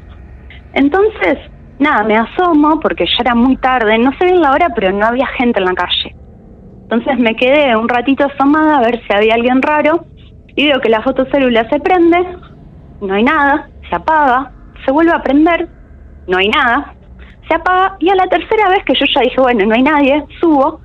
Entonces, 0.71 1.39
nada, 1.77 2.03
me 2.05 2.15
asomo 2.15 2.79
porque 2.79 3.05
ya 3.05 3.17
era 3.19 3.35
muy 3.35 3.57
tarde, 3.57 3.97
no 3.97 4.11
sé 4.17 4.27
bien 4.27 4.41
la 4.41 4.51
hora, 4.51 4.69
pero 4.73 4.93
no 4.93 5.05
había 5.07 5.27
gente 5.27 5.59
en 5.59 5.65
la 5.65 5.73
calle. 5.73 6.15
Entonces 6.83 7.19
me 7.19 7.35
quedé 7.35 7.75
un 7.75 7.89
ratito 7.89 8.25
asomada 8.25 8.77
a 8.77 8.81
ver 8.81 9.01
si 9.05 9.13
había 9.13 9.33
alguien 9.33 9.61
raro 9.61 10.05
y 10.55 10.65
veo 10.67 10.79
que 10.81 10.89
la 10.89 11.01
fotocélula 11.01 11.67
se 11.69 11.79
prende, 11.79 12.17
no 13.01 13.13
hay 13.13 13.23
nada, 13.23 13.69
se 13.89 13.95
apaga, 13.95 14.51
se 14.85 14.91
vuelve 14.91 15.11
a 15.11 15.23
prender, 15.23 15.67
no 16.27 16.37
hay 16.37 16.47
nada, 16.49 16.93
se 17.47 17.55
apaga 17.55 17.95
y 17.99 18.09
a 18.09 18.15
la 18.15 18.27
tercera 18.27 18.69
vez 18.69 18.79
que 18.85 18.93
yo 18.93 19.05
ya 19.15 19.21
dije, 19.21 19.39
bueno, 19.41 19.65
no 19.65 19.73
hay 19.75 19.83
nadie, 19.83 20.23
subo, 20.39 20.79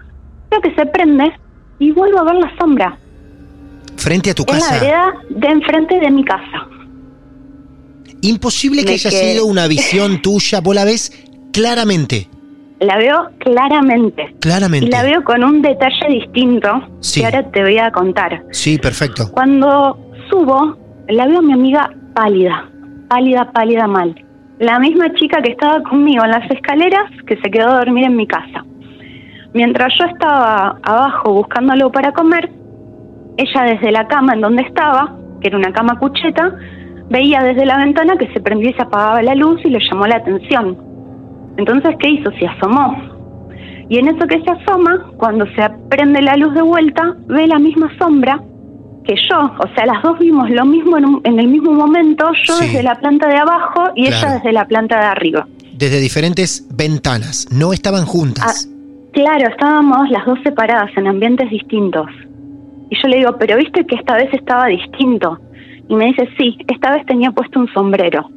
veo 0.51 0.61
que 0.61 0.75
se 0.75 0.87
prende 0.87 1.33
y 1.79 1.91
vuelvo 1.93 2.19
a 2.21 2.25
ver 2.25 2.35
la 2.37 2.53
sombra 2.59 2.97
Frente 3.97 4.31
a 4.31 4.35
tu 4.35 4.45
en 4.49 4.55
la 4.55 4.61
casa. 4.61 4.75
vereda 4.81 5.13
de 5.31 5.49
enfrente 5.49 5.99
de 6.01 6.11
mi 6.11 6.25
casa. 6.25 6.67
Imposible 8.23 8.83
que 8.83 8.89
Me 8.89 8.95
haya 8.95 9.11
quedé- 9.11 9.33
sido 9.33 9.47
una 9.47 9.67
visión 9.69 10.21
tuya, 10.23 10.61
vos 10.61 10.75
la 10.75 10.85
ves 10.85 11.13
claramente. 11.53 12.29
La 12.81 12.97
veo 12.97 13.29
claramente. 13.39 14.35
Claramente. 14.41 14.87
Y 14.87 14.91
la 14.91 15.03
veo 15.03 15.25
con 15.25 15.43
un 15.43 15.63
detalle 15.63 16.07
distinto 16.09 16.69
Sí. 17.01 17.21
que 17.21 17.27
ahora 17.27 17.51
te 17.51 17.63
voy 17.63 17.79
a 17.79 17.91
contar. 17.91 18.43
Sí, 18.53 18.79
perfecto. 18.79 19.25
Cuando 19.33 19.99
subo, 20.31 20.77
la 21.09 21.27
veo 21.27 21.39
a 21.39 21.43
mi 21.43 21.53
amiga 21.53 21.91
pálida, 22.15 22.69
pálida, 23.09 23.51
pálida 23.53 23.87
mal. 23.87 24.15
La 24.61 24.79
misma 24.79 25.13
chica 25.15 25.41
que 25.43 25.51
estaba 25.53 25.83
conmigo 25.83 26.25
en 26.25 26.31
las 26.31 26.49
escaleras 26.51 27.05
que 27.27 27.37
se 27.37 27.51
quedó 27.51 27.69
a 27.69 27.79
dormir 27.79 28.05
en 28.05 28.17
mi 28.17 28.27
casa. 28.27 28.65
Mientras 29.55 29.93
yo 29.99 30.05
estaba 30.07 30.79
abajo 30.83 31.33
buscando 31.33 31.73
algo 31.73 31.91
para 31.91 32.13
comer, 32.13 32.51
ella 33.37 33.63
desde 33.63 33.91
la 33.93 34.07
cama 34.09 34.35
en 34.35 34.41
donde 34.41 34.63
estaba, 34.63 35.17
que 35.41 35.49
era 35.49 35.57
una 35.59 35.73
cama 35.73 35.99
cucheta, 35.99 36.55
veía 37.09 37.43
desde 37.43 37.65
la 37.67 37.79
ventana 37.79 38.17
que 38.17 38.31
se 38.33 38.41
prendía 38.41 38.71
y 38.71 38.75
se 38.75 38.83
apagaba 38.83 39.23
la 39.23 39.35
luz 39.35 39.61
y 39.65 39.71
le 39.71 39.79
llamó 39.81 40.07
la 40.07 40.17
atención. 40.17 40.77
Entonces, 41.59 41.95
¿qué 41.99 42.09
hizo? 42.09 42.31
Se 42.39 42.47
asomó. 42.47 42.97
Y 43.91 43.99
en 43.99 44.09
eso 44.09 44.27
que 44.27 44.41
se 44.43 44.51
asoma, 44.51 45.07
cuando 45.17 45.45
se 45.55 45.69
prende 45.91 46.23
la 46.23 46.37
luz 46.37 46.55
de 46.55 46.63
vuelta, 46.63 47.15
ve 47.27 47.47
la 47.47 47.59
misma 47.59 47.91
sombra 47.99 48.41
que 49.05 49.15
yo. 49.29 49.39
O 49.59 49.75
sea, 49.75 49.87
las 49.87 50.03
dos 50.03 50.19
vimos 50.19 50.49
lo 50.51 50.65
mismo 50.65 50.97
en, 50.99 51.05
un- 51.07 51.21
en 51.25 51.39
el 51.41 51.49
mismo 51.49 51.73
momento, 51.73 52.27
yo 52.47 52.55
Sí. 52.55 52.67
desde 52.67 52.83
la 52.83 52.95
planta 52.97 53.27
de 53.29 53.37
abajo 53.37 53.85
y 53.95 54.07
Claro. 54.07 54.17
ella 54.27 54.35
desde 54.37 54.53
la 54.53 54.65
planta 54.67 54.99
de 54.99 55.05
arriba. 55.07 55.47
Desde 55.73 56.01
diferentes 56.01 56.67
ventanas, 56.75 57.47
no 57.53 57.73
estaban 57.73 58.05
juntas. 58.05 58.69
Claro, 59.13 59.49
estábamos 59.49 60.11
las 60.11 60.27
dos 60.27 60.39
separadas 60.45 60.91
en 60.97 61.07
ambientes 61.07 61.49
distintos. 61.51 62.07
Y 62.91 62.97
yo 63.03 63.09
le 63.09 63.19
digo, 63.19 63.37
pero 63.39 63.57
viste 63.57 63.85
que 63.87 63.95
esta 63.97 64.17
vez 64.17 64.29
estaba 64.33 64.67
distinto. 64.67 65.39
Y 65.89 65.95
me 65.95 66.07
dice, 66.07 66.29
sí, 66.39 66.59
esta 66.69 66.91
vez 66.93 67.07
tenía 67.07 67.31
puesto 67.31 67.59
un 67.59 67.69
sombrero. 67.73 68.29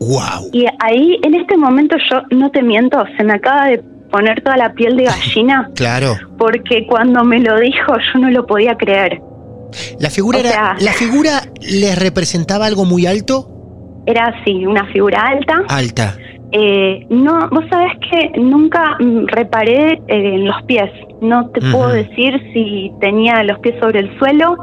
¡Wow! 0.00 0.48
Y 0.52 0.64
ahí, 0.80 1.18
en 1.22 1.34
este 1.34 1.56
momento, 1.56 1.96
yo 2.10 2.22
no 2.36 2.50
te 2.50 2.62
miento, 2.62 3.02
se 3.16 3.24
me 3.24 3.34
acaba 3.34 3.66
de 3.66 3.78
poner 4.10 4.40
toda 4.42 4.56
la 4.56 4.72
piel 4.72 4.96
de 4.96 5.04
gallina, 5.04 5.70
Claro. 5.76 6.16
porque 6.38 6.86
cuando 6.86 7.22
me 7.22 7.38
lo 7.38 7.58
dijo 7.60 7.92
yo 8.12 8.18
no 8.20 8.30
lo 8.30 8.44
podía 8.46 8.74
creer. 8.76 9.20
La 10.00 10.10
figura 10.10 10.38
O 10.38 10.40
era. 10.40 10.76
¿La 10.80 10.92
figura 10.92 11.42
les 11.60 11.96
representaba 11.98 12.66
algo 12.66 12.84
muy 12.84 13.06
alto? 13.06 14.02
Era 14.06 14.24
así, 14.34 14.66
una 14.66 14.84
figura 14.86 15.20
alta. 15.28 15.62
Alta. 15.68 16.16
Eh, 16.50 17.06
no, 17.10 17.48
vos 17.50 17.64
sabés 17.70 17.92
que 18.10 18.40
nunca 18.40 18.96
reparé 19.26 19.92
eh, 19.92 20.00
en 20.08 20.46
los 20.46 20.60
pies. 20.64 20.90
No 21.20 21.48
te 21.50 21.60
puedo 21.60 21.90
decir 21.90 22.34
si 22.52 22.90
tenía 23.00 23.44
los 23.44 23.60
pies 23.60 23.76
sobre 23.80 24.00
el 24.00 24.18
suelo 24.18 24.56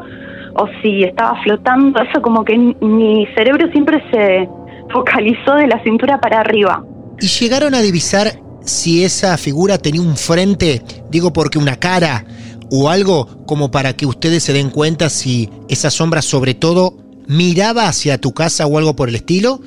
o 0.55 0.67
si 0.81 1.03
estaba 1.03 1.41
flotando. 1.43 2.01
Eso 2.01 2.21
como 2.21 2.43
que 2.43 2.57
mi 2.57 3.25
cerebro 3.37 3.71
siempre 3.71 4.03
se 4.11 4.49
focalizó 4.91 5.55
de 5.55 5.67
la 5.67 5.81
cintura 5.83 6.19
para 6.19 6.41
arriba. 6.41 6.83
¿Y 7.19 7.27
llegaron 7.27 7.73
a 7.73 7.81
divisar 7.81 8.39
si 8.61 9.03
esa 9.03 9.37
figura 9.37 9.77
tenía 9.77 10.01
un 10.01 10.15
frente? 10.15 10.81
Digo, 11.09 11.33
porque 11.33 11.57
una 11.57 11.77
cara 11.77 12.25
o 12.69 12.89
algo 12.89 13.45
como 13.45 13.71
para 13.71 13.93
que 13.93 14.05
ustedes 14.05 14.43
se 14.43 14.53
den 14.53 14.69
cuenta 14.69 15.09
si 15.09 15.49
esa 15.69 15.89
sombra, 15.89 16.21
sobre 16.21 16.53
todo, 16.53 16.97
miraba 17.27 17.87
hacia 17.87 18.17
tu 18.17 18.33
casa 18.33 18.65
o 18.65 18.77
algo 18.77 18.95
por 18.95 19.09
el 19.09 19.15
estilo, 19.15 19.59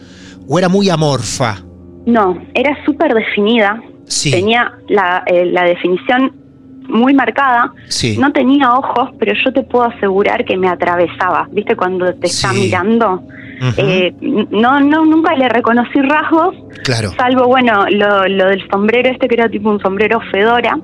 o 0.48 0.58
era 0.58 0.68
muy 0.68 0.88
amorfa. 0.90 1.64
No, 2.06 2.40
era 2.54 2.76
súper 2.84 3.14
definida. 3.14 3.82
Sí. 4.06 4.30
Tenía 4.30 4.72
la, 4.88 5.22
eh, 5.26 5.46
la 5.46 5.64
definición 5.64 6.34
muy 6.88 7.14
marcada. 7.14 7.72
Sí. 7.88 8.16
No 8.18 8.32
tenía 8.32 8.72
ojos, 8.72 9.10
pero 9.18 9.32
yo 9.44 9.52
te 9.52 9.62
puedo 9.62 9.84
asegurar 9.84 10.44
que 10.44 10.56
me 10.56 10.68
atravesaba. 10.68 11.48
¿Viste 11.52 11.76
cuando 11.76 12.12
te 12.14 12.26
está 12.26 12.50
Sí. 12.52 12.60
mirando? 12.60 13.22
Eh, 13.76 14.14
no, 14.22 14.80
no, 14.80 15.04
nunca 15.04 15.36
le 15.36 15.46
reconocí 15.50 16.00
rasgos, 16.00 16.56
claro. 16.82 17.10
salvo, 17.10 17.46
bueno, 17.46 17.84
lo, 17.90 18.26
lo 18.26 18.46
del 18.46 18.66
sombrero 18.70 19.10
este 19.10 19.28
que 19.28 19.34
era 19.34 19.50
tipo 19.50 19.68
un 19.68 19.78
sombrero 19.80 20.18
fedora, 20.32 20.78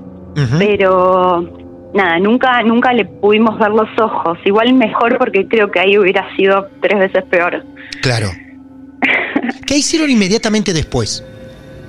pero 0.58 1.88
nada, 1.94 2.18
nunca, 2.18 2.62
nunca 2.62 2.92
le 2.92 3.06
pudimos 3.06 3.58
ver 3.58 3.70
los 3.70 3.88
ojos. 3.98 4.38
Igual 4.44 4.74
mejor 4.74 5.16
porque 5.18 5.46
creo 5.48 5.70
que 5.70 5.80
ahí 5.80 5.96
hubiera 5.98 6.26
sido 6.36 6.68
tres 6.82 6.98
veces 6.98 7.24
peor. 7.30 7.64
Claro. 8.02 8.28
¿Qué 9.66 9.76
hicieron 9.78 10.10
inmediatamente 10.10 10.72
después? 10.72 11.24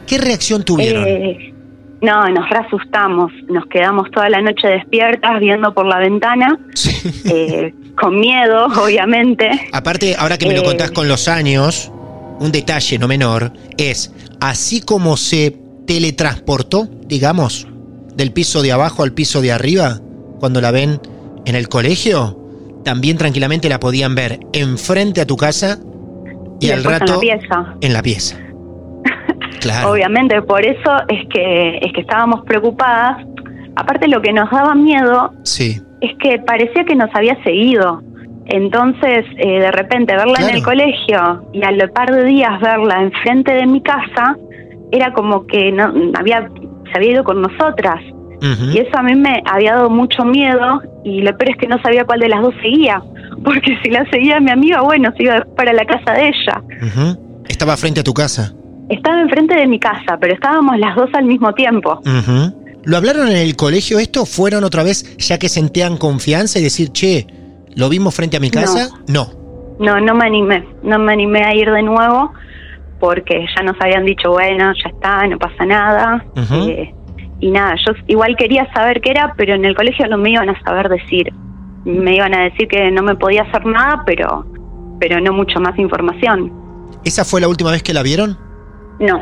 ¿Qué 0.08 0.18
reacción 0.18 0.64
tuvieron? 0.64 1.04
Eh, 1.06 1.54
no, 2.02 2.28
nos 2.30 2.50
re 2.50 2.58
asustamos, 2.58 3.32
nos 3.50 3.66
quedamos 3.68 4.10
toda 4.12 4.30
la 4.30 4.42
noche 4.42 4.68
despiertas 4.68 5.40
viendo 5.40 5.74
por 5.74 5.86
la 5.86 6.00
ventana, 6.00 6.58
Sí. 6.76 6.92
eh, 7.26 7.74
con 8.00 8.20
miedo, 8.20 8.66
obviamente. 8.84 9.50
Aparte, 9.74 10.16
ahora 10.18 10.38
que 10.38 10.48
me 10.48 10.54
lo 10.56 10.62
Eh. 10.62 10.66
contás 10.66 10.92
con 10.92 11.08
los 11.08 11.28
años, 11.28 11.92
un 12.40 12.52
detalle 12.52 13.00
no 13.00 13.08
menor 13.08 13.52
es, 13.78 14.14
así 14.40 14.82
como 14.82 15.18
se 15.18 15.58
teletransportó, 15.88 16.88
digamos, 17.08 17.68
del 18.16 18.32
piso 18.32 18.62
de 18.62 18.72
abajo 18.72 19.04
al 19.04 19.14
piso 19.14 19.42
de 19.42 19.52
arriba, 19.52 20.00
cuando 20.40 20.62
la 20.62 20.72
ven 20.72 21.00
en 21.46 21.56
el 21.56 21.68
colegio, 21.70 22.38
también 22.84 23.18
tranquilamente 23.18 23.70
la 23.70 23.80
podían 23.80 24.14
ver 24.16 24.40
enfrente 24.54 25.22
a 25.22 25.26
tu 25.26 25.36
casa 25.38 25.80
y, 26.60 26.70
al 26.72 26.84
rato 26.84 27.06
en 27.06 27.14
la 27.16 27.20
pieza. 27.20 27.76
en 27.82 27.94
la 27.94 28.02
pieza. 28.04 28.38
Claro. 29.60 29.92
Obviamente, 29.92 30.42
por 30.42 30.66
eso 30.66 30.92
es 31.08 31.28
que, 31.30 31.78
es 31.82 31.94
que 31.94 32.02
estábamos 32.02 32.42
preocupadas. 32.46 33.26
Aparte, 33.76 34.08
lo 34.08 34.22
que 34.22 34.34
nos 34.34 34.50
daba 34.50 34.74
miedo 34.76 35.32
Sí. 35.44 35.82
es 36.02 36.12
que 36.20 36.40
parecía 36.40 36.84
que 36.86 36.96
nos 36.96 37.10
había 37.14 37.42
seguido. 37.44 38.02
Entonces, 38.46 39.26
eh, 39.38 39.60
de 39.60 39.72
repente, 39.72 40.16
verla 40.16 40.34
Claro. 40.36 40.50
en 40.50 40.56
el 40.56 40.64
colegio 40.64 41.50
y 41.54 41.64
al 41.64 41.90
par 41.92 42.14
de 42.14 42.24
días 42.24 42.60
verla 42.62 43.02
enfrente 43.04 43.54
de 43.54 43.66
mi 43.66 43.82
casa, 43.82 44.38
era 44.92 45.12
como 45.14 45.46
que 45.48 45.72
no 45.72 45.92
había 46.18 46.48
se 46.92 46.98
había 46.98 47.12
ido 47.12 47.24
con 47.26 47.42
nosotras. 47.42 48.02
Y 48.72 48.78
eso 48.78 48.92
a 48.98 49.02
mí 49.04 49.16
me 49.16 49.42
había 49.52 49.74
dado 49.74 49.90
mucho 49.90 50.24
miedo 50.24 50.80
y 51.04 51.22
lo 51.24 51.36
peor 51.38 51.50
es 51.52 51.58
que 51.58 51.68
no 51.68 51.82
sabía 51.82 52.06
cuál 52.06 52.20
de 52.22 52.30
las 52.30 52.42
dos 52.42 52.54
seguía. 52.62 53.02
Porque 53.44 53.78
si 53.84 53.90
la 53.90 54.06
seguía 54.10 54.40
mi 54.40 54.52
amiga, 54.52 54.82
bueno, 54.82 55.12
se 55.18 55.24
iba 55.24 55.46
para 55.58 55.74
la 55.74 55.84
casa 55.86 56.14
de 56.14 56.28
ella. 56.30 56.62
Estaba 57.50 57.76
frente 57.76 58.00
a 58.00 58.04
tu 58.04 58.14
casa. 58.14 58.54
Estaba 58.90 59.22
enfrente 59.22 59.56
de 59.56 59.68
mi 59.68 59.80
casa, 59.80 60.18
pero 60.20 60.34
estábamos 60.34 60.78
las 60.80 60.96
dos 60.96 61.10
al 61.14 61.26
mismo 61.26 61.54
tiempo. 61.54 62.02
¿Lo 62.84 62.96
hablaron 62.96 63.28
en 63.28 63.36
el 63.36 63.56
colegio 63.56 64.00
esto? 64.00 64.26
¿Fueron 64.26 64.64
otra 64.64 64.84
vez 64.84 65.18
ya 65.18 65.38
que 65.38 65.50
sentían 65.50 65.98
confianza 65.98 66.60
y 66.60 66.64
decir, 66.64 66.90
che, 66.94 67.28
¿lo 67.76 67.90
vimos 67.90 68.16
frente 68.16 68.38
a 68.38 68.40
mi 68.40 68.50
casa? 68.50 68.90
No. 69.08 69.28
No, 69.80 70.00
no 70.00 70.16
me 70.16 70.26
animé, 70.26 70.66
no 70.84 70.98
me 70.98 71.14
animé 71.14 71.44
a 71.44 71.54
ir 71.54 71.70
de 71.70 71.84
nuevo 71.84 72.32
porque 73.00 73.46
ya 73.56 73.64
nos 73.64 73.76
habían 73.80 74.06
dicho, 74.06 74.32
bueno, 74.32 74.74
ya 74.74 74.90
está, 74.90 75.28
no 75.28 75.38
pasa 75.38 75.66
nada. 75.66 76.26
Eh, 76.36 76.94
y 77.40 77.52
nada, 77.52 77.76
yo 77.86 77.94
igual 78.08 78.36
quería 78.38 78.72
saber 78.74 79.02
qué 79.02 79.12
era, 79.12 79.34
pero 79.38 79.54
en 79.54 79.66
el 79.66 79.76
colegio 79.76 80.08
no 80.08 80.18
me 80.18 80.32
iban 80.32 80.50
a 80.50 80.60
saber 80.62 80.90
decir. 80.90 81.32
Me 81.86 82.16
iban 82.16 82.34
a 82.34 82.44
decir 82.46 82.68
que 82.68 82.90
no 82.92 83.04
me 83.04 83.16
podía 83.16 83.44
hacer 83.44 83.66
nada, 83.66 84.04
pero, 84.06 84.46
pero 85.00 85.22
no 85.22 85.34
mucho 85.34 85.60
más 85.60 85.78
información. 85.78 86.52
¿Esa 87.04 87.24
fue 87.24 87.40
la 87.40 87.48
última 87.48 87.72
vez 87.72 87.84
que 87.84 87.94
la 87.94 88.02
vieron? 88.02 88.47
No. 89.00 89.22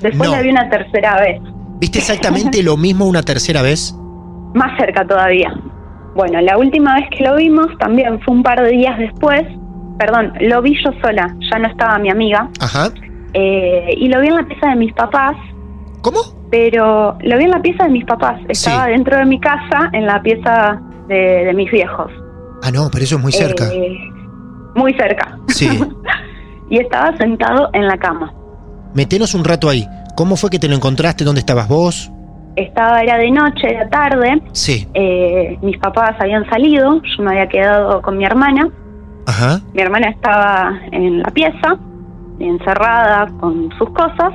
Después 0.00 0.30
No. 0.30 0.36
la 0.36 0.42
vi 0.42 0.50
una 0.50 0.68
tercera 0.70 1.20
vez, 1.20 1.40
¿Viste 1.80 1.98
exactamente 1.98 2.62
lo 2.62 2.76
mismo 2.76 3.06
una 3.06 3.22
tercera 3.22 3.62
vez? 3.62 3.94
más 4.54 4.76
cerca 4.78 5.06
todavía. 5.06 5.52
Bueno, 6.14 6.40
la 6.40 6.56
última 6.58 6.94
vez 6.94 7.04
que 7.16 7.22
lo 7.24 7.36
vimos 7.36 7.66
también 7.78 8.18
fue 8.22 8.34
un 8.34 8.42
par 8.42 8.60
de 8.62 8.70
días 8.70 8.98
después. 8.98 9.42
Perdón, 9.98 10.32
lo 10.40 10.62
vi 10.62 10.74
yo 10.82 10.90
sola, 11.02 11.34
ya 11.50 11.58
no 11.58 11.68
estaba 11.68 11.98
mi 11.98 12.10
amiga. 12.10 12.48
Ajá. 12.60 12.88
Eh, 13.34 13.94
y 13.96 14.08
lo 14.08 14.20
vi 14.20 14.28
en 14.28 14.36
la 14.36 14.44
pieza 14.46 14.68
de 14.70 14.76
mis 14.76 14.92
papás, 14.94 15.36
¿Cómo? 16.00 16.20
pero 16.50 17.16
lo 17.20 17.36
vi 17.38 17.44
en 17.44 17.50
la 17.50 17.60
pieza 17.60 17.84
de 17.84 17.90
mis 17.90 18.04
papás. 18.04 18.40
Estaba 18.48 18.86
Sí. 18.86 18.92
dentro 18.92 19.16
de 19.18 19.26
mi 19.26 19.38
casa, 19.38 19.90
en 19.92 20.06
la 20.06 20.22
pieza 20.22 20.80
de, 21.08 21.44
de 21.44 21.52
mis 21.54 21.70
viejos. 21.70 22.10
Ah, 22.62 22.70
no, 22.72 22.88
pero 22.90 23.04
eso 23.04 23.16
es 23.16 23.22
muy 23.22 23.32
cerca. 23.32 23.64
Eh, 23.72 23.98
muy 24.74 24.94
cerca. 24.94 25.38
Sí. 25.48 25.68
Y 26.70 26.78
estaba 26.80 27.16
sentado 27.16 27.70
en 27.72 27.86
la 27.86 27.96
cama. 27.96 28.30
Metenos 28.98 29.32
un 29.36 29.44
rato 29.44 29.68
ahí. 29.68 29.86
¿Cómo 30.16 30.34
fue 30.34 30.50
que 30.50 30.58
te 30.58 30.66
lo 30.66 30.74
encontraste? 30.74 31.22
¿Dónde 31.22 31.38
estabas 31.38 31.68
vos? 31.68 32.10
Estaba, 32.56 33.00
era 33.00 33.16
de 33.16 33.30
noche, 33.30 33.72
era 33.72 33.88
tarde. 33.88 34.42
Sí. 34.50 34.88
eh, 34.92 35.56
mis 35.62 35.78
papás 35.78 36.16
habían 36.18 36.44
salido, 36.50 37.00
yo 37.00 37.22
me 37.22 37.30
había 37.30 37.46
quedado 37.46 38.02
con 38.02 38.18
mi 38.18 38.24
hermana. 38.24 38.68
Ajá. 39.24 39.60
Mi 39.72 39.82
hermana 39.82 40.08
estaba 40.08 40.80
en 40.90 41.22
la 41.22 41.30
pieza, 41.30 41.78
encerrada 42.40 43.28
con 43.38 43.70
sus 43.78 43.88
cosas, 43.90 44.32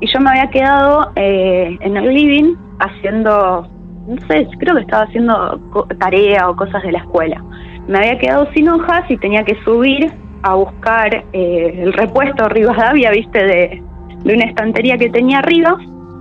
y 0.00 0.06
yo 0.06 0.20
me 0.20 0.30
había 0.30 0.48
quedado 0.50 1.10
eh, 1.16 1.76
en 1.80 1.96
el 1.96 2.14
living 2.14 2.54
haciendo, 2.78 3.66
no 4.06 4.16
sé, 4.28 4.46
creo 4.60 4.76
que 4.76 4.82
estaba 4.82 5.02
haciendo 5.02 5.60
tarea 5.98 6.48
o 6.48 6.54
cosas 6.54 6.80
de 6.84 6.92
la 6.92 6.98
escuela. 6.98 7.42
Me 7.88 7.98
había 7.98 8.18
quedado 8.20 8.46
sin 8.54 8.68
hojas 8.68 9.02
y 9.08 9.16
tenía 9.16 9.42
que 9.42 9.56
subir 9.64 10.12
a 10.42 10.54
buscar 10.54 11.24
eh, 11.32 11.80
el 11.82 11.92
repuesto 11.92 12.48
Rivadavia, 12.48 13.10
viste, 13.10 13.44
de, 13.44 13.82
de 14.24 14.34
una 14.34 14.44
estantería 14.44 14.96
que 14.98 15.10
tenía 15.10 15.38
arriba, 15.38 15.76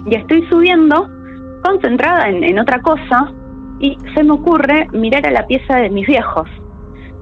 y 0.05 0.15
estoy 0.15 0.45
subiendo 0.49 1.07
concentrada 1.63 2.29
en, 2.29 2.43
en 2.43 2.59
otra 2.59 2.81
cosa, 2.81 3.31
y 3.79 3.97
se 4.13 4.23
me 4.23 4.31
ocurre 4.31 4.87
mirar 4.91 5.25
a 5.25 5.31
la 5.31 5.47
pieza 5.47 5.77
de 5.77 5.89
mis 5.89 6.05
viejos 6.07 6.49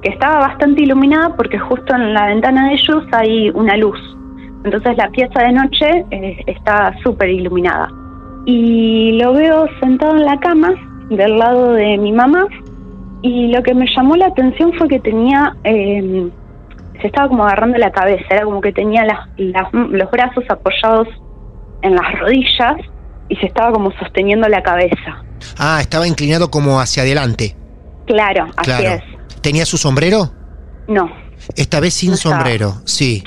que 0.02 0.10
estaba 0.10 0.38
bastante 0.38 0.82
iluminada 0.82 1.34
porque 1.34 1.58
justo 1.58 1.94
en 1.94 2.14
la 2.14 2.26
ventana 2.26 2.68
de 2.68 2.74
ellos 2.74 3.04
hay 3.12 3.50
una 3.50 3.76
luz. 3.76 3.98
Entonces 4.64 4.96
la 4.96 5.08
pieza 5.10 5.42
de 5.42 5.52
noche 5.52 6.04
eh, 6.10 6.42
está 6.46 6.94
súper 7.02 7.30
iluminada. 7.30 7.88
Y 8.44 9.18
lo 9.20 9.32
veo 9.34 9.66
sentado 9.80 10.16
en 10.16 10.24
la 10.24 10.38
cama 10.38 10.74
del 11.10 11.38
lado 11.38 11.72
de 11.72 11.98
mi 11.98 12.12
mamá 12.12 12.46
y 13.22 13.48
lo 13.48 13.62
que 13.62 13.74
me 13.74 13.86
llamó 13.94 14.16
la 14.16 14.26
atención 14.26 14.72
fue 14.74 14.88
que 14.88 15.00
tenía, 15.00 15.56
eh, 15.64 16.28
se 17.00 17.06
estaba 17.08 17.28
como 17.28 17.44
agarrando 17.44 17.78
la 17.78 17.90
cabeza, 17.92 18.24
era 18.30 18.44
como 18.44 18.60
que 18.60 18.72
tenía 18.72 19.04
las, 19.04 19.18
las- 19.36 19.72
los 19.72 20.10
brazos 20.10 20.44
apoyados 20.48 21.08
en 21.82 21.94
las 21.94 22.18
rodillas 22.18 22.76
y 23.28 23.36
se 23.36 23.46
estaba 23.46 23.72
como 23.72 23.90
sosteniendo 23.92 24.48
la 24.48 24.62
cabeza. 24.62 25.22
Ah, 25.58 25.78
estaba 25.80 26.06
inclinado 26.08 26.50
como 26.50 26.80
hacia 26.80 27.02
adelante. 27.02 27.54
Claro, 28.06 28.46
así 28.56 28.70
Claro. 28.70 28.88
es. 28.88 29.02
¿Tenía 29.42 29.64
su 29.66 29.76
sombrero? 29.76 30.30
No, 30.88 31.10
Esta 31.56 31.78
vez 31.80 31.94
sin 31.94 32.10
No 32.12 32.16
sombrero, 32.16 32.74
sí. 32.84 33.22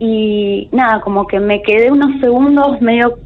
y 0.00 0.68
nada, 0.72 1.00
como 1.02 1.26
que 1.26 1.38
me 1.38 1.60
quedé 1.62 1.90
unos 1.90 2.20
segundos 2.20 2.80
medio 2.80 3.18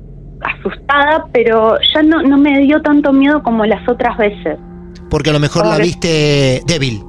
asustada, 0.43 1.27
pero 1.33 1.77
ya 1.95 2.03
no, 2.03 2.23
no 2.23 2.37
me 2.37 2.59
dio 2.61 2.83
tanto 2.83 3.13
miedo 3.13 3.43
como 3.43 3.65
las 3.65 3.87
otras 3.89 4.17
veces. 4.19 4.59
Porque 5.09 5.31
a 5.31 5.33
lo 5.33 5.39
mejor 5.41 5.67
la 5.67 5.79
viste 5.79 6.61
débil. 6.67 7.03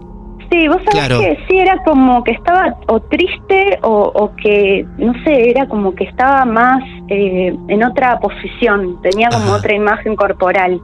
Sí, 0.52 0.68
vos 0.68 0.78
sabés 0.78 1.08
Claro. 1.08 1.20
que 1.20 1.38
sí 1.48 1.58
era 1.58 1.84
como 1.84 2.24
que 2.24 2.32
estaba 2.32 2.78
o 2.88 3.00
triste 3.02 3.80
o, 3.84 4.12
o 4.16 4.36
que, 4.38 4.86
no 4.98 5.14
sé, 5.26 5.50
era 5.50 5.68
como 5.68 5.94
que 5.94 6.06
estaba 6.06 6.46
más 6.46 6.82
eh, 7.10 7.54
en 7.68 7.84
otra 7.84 8.20
posición, 8.20 9.02
tenía 9.02 9.28
como 9.30 9.46
Ajá. 9.48 9.56
otra 9.58 9.76
imagen 9.76 10.16
corporal. 10.16 10.80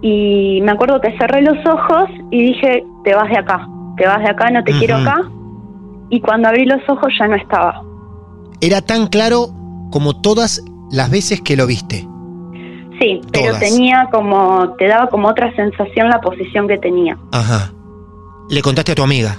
Y 0.00 0.60
me 0.62 0.72
acuerdo 0.72 1.00
que 1.00 1.16
cerré 1.18 1.42
los 1.42 1.58
ojos 1.66 2.08
y 2.30 2.42
dije, 2.42 2.84
te 3.04 3.14
vas 3.14 3.28
de 3.28 3.38
acá, 3.38 3.68
te 3.96 4.06
vas 4.06 4.18
de 4.20 4.30
acá, 4.30 4.50
no 4.50 4.64
te 4.64 4.72
quiero 4.72 4.96
acá. 4.96 5.20
Y 6.08 6.20
cuando 6.20 6.48
abrí 6.48 6.64
los 6.64 6.80
ojos 6.88 7.12
ya 7.18 7.28
no 7.28 7.36
estaba. 7.36 7.82
Era 8.60 8.80
tan 8.80 9.06
claro 9.08 9.46
como 9.90 10.20
todas 10.20 10.64
las 10.90 11.10
veces 11.10 11.40
que 11.40 11.56
lo 11.56 11.66
viste. 11.66 12.06
Sí, 13.00 13.20
pero 13.32 13.46
Todas. 13.48 13.60
tenía 13.60 14.08
como, 14.12 14.74
te 14.78 14.86
daba 14.88 15.08
como 15.08 15.28
otra 15.28 15.54
sensación 15.54 16.08
la 16.08 16.20
posición 16.20 16.68
que 16.68 16.78
tenía. 16.78 17.16
Ajá. 17.32 17.72
Le 18.52 18.60
contaste 18.62 18.92
a 18.92 18.94
tu 18.94 19.02
amiga. 19.02 19.36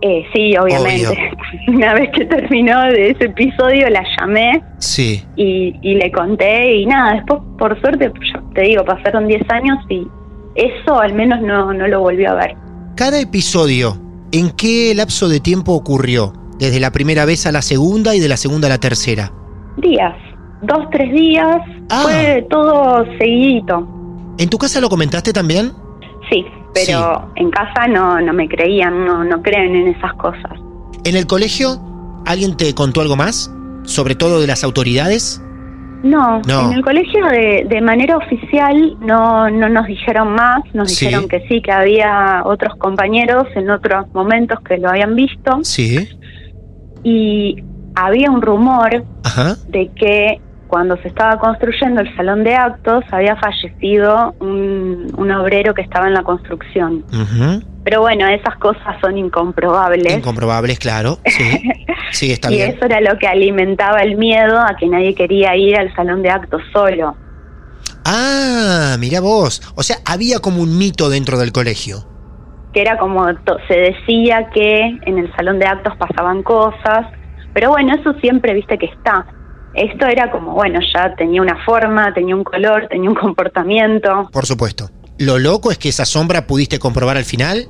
Eh, 0.00 0.24
sí, 0.32 0.56
obviamente. 0.56 1.18
Una 1.66 1.92
vez 1.94 2.08
que 2.14 2.24
terminó 2.24 2.80
de 2.84 3.10
ese 3.10 3.24
episodio 3.24 3.90
la 3.90 4.04
llamé 4.18 4.62
Sí. 4.78 5.24
y, 5.36 5.74
y 5.82 5.94
le 5.96 6.10
conté 6.12 6.76
y 6.76 6.86
nada, 6.86 7.14
después 7.14 7.40
por 7.58 7.78
suerte, 7.80 8.12
te 8.54 8.62
digo, 8.62 8.84
pasaron 8.84 9.26
10 9.26 9.42
años 9.50 9.78
y 9.88 10.06
eso 10.54 11.00
al 11.00 11.14
menos 11.14 11.40
no, 11.42 11.72
no 11.74 11.88
lo 11.88 12.00
volvió 12.00 12.30
a 12.30 12.34
ver. 12.34 12.56
Cada 12.94 13.20
episodio, 13.20 13.96
¿en 14.30 14.50
qué 14.50 14.92
lapso 14.94 15.28
de 15.28 15.40
tiempo 15.40 15.72
ocurrió? 15.72 16.32
Desde 16.60 16.78
la 16.78 16.92
primera 16.92 17.24
vez 17.24 17.44
a 17.46 17.52
la 17.52 17.62
segunda 17.62 18.14
y 18.14 18.20
de 18.20 18.28
la 18.28 18.36
segunda 18.36 18.66
a 18.68 18.70
la 18.70 18.78
tercera. 18.78 19.32
Días, 19.78 20.14
dos, 20.62 20.86
tres 20.92 21.12
días, 21.12 21.56
Ah. 21.90 22.02
fue 22.04 22.46
todo 22.50 23.04
seguidito. 23.18 23.88
¿En 24.38 24.48
tu 24.48 24.58
casa 24.58 24.80
lo 24.80 24.88
comentaste 24.88 25.32
también? 25.32 25.72
Sí, 26.30 26.44
pero 26.74 27.30
en 27.36 27.50
casa 27.50 27.86
no, 27.88 28.20
no 28.20 28.32
me 28.32 28.48
creían, 28.48 29.04
no, 29.04 29.24
no 29.24 29.42
creen 29.42 29.74
en 29.74 29.88
esas 29.88 30.12
cosas. 30.14 30.52
¿En 31.04 31.16
el 31.16 31.26
colegio 31.26 31.80
alguien 32.26 32.56
te 32.56 32.74
contó 32.74 33.00
algo 33.00 33.16
más? 33.16 33.52
Sobre 33.84 34.14
todo 34.14 34.40
de 34.40 34.46
las 34.46 34.64
autoridades. 34.64 35.42
No, 36.02 36.40
No. 36.46 36.70
en 36.70 36.74
el 36.78 36.84
colegio 36.84 37.26
de, 37.26 37.66
de 37.68 37.80
manera 37.80 38.16
oficial 38.18 38.96
no, 39.00 39.50
no 39.50 39.68
nos 39.68 39.86
dijeron 39.86 40.32
más, 40.34 40.60
nos 40.72 40.92
Sí. 40.92 41.06
dijeron 41.06 41.28
que 41.28 41.40
sí, 41.48 41.60
que 41.60 41.72
había 41.72 42.42
otros 42.44 42.76
compañeros 42.76 43.48
en 43.56 43.68
otros 43.70 44.06
momentos 44.14 44.60
que 44.60 44.78
lo 44.78 44.90
habían 44.90 45.16
visto 45.16 45.58
Sí. 45.62 46.08
y 47.02 47.56
había 47.96 48.30
un 48.30 48.42
rumor 48.42 49.04
Ajá. 49.24 49.56
de 49.68 49.90
que 49.96 50.40
cuando 50.68 50.96
se 50.98 51.08
estaba 51.08 51.38
construyendo 51.38 52.00
el 52.02 52.14
salón 52.16 52.44
de 52.44 52.54
actos 52.54 53.02
había 53.10 53.34
fallecido 53.36 54.34
un, 54.40 55.12
un 55.16 55.30
obrero 55.32 55.74
que 55.74 55.82
estaba 55.82 56.06
en 56.06 56.14
la 56.14 56.22
construcción. 56.22 57.04
Pero 57.84 58.02
bueno, 58.02 58.26
esas 58.28 58.56
cosas 58.58 58.96
son 59.00 59.16
incomprobables. 59.18 60.14
Incomprobables, 60.18 60.78
claro. 60.78 61.18
Sí. 61.26 61.62
Sí, 62.10 62.32
está 62.32 62.50
y 62.50 62.56
bien. 62.56 62.70
eso 62.70 62.86
era 62.86 63.02
lo 63.02 63.18
que 63.18 63.26
alimentaba 63.28 64.00
el 64.00 64.16
miedo 64.16 64.58
a 64.58 64.74
que 64.78 64.86
nadie 64.86 65.14
quería 65.14 65.54
ir 65.56 65.76
al 65.76 65.94
salón 65.94 66.22
de 66.22 66.30
actos 66.30 66.62
solo. 66.72 67.14
Ah, 68.04 68.96
mira 68.98 69.20
vos. 69.20 69.60
O 69.74 69.82
sea, 69.82 69.96
había 70.06 70.38
como 70.40 70.62
un 70.62 70.78
mito 70.78 71.10
dentro 71.10 71.38
del 71.38 71.52
colegio. 71.52 72.06
que 72.72 72.80
era 72.80 72.96
como 72.98 73.26
se 73.66 73.74
decía 73.74 74.48
que 74.54 74.98
en 75.02 75.18
el 75.18 75.30
salón 75.36 75.58
de 75.58 75.66
actos 75.66 75.94
pasaban 75.96 76.42
cosas, 76.42 77.06
pero 77.52 77.70
bueno, 77.70 77.94
eso 77.94 78.12
siempre 78.20 78.54
viste 78.54 78.78
que 78.78 78.86
está. 78.86 79.26
Esto 79.78 80.06
era 80.06 80.30
como, 80.30 80.54
bueno, 80.54 80.80
ya 80.94 81.14
tenía 81.14 81.40
una 81.40 81.56
forma, 81.64 82.12
tenía 82.12 82.34
un 82.34 82.44
color, 82.44 82.88
tenía 82.90 83.08
un 83.08 83.14
comportamiento. 83.16 84.28
Por 84.32 84.44
supuesto. 84.46 84.90
Lo 85.18 85.38
loco 85.38 85.70
es 85.70 85.78
que 85.78 85.88
esa 85.88 86.04
sombra 86.04 86.46
pudiste 86.46 86.78
comprobar 86.78 87.16
al 87.16 87.24
final 87.24 87.66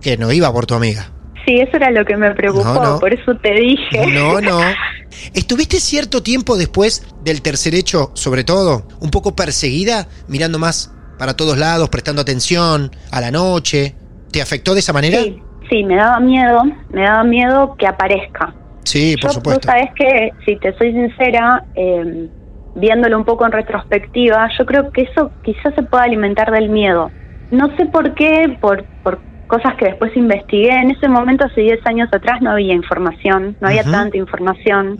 que 0.00 0.16
no 0.16 0.32
iba 0.32 0.52
por 0.52 0.66
tu 0.66 0.74
amiga. 0.74 1.10
Sí, 1.46 1.56
eso 1.60 1.76
era 1.76 1.90
lo 1.90 2.04
que 2.04 2.16
me 2.16 2.30
preocupó, 2.32 2.64
No, 2.64 2.82
no. 2.94 2.98
por 3.00 3.12
eso 3.12 3.36
te 3.36 3.52
dije. 3.54 4.06
No, 4.12 4.40
no. 4.40 4.60
¿Estuviste 5.34 5.78
cierto 5.78 6.22
tiempo 6.22 6.56
después 6.56 7.06
del 7.22 7.42
tercer 7.42 7.74
hecho, 7.74 8.10
sobre 8.14 8.44
todo, 8.44 8.86
un 9.00 9.10
poco 9.10 9.36
perseguida, 9.36 10.08
mirando 10.26 10.58
más 10.58 10.92
para 11.18 11.34
todos 11.36 11.56
lados, 11.58 11.88
prestando 11.88 12.22
atención 12.22 12.90
a 13.10 13.20
la 13.20 13.30
noche? 13.30 13.94
¿Te 14.32 14.42
afectó 14.42 14.74
de 14.74 14.80
esa 14.80 14.92
manera? 14.92 15.22
Sí, 15.22 15.40
sí, 15.70 15.84
me 15.84 15.96
daba 15.96 16.18
miedo, 16.18 16.62
me 16.90 17.02
daba 17.02 17.22
miedo 17.24 17.76
que 17.78 17.86
aparezca. 17.86 18.54
Sí, 18.84 19.16
por 19.20 19.30
Yo, 19.30 19.34
supuesto. 19.34 19.66
Vos 19.68 19.74
sabés 19.74 19.90
que, 19.96 20.30
si 20.44 20.56
te 20.56 20.72
soy 20.76 20.92
sincera, 20.92 21.64
eh, 21.74 22.28
viéndolo 22.76 23.16
un 23.18 23.24
poco 23.24 23.46
en 23.46 23.52
retrospectiva, 23.52 24.48
yo 24.58 24.66
creo 24.66 24.90
que 24.90 25.02
eso 25.02 25.30
quizás 25.42 25.74
se 25.74 25.82
pueda 25.82 26.04
alimentar 26.04 26.50
del 26.50 26.68
miedo. 26.68 27.10
No 27.50 27.74
sé 27.76 27.86
por 27.86 28.14
qué, 28.14 28.56
por, 28.60 28.84
por 29.02 29.20
cosas 29.46 29.74
que 29.76 29.86
después 29.86 30.16
investigué. 30.16 30.70
En 30.70 30.90
ese 30.90 31.08
momento, 31.08 31.44
hace 31.46 31.60
10 31.60 31.80
años 31.86 32.08
atrás, 32.12 32.40
no 32.42 32.50
había 32.50 32.74
información, 32.74 33.56
no 33.60 33.68
había 33.68 33.84
tanta 33.84 34.16
información. 34.16 34.96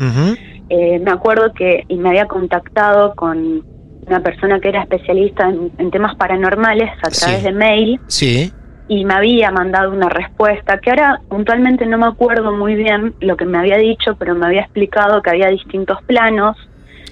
Eh, 0.70 0.99
me 0.99 1.11
acuerdo 1.11 1.53
que 1.53 1.85
y 1.89 1.97
me 1.97 2.09
había 2.11 2.26
contactado 2.26 3.14
con 3.14 3.62
una 4.07 4.20
persona 4.20 4.61
que 4.61 4.68
era 4.68 4.82
especialista 4.82 5.49
en, 5.49 5.70
en 5.78 5.91
temas 5.91 6.14
paranormales 6.16 6.91
a 7.03 7.11
Sí. 7.11 7.20
través 7.24 7.43
de 7.45 7.53
mail 7.53 8.01
Sí. 8.07 8.53
Y 8.89 9.05
me 9.05 9.14
había 9.14 9.51
mandado 9.51 9.91
una 9.91 10.09
respuesta 10.09 10.78
que 10.78 10.91
ahora 10.91 11.20
puntualmente 11.28 11.87
no 11.87 11.97
me 11.99 12.07
acuerdo 12.07 12.53
muy 12.53 12.74
bien 12.74 13.14
lo 13.20 13.37
que 13.37 13.47
me 13.47 13.59
había 13.59 13.78
dicho, 13.78 14.16
pero 14.18 14.35
me 14.35 14.47
había 14.47 14.61
explicado 14.62 15.22
que 15.22 15.30
había 15.30 15.49
distintos 15.49 15.99
planos 16.07 16.57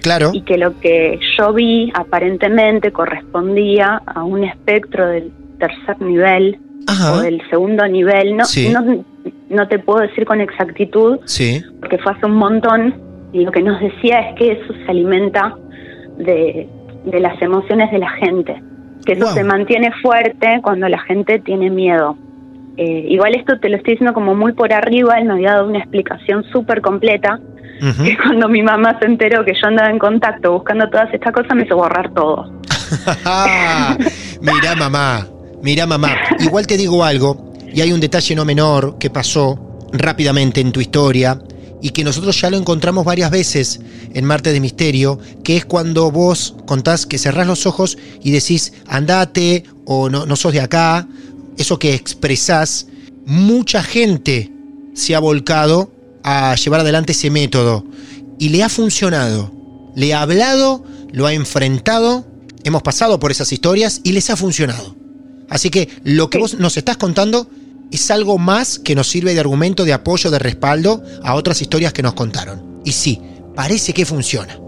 Claro. 0.01 0.31
y 0.33 0.41
que 0.41 0.57
lo 0.57 0.79
que 0.79 1.19
yo 1.37 1.53
vi 1.53 1.91
aparentemente 1.95 2.91
correspondía 2.91 4.01
a 4.05 4.23
un 4.23 4.43
espectro 4.43 5.07
del 5.07 5.31
tercer 5.59 5.99
nivel 6.01 6.59
Ajá. 6.87 7.13
o 7.13 7.21
del 7.21 7.41
segundo 7.49 7.87
nivel. 7.87 8.35
No, 8.37 8.45
Sí. 8.45 8.69
no, 8.71 9.03
no 9.49 9.67
te 9.67 9.79
puedo 9.79 10.01
decir 10.01 10.25
con 10.25 10.41
exactitud 10.41 11.19
Sí. 11.25 11.63
porque 11.79 11.97
fue 11.97 12.11
hace 12.11 12.25
un 12.25 12.35
montón 12.35 12.95
y 13.31 13.43
lo 13.45 13.51
que 13.51 13.61
nos 13.63 13.79
decía 13.79 14.19
es 14.29 14.35
que 14.35 14.51
eso 14.51 14.73
se 14.85 14.91
alimenta 14.91 15.55
de, 16.17 16.67
de 17.05 17.19
las 17.19 17.41
emociones 17.41 17.89
de 17.91 17.97
la 17.97 18.09
gente, 18.11 18.61
que 19.05 19.13
eso 19.13 19.25
Wow. 19.25 19.33
se 19.33 19.43
mantiene 19.43 19.91
fuerte 20.01 20.59
cuando 20.61 20.87
la 20.89 20.99
gente 20.99 21.39
tiene 21.39 21.69
miedo. 21.69 22.17
Eh, 22.77 23.05
igual 23.09 23.35
esto 23.35 23.59
te 23.59 23.69
lo 23.69 23.77
estoy 23.77 23.93
diciendo 23.93 24.13
como 24.13 24.33
muy 24.35 24.53
por 24.53 24.73
arriba, 24.73 25.17
él 25.19 25.25
me 25.25 25.33
había 25.33 25.51
dado 25.51 25.67
una 25.67 25.79
explicación 25.79 26.43
súper 26.51 26.81
completa, 26.81 27.39
que 28.03 28.17
cuando 28.17 28.47
mi 28.47 28.61
mamá 28.63 28.97
se 28.99 29.05
enteró 29.05 29.43
que 29.43 29.53
yo 29.53 29.67
andaba 29.67 29.89
en 29.89 29.99
contacto 29.99 30.53
buscando 30.53 30.89
todas 30.89 31.13
estas 31.13 31.33
cosas 31.33 31.55
me 31.55 31.63
hizo 31.63 31.75
borrar 31.75 32.11
todo. 32.13 32.51
mira 34.41 34.75
mamá, 34.75 35.27
mira 35.61 35.85
mamá. 35.85 36.09
Igual 36.39 36.65
te 36.65 36.77
digo 36.77 37.03
algo, 37.03 37.51
y 37.71 37.81
hay 37.81 37.91
un 37.91 37.99
detalle 37.99 38.35
no 38.35 38.45
menor 38.45 38.97
que 38.97 39.09
pasó 39.09 39.59
rápidamente 39.91 40.61
en 40.61 40.71
tu 40.71 40.79
historia 40.81 41.37
y 41.83 41.89
que 41.89 42.05
nosotros 42.05 42.39
ya 42.39 42.49
lo 42.49 42.55
encontramos 42.55 43.03
varias 43.03 43.29
veces 43.29 43.81
en 44.13 44.23
Marte 44.23 44.53
de 44.53 44.61
Misterio, 44.61 45.19
que 45.43 45.57
es 45.57 45.65
cuando 45.65 46.11
vos 46.11 46.55
contás 46.65 47.05
que 47.05 47.17
cerrás 47.17 47.45
los 47.45 47.65
ojos 47.65 47.97
y 48.23 48.31
decís 48.31 48.71
andate 48.87 49.65
o 49.83 50.09
no, 50.09 50.25
no 50.25 50.37
sos 50.37 50.53
de 50.53 50.61
acá, 50.61 51.09
eso 51.57 51.77
que 51.79 51.93
expresás, 51.93 52.87
mucha 53.25 53.83
gente 53.83 54.49
se 54.93 55.13
ha 55.13 55.19
volcado 55.19 55.91
a 56.23 56.55
llevar 56.55 56.79
adelante 56.79 57.11
ese 57.11 57.29
método 57.29 57.83
y 58.39 58.47
le 58.47 58.63
ha 58.63 58.69
funcionado. 58.69 59.51
Le 59.93 60.13
ha 60.13 60.21
hablado, 60.21 60.85
lo 61.11 61.25
ha 61.27 61.33
enfrentado, 61.33 62.25
hemos 62.63 62.81
pasado 62.81 63.19
por 63.19 63.29
esas 63.31 63.51
historias 63.51 63.99
y 64.05 64.13
les 64.13 64.29
ha 64.29 64.37
funcionado. 64.37 64.95
Así 65.49 65.69
que 65.69 65.89
lo 66.05 66.29
que 66.29 66.37
Sí. 66.37 66.41
vos 66.41 66.53
nos 66.59 66.77
estás 66.77 66.95
contando 66.95 67.49
es 67.91 68.11
algo 68.11 68.37
más 68.37 68.79
que 68.79 68.95
nos 68.95 69.07
sirve 69.07 69.33
de 69.33 69.39
argumento, 69.39 69.85
de 69.85 69.93
apoyo, 69.93 70.31
de 70.31 70.39
respaldo 70.39 71.03
a 71.23 71.35
otras 71.35 71.61
historias 71.61 71.93
que 71.93 72.03
nos 72.03 72.13
contaron. 72.13 72.81
Y 72.83 72.91
sí, 72.91 73.21
parece 73.55 73.93
que 73.93 74.05
funciona. 74.05 74.59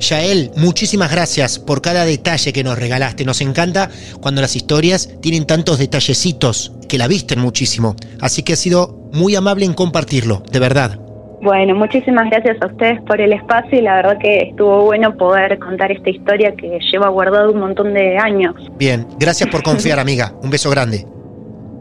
Yael, 0.00 0.50
muchísimas 0.56 1.10
gracias 1.10 1.58
por 1.58 1.82
cada 1.82 2.04
detalle 2.04 2.52
que 2.52 2.64
nos 2.64 2.78
regalaste. 2.78 3.24
Nos 3.24 3.40
encanta 3.40 3.90
cuando 4.20 4.40
las 4.40 4.56
historias 4.56 5.10
tienen 5.20 5.46
tantos 5.46 5.78
detallecitos 5.78 6.72
que 6.88 6.98
la 6.98 7.06
visten 7.06 7.38
muchísimo. 7.38 7.94
Así 8.20 8.42
que 8.42 8.54
ha 8.54 8.56
sido 8.56 9.08
muy 9.12 9.36
amable 9.36 9.66
en 9.66 9.74
compartirlo, 9.74 10.42
de 10.50 10.58
verdad. 10.58 10.98
Bueno, 11.42 11.74
muchísimas 11.74 12.28
gracias 12.30 12.60
a 12.60 12.66
ustedes 12.66 13.00
por 13.02 13.20
el 13.20 13.32
espacio 13.32 13.78
y 13.78 13.82
la 13.82 13.96
verdad 13.96 14.18
que 14.18 14.50
estuvo 14.50 14.84
bueno 14.84 15.16
poder 15.16 15.58
contar 15.58 15.90
esta 15.90 16.10
historia 16.10 16.54
que 16.54 16.78
lleva 16.92 17.08
guardado 17.08 17.52
un 17.52 17.60
montón 17.60 17.94
de 17.94 18.18
años. 18.18 18.54
Bien, 18.78 19.06
gracias 19.18 19.48
por 19.48 19.62
confiar, 19.62 19.98
amiga. 20.00 20.34
Un 20.42 20.50
beso 20.50 20.68
grande. 20.70 21.06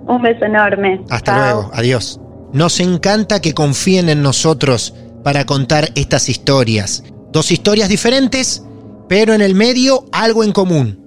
Un 0.10 0.24
beso 0.24 0.44
enorme. 0.44 1.06
Hasta 1.10 1.34
Chao. 1.34 1.42
luego, 1.42 1.72
adiós. 1.74 2.20
Nos 2.52 2.80
encanta 2.80 3.42
que 3.42 3.54
confíen 3.54 4.10
en 4.10 4.24
nosotros 4.24 4.96
para 5.24 5.46
contar 5.46 5.92
estas 5.94 6.30
historias. 6.30 7.04
Dos 7.32 7.52
historias 7.52 7.90
diferentes, 7.90 8.64
pero 9.08 9.36
en 9.36 9.42
el 9.42 9.54
medio 9.54 10.06
algo 10.12 10.44
en 10.44 10.52
común. 10.52 11.06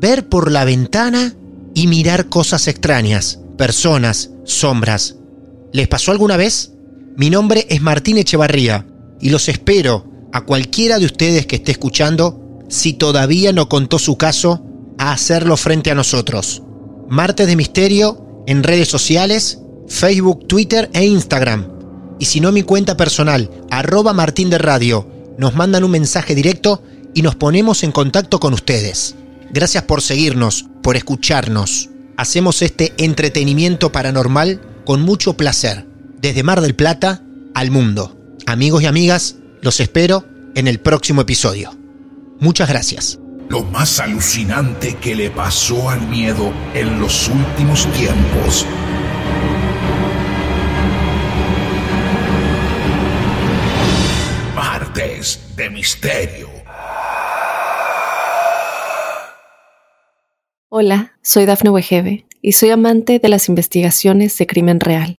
Ver 0.00 0.28
por 0.28 0.50
la 0.50 0.64
ventana 0.64 1.34
y 1.74 1.86
mirar 1.86 2.28
cosas 2.28 2.66
extrañas, 2.66 3.38
personas, 3.56 4.30
sombras. 4.42 5.16
¿Les 5.72 5.86
pasó 5.86 6.10
alguna 6.10 6.36
vez? 6.36 6.72
Mi 7.16 7.30
nombre 7.30 7.66
es 7.68 7.80
Martín 7.80 8.18
Echevarría 8.18 8.84
y 9.20 9.30
los 9.30 9.48
espero 9.48 10.06
a 10.32 10.40
cualquiera 10.40 10.98
de 10.98 11.04
ustedes 11.04 11.46
que 11.46 11.56
esté 11.56 11.70
escuchando 11.70 12.64
si 12.68 12.94
todavía 12.94 13.52
no 13.52 13.68
contó 13.68 13.98
su 13.98 14.16
caso, 14.16 14.64
a 14.98 15.12
hacerlo 15.12 15.56
frente 15.56 15.90
a 15.90 15.94
nosotros. 15.94 16.62
Martes 17.08 17.46
de 17.46 17.56
Misterio 17.56 18.29
en 18.50 18.64
redes 18.64 18.88
sociales, 18.88 19.60
Facebook, 19.86 20.48
Twitter 20.48 20.90
e 20.92 21.06
Instagram. 21.06 21.68
Y 22.18 22.24
si 22.24 22.40
no 22.40 22.50
mi 22.50 22.64
cuenta 22.64 22.96
personal, 22.96 23.48
arroba 23.70 24.12
Martín 24.12 24.50
de 24.50 24.58
Radio, 24.58 25.08
nos 25.38 25.54
mandan 25.54 25.84
un 25.84 25.92
mensaje 25.92 26.34
directo 26.34 26.82
y 27.14 27.22
nos 27.22 27.36
ponemos 27.36 27.84
en 27.84 27.92
contacto 27.92 28.40
con 28.40 28.52
ustedes. 28.52 29.14
Gracias 29.52 29.84
por 29.84 30.02
seguirnos, 30.02 30.66
por 30.82 30.96
escucharnos. 30.96 31.90
Hacemos 32.16 32.60
este 32.62 32.92
entretenimiento 32.98 33.92
paranormal 33.92 34.60
con 34.84 35.00
mucho 35.00 35.34
placer, 35.34 35.86
desde 36.20 36.42
Mar 36.42 36.60
del 36.60 36.74
Plata 36.74 37.22
al 37.54 37.70
mundo. 37.70 38.16
Amigos 38.46 38.82
y 38.82 38.86
amigas, 38.86 39.36
los 39.62 39.78
espero 39.78 40.24
en 40.56 40.66
el 40.66 40.80
próximo 40.80 41.20
episodio. 41.20 41.70
Muchas 42.40 42.68
gracias. 42.68 43.20
Lo 43.50 43.64
más 43.64 43.98
alucinante 43.98 44.94
que 44.94 45.16
le 45.16 45.28
pasó 45.28 45.90
al 45.90 46.06
miedo 46.06 46.52
en 46.72 47.00
los 47.00 47.28
últimos 47.28 47.84
tiempos. 47.94 48.64
Martes 54.54 55.56
de 55.56 55.68
Misterio. 55.68 56.48
Hola, 60.68 61.14
soy 61.20 61.44
Dafne 61.44 61.70
Wegebe 61.70 62.26
y 62.40 62.52
soy 62.52 62.70
amante 62.70 63.18
de 63.18 63.28
las 63.28 63.48
investigaciones 63.48 64.38
de 64.38 64.46
crimen 64.46 64.78
real. 64.78 65.19